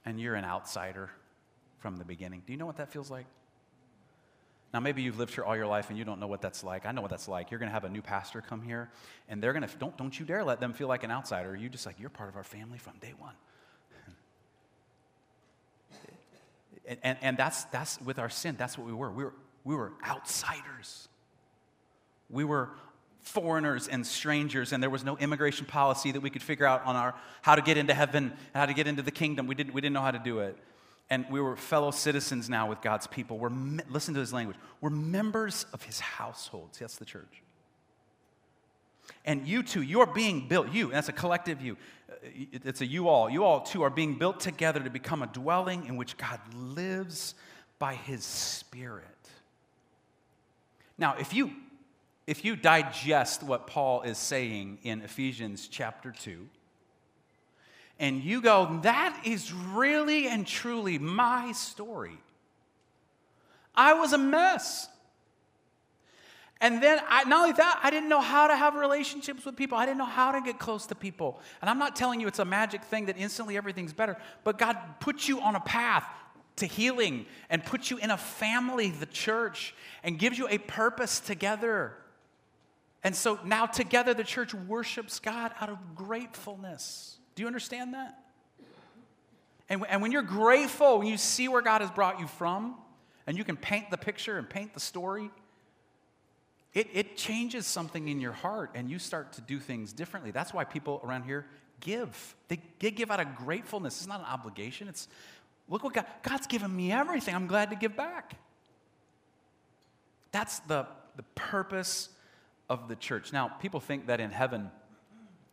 And 0.06 0.20
you're 0.20 0.36
an 0.36 0.46
outsider 0.46 1.10
from 1.80 1.98
the 1.98 2.06
beginning. 2.06 2.44
Do 2.46 2.54
you 2.54 2.58
know 2.58 2.66
what 2.66 2.78
that 2.78 2.92
feels 2.92 3.10
like? 3.10 3.26
Now, 4.74 4.80
maybe 4.80 5.02
you've 5.02 5.18
lived 5.18 5.34
here 5.34 5.44
all 5.44 5.56
your 5.56 5.66
life 5.66 5.90
and 5.90 5.98
you 5.98 6.06
don't 6.06 6.20
know 6.20 6.28
what 6.28 6.42
that's 6.42 6.64
like. 6.64 6.86
I 6.86 6.92
know 6.92 7.02
what 7.02 7.10
that's 7.10 7.28
like. 7.28 7.50
You're 7.50 7.60
going 7.60 7.70
to 7.70 7.74
have 7.74 7.86
a 7.86 7.90
new 7.90 8.04
pastor 8.04 8.42
come 8.42 8.62
here, 8.62 8.92
and 9.28 9.42
they're 9.42 9.54
going 9.54 9.68
to, 9.68 9.78
don't, 9.78 9.98
don't 9.98 10.20
you 10.20 10.26
dare 10.26 10.44
let 10.44 10.60
them 10.60 10.74
feel 10.74 10.88
like 10.88 11.04
an 11.04 11.10
outsider. 11.10 11.56
You 11.56 11.70
just 11.70 11.88
like, 11.88 12.00
you're 12.00 12.12
part 12.12 12.30
of 12.30 12.36
our 12.36 12.44
family 12.44 12.78
from 12.78 12.94
day 13.00 13.14
one. 13.18 13.34
and, 16.88 17.00
and, 17.02 17.18
and 17.22 17.38
that's, 17.38 17.64
that's 17.66 18.00
with 18.02 18.20
our 18.20 18.30
sin, 18.30 18.56
that's 18.60 18.78
what 18.78 18.86
we 18.86 18.94
were. 18.94 19.10
We 19.12 19.24
were, 19.24 19.34
we 19.64 19.76
were 19.76 19.94
outsiders. 20.08 21.08
We 22.30 22.44
were 22.44 22.70
foreigners 23.22 23.88
and 23.88 24.06
strangers, 24.06 24.74
and 24.74 24.82
there 24.82 24.90
was 24.90 25.04
no 25.04 25.18
immigration 25.18 25.66
policy 25.66 26.12
that 26.12 26.22
we 26.22 26.30
could 26.30 26.44
figure 26.44 26.66
out 26.66 26.86
on 26.86 26.96
our 26.96 27.16
how 27.42 27.56
to 27.56 27.62
get 27.62 27.78
into 27.78 27.94
heaven, 27.94 28.34
how 28.56 28.66
to 28.66 28.74
get 28.74 28.88
into 28.88 29.02
the 29.02 29.12
kingdom. 29.12 29.48
We 29.48 29.56
didn't, 29.56 29.74
we 29.74 29.82
didn't 29.82 29.94
know 29.94 30.02
how 30.02 30.12
to 30.12 30.20
do 30.20 30.40
it. 30.40 30.58
And 31.12 31.26
we 31.32 31.42
were 31.42 31.56
fellow 31.56 31.92
citizens 31.92 32.50
now 32.50 32.70
with 32.70 32.82
God's 32.82 33.08
people. 33.08 33.40
We're, 33.40 33.52
listen 33.90 34.14
to 34.14 34.20
his 34.20 34.32
language. 34.32 34.58
We're 34.80 34.92
members 34.92 35.66
of 35.74 35.84
his 35.84 36.00
household. 36.00 36.76
See, 36.76 36.84
that's 36.84 36.98
the 36.98 37.06
church. 37.06 37.42
And 39.26 39.48
you 39.48 39.64
too, 39.64 39.82
you're 39.82 40.06
being 40.06 40.48
built. 40.48 40.72
You, 40.72 40.92
that's 40.92 41.10
a 41.10 41.14
collective 41.14 41.62
you. 41.62 41.78
Uh, 42.10 42.16
it's 42.52 42.82
a 42.82 42.86
you 42.86 43.08
all. 43.08 43.30
You 43.30 43.44
all 43.44 43.62
too 43.62 43.82
are 43.82 43.90
being 43.90 44.20
built 44.20 44.40
together 44.40 44.80
to 44.80 44.90
become 44.90 45.24
a 45.24 45.28
dwelling 45.28 45.88
in 45.88 45.98
which 45.98 46.16
God 46.16 46.40
lives 46.56 47.34
by 47.80 47.96
his 47.96 48.24
Spirit. 48.24 49.06
Now, 50.98 51.16
if 51.18 51.34
you 51.34 51.52
if 52.30 52.46
you 52.46 52.56
digest 52.56 53.42
what 53.42 53.66
Paul 53.66 54.04
is 54.04 54.16
saying 54.16 54.78
in 54.84 55.02
Ephesians 55.02 55.68
chapter 55.68 56.12
2, 56.12 56.48
and 57.98 58.24
you 58.24 58.40
go, 58.40 58.80
that 58.84 59.20
is 59.26 59.52
really 59.52 60.28
and 60.28 60.46
truly 60.46 61.00
my 61.00 61.54
story. 61.54 62.20
I 63.74 63.94
was 63.94 64.14
a 64.14 64.20
mess. 64.20 64.88
And 66.62 66.84
then, 66.84 67.00
I, 67.10 67.24
not 67.24 67.42
only 67.42 67.54
that, 67.54 67.80
I 67.82 67.90
didn't 67.90 68.10
know 68.10 68.22
how 68.22 68.46
to 68.46 68.56
have 68.56 68.76
relationships 68.76 69.44
with 69.44 69.56
people. 69.56 69.80
I 69.80 69.88
didn't 69.88 69.98
know 69.98 70.06
how 70.06 70.32
to 70.32 70.42
get 70.42 70.60
close 70.60 70.86
to 70.86 70.96
people. 70.96 71.42
And 71.62 71.70
I'm 71.70 71.80
not 71.80 71.96
telling 71.96 72.22
you 72.22 72.28
it's 72.28 72.38
a 72.38 72.46
magic 72.46 72.84
thing 72.84 73.08
that 73.08 73.18
instantly 73.18 73.58
everything's 73.58 73.94
better, 73.94 74.18
but 74.44 74.60
God 74.60 74.78
puts 75.00 75.28
you 75.28 75.42
on 75.42 75.56
a 75.56 75.62
path 75.62 76.06
to 76.58 76.68
healing 76.68 77.26
and 77.50 77.66
puts 77.66 77.90
you 77.90 77.98
in 77.98 78.12
a 78.12 78.18
family, 78.18 78.92
the 78.92 79.08
church, 79.08 79.74
and 80.04 80.20
gives 80.20 80.38
you 80.38 80.48
a 80.48 80.60
purpose 80.60 81.20
together. 81.20 81.96
And 83.04 83.16
so 83.16 83.40
now 83.46 83.66
together 83.66 84.14
the 84.14 84.24
church 84.24 84.54
worships 84.54 85.20
God 85.20 85.52
out 85.62 85.70
of 85.70 85.96
gratefulness. 85.96 87.18
Do 87.36 87.42
you 87.44 87.48
understand 87.48 87.94
that? 87.94 88.20
And, 89.70 89.86
and 89.88 90.02
when 90.02 90.12
you're 90.12 90.22
grateful, 90.22 91.00
when 91.00 91.08
you 91.08 91.18
see 91.18 91.48
where 91.48 91.62
God 91.62 91.82
has 91.82 91.92
brought 91.92 92.20
you 92.20 92.28
from, 92.28 92.76
and 93.28 93.38
you 93.38 93.44
can 93.44 93.56
paint 93.56 93.92
the 93.92 93.98
picture 93.98 94.40
and 94.40 94.50
paint 94.50 94.74
the 94.74 94.80
story, 94.80 95.30
it, 96.74 96.88
it 96.94 97.16
changes 97.16 97.68
something 97.68 98.08
in 98.08 98.20
your 98.20 98.32
heart 98.32 98.72
and 98.74 98.90
you 98.90 99.00
start 99.00 99.34
to 99.34 99.42
do 99.42 99.60
things 99.60 99.94
differently. 99.94 100.32
That's 100.32 100.54
why 100.54 100.64
people 100.64 101.00
around 101.04 101.24
here 101.24 101.46
give. 101.80 102.36
They, 102.48 102.60
they 102.80 102.92
give 102.92 103.12
out 103.12 103.20
of 103.20 103.36
gratefulness. 103.36 103.98
It's 103.98 104.08
not 104.08 104.20
an 104.20 104.26
obligation. 104.26 104.88
It's 104.88 105.08
look 105.68 105.84
what 105.84 105.94
God, 105.94 106.06
God's 106.24 106.48
given 106.48 106.76
me 106.76 106.92
everything. 106.92 107.36
I'm 107.36 107.48
glad 107.48 107.70
to 107.70 107.76
give 107.76 107.96
back. 107.96 108.34
That's 110.32 110.60
the, 110.62 110.88
the 111.16 111.24
purpose 111.36 112.10
of 112.70 112.88
the 112.88 112.96
church. 112.96 113.34
Now, 113.34 113.48
people 113.48 113.80
think 113.80 114.08
that 114.08 114.20
in 114.20 114.32
heaven, 114.32 114.70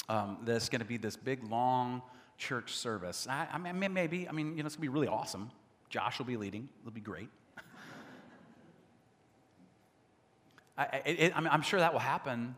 um, 0.08 0.38
there's 0.44 0.68
going 0.68 0.80
to 0.80 0.86
be 0.86 0.96
this 0.98 1.16
big, 1.16 1.42
long 1.50 2.02
church 2.38 2.74
service. 2.76 3.26
I, 3.28 3.48
I 3.52 3.58
mean, 3.58 3.92
maybe. 3.92 4.28
I 4.28 4.32
mean, 4.32 4.56
you 4.56 4.62
know, 4.62 4.66
it's 4.66 4.76
going 4.76 4.86
to 4.86 4.92
be 4.92 4.94
really 4.94 5.08
awesome. 5.08 5.50
Josh 5.88 6.18
will 6.18 6.26
be 6.26 6.36
leading. 6.36 6.68
It'll 6.82 6.92
be 6.92 7.00
great. 7.00 7.28
I, 10.78 11.02
it, 11.06 11.32
I 11.34 11.40
mean, 11.40 11.48
I'm 11.50 11.62
sure 11.62 11.80
that 11.80 11.92
will 11.92 12.00
happen. 12.00 12.54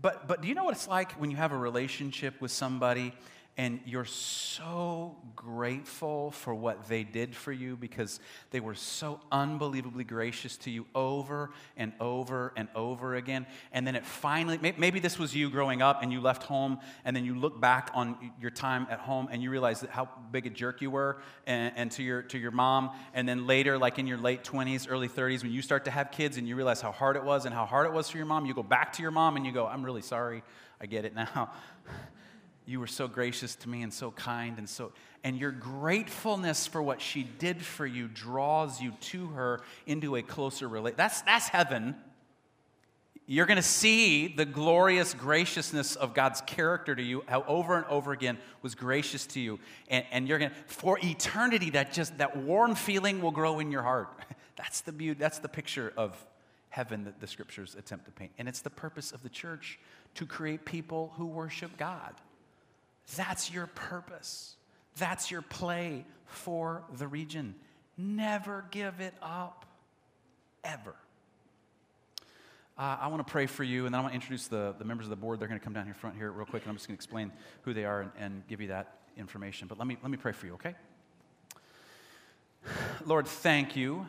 But, 0.00 0.26
but 0.28 0.40
do 0.40 0.48
you 0.48 0.54
know 0.54 0.64
what 0.64 0.74
it's 0.74 0.88
like 0.88 1.12
when 1.12 1.30
you 1.30 1.36
have 1.36 1.52
a 1.52 1.56
relationship 1.56 2.40
with 2.40 2.50
somebody 2.50 3.12
and 3.58 3.80
you're 3.84 4.06
so 4.06 5.14
grateful 5.36 6.30
for 6.30 6.54
what 6.54 6.88
they 6.88 7.04
did 7.04 7.36
for 7.36 7.52
you 7.52 7.76
because 7.76 8.18
they 8.50 8.60
were 8.60 8.74
so 8.74 9.20
unbelievably 9.30 10.04
gracious 10.04 10.56
to 10.56 10.70
you 10.70 10.86
over 10.94 11.50
and 11.76 11.92
over 12.00 12.54
and 12.56 12.68
over 12.74 13.14
again. 13.14 13.46
And 13.70 13.86
then 13.86 13.94
it 13.94 14.06
finally, 14.06 14.58
maybe 14.78 15.00
this 15.00 15.18
was 15.18 15.36
you 15.36 15.50
growing 15.50 15.82
up 15.82 16.02
and 16.02 16.10
you 16.10 16.20
left 16.22 16.44
home, 16.44 16.78
and 17.04 17.14
then 17.14 17.26
you 17.26 17.34
look 17.34 17.60
back 17.60 17.90
on 17.92 18.32
your 18.40 18.50
time 18.50 18.86
at 18.90 19.00
home 19.00 19.28
and 19.30 19.42
you 19.42 19.50
realize 19.50 19.84
how 19.90 20.08
big 20.30 20.46
a 20.46 20.50
jerk 20.50 20.80
you 20.80 20.90
were 20.90 21.20
and, 21.46 21.74
and 21.76 21.90
to, 21.92 22.02
your, 22.02 22.22
to 22.22 22.38
your 22.38 22.52
mom. 22.52 22.90
And 23.12 23.28
then 23.28 23.46
later, 23.46 23.76
like 23.76 23.98
in 23.98 24.06
your 24.06 24.18
late 24.18 24.44
20s, 24.44 24.86
early 24.88 25.08
30s, 25.08 25.42
when 25.42 25.52
you 25.52 25.60
start 25.60 25.84
to 25.84 25.90
have 25.90 26.10
kids 26.10 26.38
and 26.38 26.48
you 26.48 26.56
realize 26.56 26.80
how 26.80 26.92
hard 26.92 27.16
it 27.16 27.24
was 27.24 27.44
and 27.44 27.54
how 27.54 27.66
hard 27.66 27.86
it 27.86 27.92
was 27.92 28.08
for 28.08 28.16
your 28.16 28.26
mom, 28.26 28.46
you 28.46 28.54
go 28.54 28.62
back 28.62 28.94
to 28.94 29.02
your 29.02 29.10
mom 29.10 29.36
and 29.36 29.44
you 29.44 29.52
go, 29.52 29.66
I'm 29.66 29.84
really 29.84 30.02
sorry. 30.02 30.42
I 30.80 30.86
get 30.86 31.04
it 31.04 31.14
now. 31.14 31.52
you 32.66 32.80
were 32.80 32.86
so 32.86 33.08
gracious 33.08 33.54
to 33.56 33.68
me 33.68 33.82
and 33.82 33.92
so 33.92 34.10
kind 34.12 34.58
and 34.58 34.68
so 34.68 34.92
and 35.24 35.38
your 35.38 35.52
gratefulness 35.52 36.66
for 36.66 36.82
what 36.82 37.00
she 37.00 37.22
did 37.22 37.62
for 37.62 37.86
you 37.86 38.08
draws 38.08 38.80
you 38.80 38.92
to 39.00 39.28
her 39.28 39.60
into 39.86 40.16
a 40.16 40.22
closer 40.22 40.68
relation 40.68 40.96
that's 40.96 41.22
that's 41.22 41.48
heaven. 41.48 41.96
You're 43.24 43.46
going 43.46 43.56
to 43.56 43.62
see 43.62 44.26
the 44.28 44.44
glorious 44.44 45.14
graciousness 45.14 45.96
of 45.96 46.12
god's 46.12 46.40
character 46.42 46.94
to 46.94 47.02
you 47.02 47.24
how 47.26 47.44
over 47.46 47.76
and 47.76 47.86
over 47.86 48.12
again 48.12 48.38
was 48.62 48.74
gracious 48.74 49.26
to 49.28 49.40
you. 49.40 49.58
And, 49.88 50.04
and 50.10 50.28
you're 50.28 50.38
going 50.38 50.50
to 50.50 50.56
for 50.66 50.98
eternity 51.02 51.70
that 51.70 51.92
just 51.92 52.18
that 52.18 52.36
warm 52.36 52.74
feeling 52.74 53.22
will 53.22 53.30
grow 53.30 53.60
in 53.60 53.70
your 53.70 53.82
heart. 53.82 54.08
That's 54.56 54.82
the 54.82 54.92
beauty 54.92 55.18
that's 55.18 55.38
the 55.38 55.48
picture 55.48 55.92
of 55.96 56.14
heaven 56.68 57.04
that 57.04 57.20
the 57.20 57.26
scriptures 57.26 57.74
attempt 57.76 58.04
to 58.04 58.10
paint. 58.10 58.32
And 58.38 58.46
it's 58.48 58.60
the 58.60 58.70
purpose 58.70 59.10
of 59.10 59.22
the 59.22 59.28
church 59.28 59.78
to 60.14 60.26
create 60.26 60.64
people 60.64 61.12
who 61.16 61.26
worship 61.26 61.76
god 61.78 62.14
that's 63.16 63.52
your 63.52 63.66
purpose. 63.66 64.56
That's 64.96 65.30
your 65.30 65.42
play 65.42 66.04
for 66.26 66.84
the 66.96 67.06
region. 67.06 67.54
Never 67.96 68.64
give 68.70 69.00
it 69.00 69.14
up, 69.22 69.66
ever. 70.64 70.94
Uh, 72.78 72.96
I 73.00 73.08
want 73.08 73.24
to 73.24 73.30
pray 73.30 73.46
for 73.46 73.64
you, 73.64 73.84
and 73.84 73.94
then 73.94 73.98
I 73.98 74.02
want 74.02 74.12
to 74.12 74.16
introduce 74.16 74.46
the, 74.48 74.74
the 74.78 74.84
members 74.84 75.06
of 75.06 75.10
the 75.10 75.16
board. 75.16 75.38
They're 75.38 75.48
going 75.48 75.60
to 75.60 75.64
come 75.64 75.74
down 75.74 75.84
here 75.84 75.94
front 75.94 76.16
here 76.16 76.32
real 76.32 76.46
quick, 76.46 76.62
and 76.62 76.70
I'm 76.70 76.76
just 76.76 76.88
going 76.88 76.96
to 76.96 76.98
explain 76.98 77.30
who 77.62 77.74
they 77.74 77.84
are 77.84 78.00
and, 78.00 78.10
and 78.18 78.42
give 78.48 78.60
you 78.60 78.68
that 78.68 78.98
information. 79.16 79.68
But 79.68 79.78
let 79.78 79.86
me, 79.86 79.98
let 80.02 80.10
me 80.10 80.16
pray 80.16 80.32
for 80.32 80.46
you, 80.46 80.54
okay? 80.54 80.74
Lord, 83.04 83.26
thank 83.26 83.76
you 83.76 84.06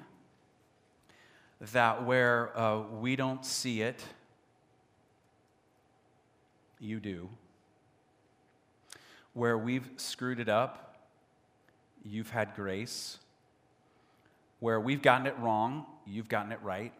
that 1.72 2.06
where 2.06 2.58
uh, 2.58 2.82
we 3.00 3.16
don't 3.16 3.46
see 3.46 3.82
it, 3.82 4.02
you 6.80 7.00
do. 7.00 7.30
Where 9.34 9.58
we've 9.58 9.90
screwed 9.98 10.40
it 10.40 10.50
up, 10.50 10.98
you've 12.04 12.30
had 12.30 12.56
grace. 12.56 13.18
Where 14.60 14.80
we've 14.80 15.02
gotten 15.02 15.28
it 15.28 15.38
wrong, 15.40 15.86
you've 16.06 16.30
gotten 16.30 16.52
it 16.52 16.60
right. 16.62 16.94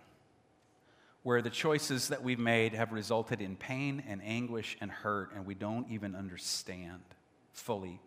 Where 1.22 1.42
the 1.42 1.50
choices 1.50 2.10
that 2.10 2.24
we've 2.24 2.40
made 2.40 2.74
have 2.74 2.92
resulted 2.92 3.40
in 3.40 3.56
pain 3.56 4.04
and 4.08 4.22
anguish 4.24 4.76
and 4.82 4.92
hurt, 4.92 5.34
and 5.34 5.46
we 5.46 5.54
don't 5.54 5.90
even 5.90 6.16
understand 6.16 7.02
fully. 7.54 8.00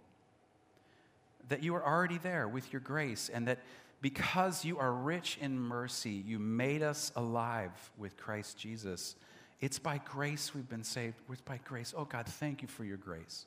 That 1.49 1.63
you 1.63 1.75
are 1.77 1.87
already 1.87 2.19
there 2.19 2.49
with 2.49 2.73
your 2.73 2.81
grace, 2.81 3.31
and 3.33 3.49
that 3.49 3.61
because 4.03 4.65
you 4.65 4.79
are 4.79 4.93
rich 4.93 5.39
in 5.41 5.59
mercy, 5.59 6.11
you 6.11 6.39
made 6.39 6.83
us 6.83 7.13
alive 7.17 7.73
with 7.97 8.17
Christ 8.17 8.59
Jesus. 8.59 9.17
It's 9.61 9.79
by 9.79 9.99
grace 10.05 10.55
we've 10.55 10.69
been 10.69 10.85
saved. 10.85 11.15
It's 11.31 11.41
by 11.41 11.61
grace. 11.65 11.95
Oh 11.97 12.05
God, 12.05 12.27
thank 12.27 12.61
you 12.61 12.69
for 12.69 12.85
your 12.85 12.99
grace. 12.99 13.47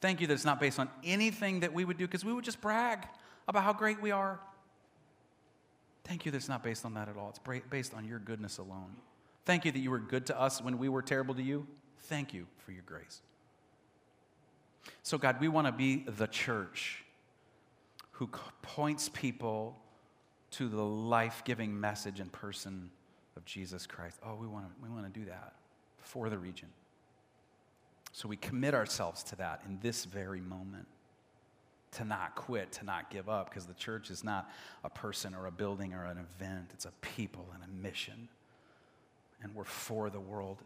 Thank 0.00 0.20
you 0.20 0.26
that 0.28 0.34
it's 0.34 0.44
not 0.44 0.60
based 0.60 0.78
on 0.78 0.88
anything 1.04 1.60
that 1.60 1.72
we 1.72 1.84
would 1.84 1.98
do 1.98 2.06
because 2.06 2.24
we 2.24 2.32
would 2.32 2.44
just 2.44 2.60
brag 2.60 3.06
about 3.48 3.64
how 3.64 3.72
great 3.72 4.00
we 4.00 4.10
are. 4.10 4.38
Thank 6.04 6.24
you 6.24 6.32
that 6.32 6.38
it's 6.38 6.48
not 6.48 6.62
based 6.62 6.84
on 6.84 6.94
that 6.94 7.08
at 7.08 7.16
all. 7.16 7.30
It's 7.30 7.60
based 7.68 7.94
on 7.94 8.06
your 8.06 8.18
goodness 8.18 8.58
alone. 8.58 8.96
Thank 9.44 9.64
you 9.64 9.72
that 9.72 9.78
you 9.78 9.90
were 9.90 9.98
good 9.98 10.26
to 10.26 10.40
us 10.40 10.62
when 10.62 10.78
we 10.78 10.88
were 10.88 11.02
terrible 11.02 11.34
to 11.34 11.42
you. 11.42 11.66
Thank 12.02 12.32
you 12.32 12.46
for 12.58 12.72
your 12.72 12.82
grace. 12.86 13.20
So, 15.02 15.18
God, 15.18 15.40
we 15.40 15.48
want 15.48 15.66
to 15.66 15.72
be 15.72 16.04
the 16.06 16.26
church 16.26 17.04
who 18.12 18.28
points 18.62 19.08
people 19.08 19.78
to 20.52 20.68
the 20.68 20.84
life 20.84 21.42
giving 21.44 21.78
message 21.78 22.20
and 22.20 22.32
person 22.32 22.90
of 23.36 23.44
Jesus 23.44 23.86
Christ. 23.86 24.18
Oh, 24.24 24.34
we 24.34 24.46
want 24.46 24.66
to 24.66 24.72
we 24.82 24.88
want 24.88 25.12
to 25.12 25.20
do 25.20 25.26
that 25.26 25.54
for 25.98 26.28
the 26.28 26.38
region. 26.38 26.68
So 28.18 28.28
we 28.28 28.36
commit 28.36 28.74
ourselves 28.74 29.22
to 29.22 29.36
that 29.36 29.62
in 29.64 29.78
this 29.80 30.04
very 30.04 30.40
moment. 30.40 30.88
To 31.92 32.04
not 32.04 32.34
quit, 32.34 32.72
to 32.72 32.84
not 32.84 33.10
give 33.10 33.28
up, 33.28 33.48
because 33.48 33.64
the 33.64 33.74
church 33.74 34.10
is 34.10 34.24
not 34.24 34.50
a 34.82 34.90
person 34.90 35.36
or 35.36 35.46
a 35.46 35.52
building 35.52 35.94
or 35.94 36.04
an 36.04 36.18
event. 36.18 36.70
It's 36.74 36.84
a 36.84 36.90
people 37.00 37.46
and 37.54 37.62
a 37.62 37.68
mission. 37.80 38.28
And 39.40 39.54
we're 39.54 39.62
for 39.62 40.10
the 40.10 40.18
world 40.18 40.64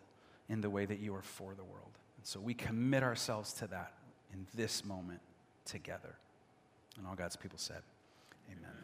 in 0.48 0.62
the 0.62 0.70
way 0.70 0.86
that 0.86 0.98
you 0.98 1.14
are 1.14 1.20
for 1.20 1.52
the 1.54 1.62
world. 1.62 1.92
And 2.16 2.26
so 2.26 2.40
we 2.40 2.54
commit 2.54 3.02
ourselves 3.02 3.52
to 3.52 3.66
that 3.66 3.92
in 4.32 4.46
this 4.54 4.82
moment 4.82 5.20
together. 5.66 6.16
And 6.96 7.06
all 7.06 7.14
God's 7.14 7.36
people 7.36 7.58
said, 7.58 7.82
Amen. 8.50 8.81